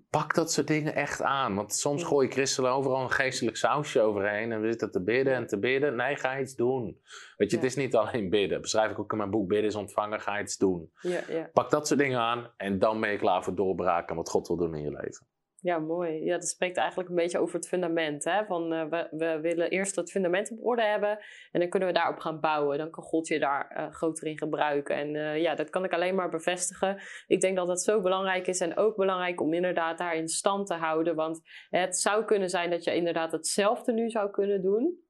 Pak 0.09 0.35
dat 0.35 0.51
soort 0.51 0.67
dingen 0.67 0.95
echt 0.95 1.21
aan. 1.21 1.55
Want 1.55 1.73
soms 1.73 2.03
gooi 2.03 2.27
je 2.27 2.33
christenen 2.33 2.71
overal 2.71 3.01
een 3.01 3.11
geestelijk 3.11 3.57
sausje 3.57 4.01
overheen. 4.01 4.51
En 4.51 4.61
we 4.61 4.67
zitten 4.67 4.91
te 4.91 5.03
bidden 5.03 5.33
en 5.33 5.47
te 5.47 5.59
bidden. 5.59 5.95
Nee, 5.95 6.15
ga 6.15 6.39
iets 6.39 6.55
doen. 6.55 7.01
Weet 7.37 7.51
je, 7.51 7.55
het 7.55 7.65
is 7.65 7.75
niet 7.75 7.95
alleen 7.95 8.29
bidden. 8.29 8.61
Beschrijf 8.61 8.91
ik 8.91 8.99
ook 8.99 9.11
in 9.11 9.17
mijn 9.17 9.29
boek 9.29 9.47
Bidden 9.47 9.67
is 9.67 9.75
ontvangen. 9.75 10.21
Ga 10.21 10.41
iets 10.41 10.57
doen. 10.57 10.91
Ja, 11.01 11.21
ja. 11.27 11.49
Pak 11.53 11.69
dat 11.69 11.87
soort 11.87 11.99
dingen 11.99 12.19
aan. 12.19 12.51
En 12.57 12.79
dan 12.79 13.01
ben 13.01 13.11
je 13.11 13.17
klaar 13.17 13.43
voor 13.43 13.55
doorbraken. 13.55 14.15
Wat 14.15 14.29
God 14.29 14.47
wil 14.47 14.57
doen 14.57 14.75
in 14.75 14.83
je 14.83 14.91
leven. 14.91 15.27
Ja, 15.61 15.79
mooi. 15.79 16.23
Ja, 16.23 16.33
dat 16.33 16.47
spreekt 16.47 16.77
eigenlijk 16.77 17.09
een 17.09 17.15
beetje 17.15 17.39
over 17.39 17.55
het 17.55 17.67
fundament. 17.67 18.23
Hè? 18.23 18.45
Van, 18.45 18.73
uh, 18.73 18.85
we, 18.89 19.07
we 19.11 19.39
willen 19.41 19.69
eerst 19.69 19.95
het 19.95 20.11
fundament 20.11 20.51
op 20.51 20.65
orde 20.65 20.83
hebben 20.83 21.19
en 21.51 21.59
dan 21.59 21.69
kunnen 21.69 21.87
we 21.87 21.93
daarop 21.93 22.19
gaan 22.19 22.39
bouwen. 22.39 22.77
Dan 22.77 22.89
kan 22.89 23.03
God 23.03 23.27
je 23.27 23.39
daar 23.39 23.75
uh, 23.77 23.91
groter 23.91 24.27
in 24.27 24.37
gebruiken. 24.37 24.95
En 24.95 25.15
uh, 25.15 25.41
ja, 25.41 25.55
dat 25.55 25.69
kan 25.69 25.83
ik 25.83 25.93
alleen 25.93 26.15
maar 26.15 26.29
bevestigen. 26.29 27.01
Ik 27.27 27.41
denk 27.41 27.55
dat 27.55 27.67
dat 27.67 27.81
zo 27.81 28.01
belangrijk 28.01 28.47
is 28.47 28.59
en 28.59 28.77
ook 28.77 28.95
belangrijk 28.95 29.41
om 29.41 29.53
inderdaad 29.53 29.97
daar 29.97 30.15
in 30.15 30.27
stand 30.27 30.67
te 30.67 30.73
houden. 30.73 31.15
Want 31.15 31.41
het 31.69 31.97
zou 31.97 32.25
kunnen 32.25 32.49
zijn 32.49 32.69
dat 32.69 32.83
je 32.83 32.95
inderdaad 32.95 33.31
hetzelfde 33.31 33.93
nu 33.93 34.09
zou 34.09 34.29
kunnen 34.29 34.61
doen. 34.61 35.07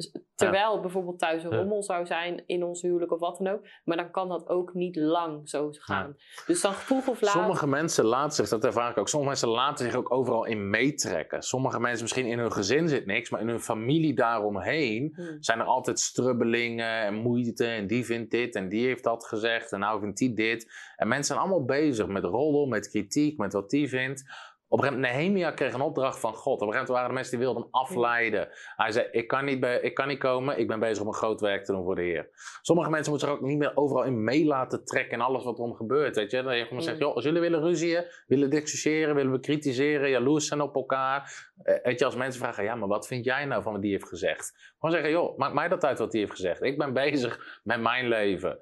Dus 0.00 0.22
terwijl 0.34 0.80
bijvoorbeeld 0.80 1.18
thuis 1.18 1.44
een 1.44 1.56
rommel 1.56 1.82
zou 1.82 2.06
zijn 2.06 2.42
in 2.46 2.64
ons 2.64 2.82
huwelijk 2.82 3.12
of 3.12 3.20
wat 3.20 3.38
dan 3.38 3.52
ook. 3.52 3.66
Maar 3.84 3.96
dan 3.96 4.10
kan 4.10 4.28
dat 4.28 4.48
ook 4.48 4.74
niet 4.74 4.96
lang 4.96 5.48
zo 5.48 5.68
gaan. 5.72 6.16
Dus 6.46 6.60
dan 6.60 6.74
vroeg 6.74 7.08
of 7.08 7.20
laat... 7.20 7.32
Sommige 7.32 7.66
mensen 7.66 8.04
laten 8.04 8.36
zich, 8.36 8.48
dat 8.48 8.64
ervaar 8.64 8.90
ik 8.90 8.98
ook, 8.98 9.08
sommige 9.08 9.30
mensen 9.30 9.48
laten 9.48 9.84
zich 9.84 9.94
ook 9.94 10.12
overal 10.12 10.44
in 10.44 10.70
meetrekken. 10.70 11.42
Sommige 11.42 11.80
mensen, 11.80 12.02
misschien 12.02 12.26
in 12.26 12.38
hun 12.38 12.52
gezin 12.52 12.88
zit 12.88 13.06
niks, 13.06 13.30
maar 13.30 13.40
in 13.40 13.48
hun 13.48 13.60
familie 13.60 14.14
daaromheen 14.14 15.12
hmm. 15.14 15.36
zijn 15.40 15.58
er 15.58 15.66
altijd 15.66 16.00
strubbelingen 16.00 17.00
en 17.00 17.14
moeite. 17.14 17.66
En 17.66 17.86
die 17.86 18.04
vindt 18.04 18.30
dit 18.30 18.54
en 18.54 18.68
die 18.68 18.86
heeft 18.86 19.04
dat 19.04 19.26
gezegd 19.26 19.72
en 19.72 19.80
nou 19.80 20.00
vindt 20.00 20.18
die 20.18 20.32
dit. 20.32 20.72
En 20.96 21.08
mensen 21.08 21.34
zijn 21.34 21.38
allemaal 21.38 21.64
bezig 21.64 22.06
met 22.06 22.24
roddel, 22.24 22.66
met 22.66 22.88
kritiek, 22.88 23.38
met 23.38 23.52
wat 23.52 23.70
die 23.70 23.88
vindt. 23.88 24.24
Op 24.72 24.78
een 24.78 24.84
gegeven 24.84 25.02
moment, 25.02 25.20
Nehemia 25.20 25.50
kreeg 25.50 25.72
een 25.72 25.80
opdracht 25.80 26.20
van 26.20 26.34
God. 26.34 26.60
Op 26.60 26.66
een 26.66 26.72
gegeven 26.72 26.72
moment 26.72 26.88
waren 26.88 27.08
er 27.08 27.14
mensen 27.14 27.36
die 27.36 27.44
wilden 27.44 27.62
hem 27.62 27.72
afleiden. 27.72 28.48
Hij 28.76 28.92
zei, 28.92 29.08
ik 29.10 29.28
kan, 29.28 29.44
niet 29.44 29.60
bij, 29.60 29.80
ik 29.80 29.94
kan 29.94 30.08
niet 30.08 30.18
komen, 30.18 30.58
ik 30.58 30.66
ben 30.66 30.80
bezig 30.80 31.02
om 31.02 31.08
een 31.08 31.14
groot 31.14 31.40
werk 31.40 31.64
te 31.64 31.72
doen 31.72 31.84
voor 31.84 31.94
de 31.94 32.02
Heer. 32.02 32.28
Sommige 32.62 32.90
mensen 32.90 33.10
moeten 33.10 33.28
zich 33.28 33.38
ook 33.38 33.44
niet 33.44 33.58
meer 33.58 33.76
overal 33.76 34.04
in 34.04 34.24
mee 34.24 34.44
laten 34.44 34.84
trekken 34.84 35.12
en 35.18 35.24
alles 35.24 35.44
wat 35.44 35.58
er 35.58 35.64
om 35.64 35.74
gebeurt. 35.74 36.16
Weet 36.16 36.30
je? 36.30 36.42
Dan 36.42 36.56
je 36.56 36.64
gewoon 36.64 36.82
zegt, 36.82 36.98
joh, 36.98 37.14
als 37.14 37.24
jullie 37.24 37.40
willen 37.40 37.60
ruzieën, 37.60 38.04
willen 38.26 38.50
discussiëren, 38.50 39.14
willen 39.14 39.32
we 39.32 39.40
kritiseren, 39.40 40.10
jaloers 40.10 40.46
zijn 40.46 40.60
op 40.60 40.74
elkaar. 40.74 41.50
Eh, 41.62 41.74
weet 41.82 41.98
je, 41.98 42.04
als 42.04 42.16
mensen 42.16 42.40
vragen, 42.40 42.64
ja, 42.64 42.74
maar 42.74 42.88
wat 42.88 43.06
vind 43.06 43.24
jij 43.24 43.44
nou 43.44 43.62
van 43.62 43.72
wat 43.72 43.82
die 43.82 43.92
heeft 43.92 44.08
gezegd? 44.08 44.72
Gewoon 44.78 44.94
zeggen, 44.94 45.10
joh, 45.10 45.38
maakt 45.38 45.54
mij 45.54 45.68
dat 45.68 45.84
uit 45.84 45.98
wat 45.98 46.10
die 46.10 46.20
heeft 46.20 46.32
gezegd. 46.32 46.62
Ik 46.62 46.78
ben 46.78 46.92
bezig 46.92 47.60
met 47.62 47.80
mijn 47.80 48.08
leven. 48.08 48.58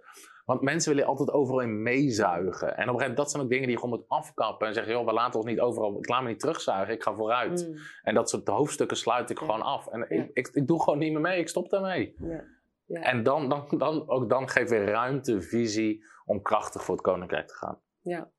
Want 0.48 0.60
mensen 0.60 0.92
willen 0.92 1.08
altijd 1.08 1.30
overal 1.30 1.60
in 1.60 1.82
meezuigen. 1.82 2.68
En 2.68 2.72
op 2.72 2.76
een 2.76 2.76
gegeven 2.76 2.98
moment, 2.98 3.16
dat 3.16 3.30
zijn 3.30 3.42
ook 3.42 3.48
dingen 3.48 3.64
die 3.64 3.74
je 3.74 3.80
gewoon 3.80 3.98
moet 3.98 4.08
afkappen. 4.08 4.66
En 4.66 4.74
zeggen, 4.74 4.92
joh, 4.92 5.06
we 5.06 5.12
laten 5.12 5.40
ons 5.40 5.48
niet 5.48 5.60
overal, 5.60 5.98
ik 5.98 6.08
laat 6.08 6.22
me 6.22 6.28
niet 6.28 6.40
terugzuigen, 6.40 6.94
ik 6.94 7.02
ga 7.02 7.14
vooruit. 7.14 7.68
Mm. 7.68 7.76
En 8.02 8.14
dat 8.14 8.30
soort 8.30 8.48
hoofdstukken 8.48 8.96
sluit 8.96 9.30
ik 9.30 9.38
gewoon 9.38 9.62
af. 9.62 9.86
En 9.86 10.10
ik, 10.10 10.30
ik, 10.32 10.50
ik, 10.52 10.66
doe 10.66 10.82
gewoon 10.82 10.98
niet 10.98 11.12
meer 11.12 11.20
mee, 11.20 11.40
ik 11.40 11.48
stop 11.48 11.70
daarmee. 11.70 12.14
Ja. 12.18 12.44
Ja. 12.84 13.00
En 13.00 13.22
dan, 13.22 13.48
dan, 13.48 13.66
dan, 13.78 14.08
ook 14.08 14.28
dan 14.28 14.48
geef 14.48 14.70
je 14.70 14.84
ruimte, 14.84 15.42
visie 15.42 16.04
om 16.24 16.42
krachtig 16.42 16.84
voor 16.84 16.94
het 16.94 17.04
koninkrijk 17.04 17.46
te 17.46 17.54
gaan. 17.54 17.80
Ja, 18.00 18.30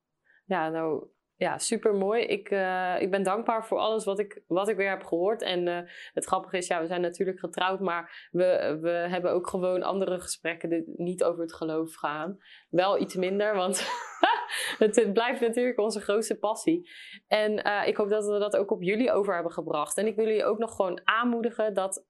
ja 0.45 0.69
nou 0.69 1.07
ja, 1.39 1.57
super 1.57 1.95
mooi. 1.95 2.23
Ik, 2.23 2.51
uh, 2.51 3.01
ik 3.01 3.11
ben 3.11 3.23
dankbaar 3.23 3.65
voor 3.65 3.77
alles 3.77 4.05
wat 4.05 4.19
ik, 4.19 4.41
wat 4.47 4.67
ik 4.67 4.75
weer 4.75 4.89
heb 4.89 5.03
gehoord. 5.03 5.41
En 5.41 5.67
uh, 5.67 5.79
het 6.13 6.25
grappige 6.25 6.57
is, 6.57 6.67
ja, 6.67 6.81
we 6.81 6.87
zijn 6.87 7.01
natuurlijk 7.01 7.39
getrouwd, 7.39 7.79
maar 7.79 8.27
we, 8.31 8.77
we 8.81 8.89
hebben 8.89 9.31
ook 9.31 9.47
gewoon 9.47 9.83
andere 9.83 10.19
gesprekken 10.19 10.69
die 10.69 10.93
niet 10.95 11.23
over 11.23 11.41
het 11.41 11.53
geloof 11.53 11.95
gaan. 11.95 12.37
Wel 12.69 13.01
iets 13.01 13.15
minder, 13.15 13.55
want 13.55 13.87
het, 14.77 15.13
blijft 15.13 15.41
natuurlijk 15.41 15.79
onze 15.79 16.01
grootste 16.01 16.39
passie. 16.39 16.89
En 17.27 17.67
uh, 17.67 17.87
ik 17.87 17.97
hoop 17.97 18.09
dat 18.09 18.25
we 18.25 18.39
dat 18.39 18.55
ook 18.55 18.71
op 18.71 18.83
jullie 18.83 19.11
over 19.11 19.33
hebben 19.33 19.51
gebracht. 19.51 19.97
En 19.97 20.07
ik 20.07 20.15
wil 20.15 20.25
jullie 20.25 20.45
ook 20.45 20.57
nog 20.57 20.75
gewoon 20.75 21.01
aanmoedigen 21.03 21.73
dat 21.73 22.05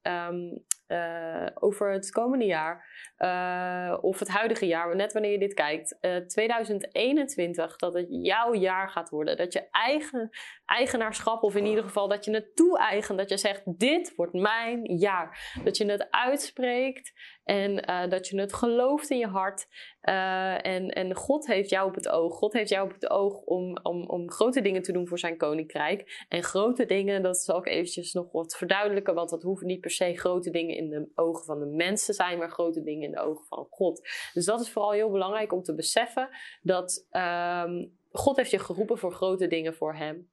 uh, 0.87 1.47
over 1.53 1.91
het 1.91 2.11
komende 2.11 2.45
jaar, 2.45 2.85
uh, 3.19 3.97
of 4.01 4.19
het 4.19 4.27
huidige 4.27 4.65
jaar, 4.65 4.95
net 4.95 5.13
wanneer 5.13 5.31
je 5.31 5.39
dit 5.39 5.53
kijkt, 5.53 5.97
uh, 6.01 6.15
2021, 6.15 7.75
dat 7.75 7.93
het 7.93 8.07
jouw 8.09 8.53
jaar 8.53 8.89
gaat 8.89 9.09
worden. 9.09 9.37
Dat 9.37 9.53
je 9.53 9.67
eigen, 9.71 10.29
eigenaarschap, 10.65 11.43
of 11.43 11.55
in 11.55 11.65
ieder 11.65 11.83
geval 11.83 12.07
dat 12.07 12.25
je 12.25 12.33
het 12.33 12.55
toe-eigent, 12.55 13.17
dat 13.17 13.29
je 13.29 13.37
zegt: 13.37 13.61
Dit 13.65 14.15
wordt 14.15 14.33
mijn 14.33 14.97
jaar. 14.97 15.59
Dat 15.63 15.77
je 15.77 15.85
het 15.85 16.07
uitspreekt 16.09 17.13
en 17.43 17.89
uh, 17.89 18.09
dat 18.09 18.27
je 18.27 18.39
het 18.39 18.53
gelooft 18.53 19.09
in 19.09 19.17
je 19.17 19.27
hart. 19.27 19.67
En, 20.01 20.89
en 20.89 21.15
God 21.15 21.47
heeft 21.47 21.69
jou 21.69 21.87
op 21.87 21.95
het 21.95 22.09
oog. 22.09 22.33
God 22.33 22.53
heeft 22.53 22.69
jou 22.69 22.85
op 22.85 22.93
het 22.93 23.09
oog 23.09 23.41
om, 23.41 23.77
om, 23.83 24.09
om 24.09 24.31
grote 24.31 24.61
dingen 24.61 24.81
te 24.81 24.91
doen 24.91 25.07
voor 25.07 25.19
zijn 25.19 25.37
koninkrijk. 25.37 26.25
En 26.29 26.43
grote 26.43 26.85
dingen, 26.85 27.21
dat 27.21 27.37
zal 27.37 27.57
ik 27.57 27.67
eventjes 27.67 28.13
nog 28.13 28.31
wat 28.31 28.55
verduidelijken. 28.57 29.13
Want 29.15 29.29
dat 29.29 29.43
hoeven 29.43 29.67
niet 29.67 29.81
per 29.81 29.91
se 29.91 30.17
grote 30.17 30.49
dingen 30.49 30.75
in 30.75 30.89
de 30.89 31.11
ogen 31.15 31.45
van 31.45 31.59
de 31.59 31.65
mensen 31.65 32.13
zijn, 32.13 32.37
maar 32.37 32.49
grote 32.49 32.83
dingen 32.83 33.08
in 33.09 33.15
de 33.15 33.21
ogen 33.21 33.45
van 33.45 33.67
God. 33.69 34.09
Dus 34.33 34.45
dat 34.45 34.61
is 34.61 34.71
vooral 34.71 34.91
heel 34.91 35.11
belangrijk 35.11 35.53
om 35.53 35.63
te 35.63 35.75
beseffen 35.75 36.29
dat 36.61 37.07
um, 37.11 37.97
God 38.11 38.37
heeft 38.37 38.51
je 38.51 38.59
geroepen 38.59 38.97
voor 38.97 39.11
grote 39.11 39.47
dingen 39.47 39.75
voor 39.75 39.95
hem. 39.95 40.31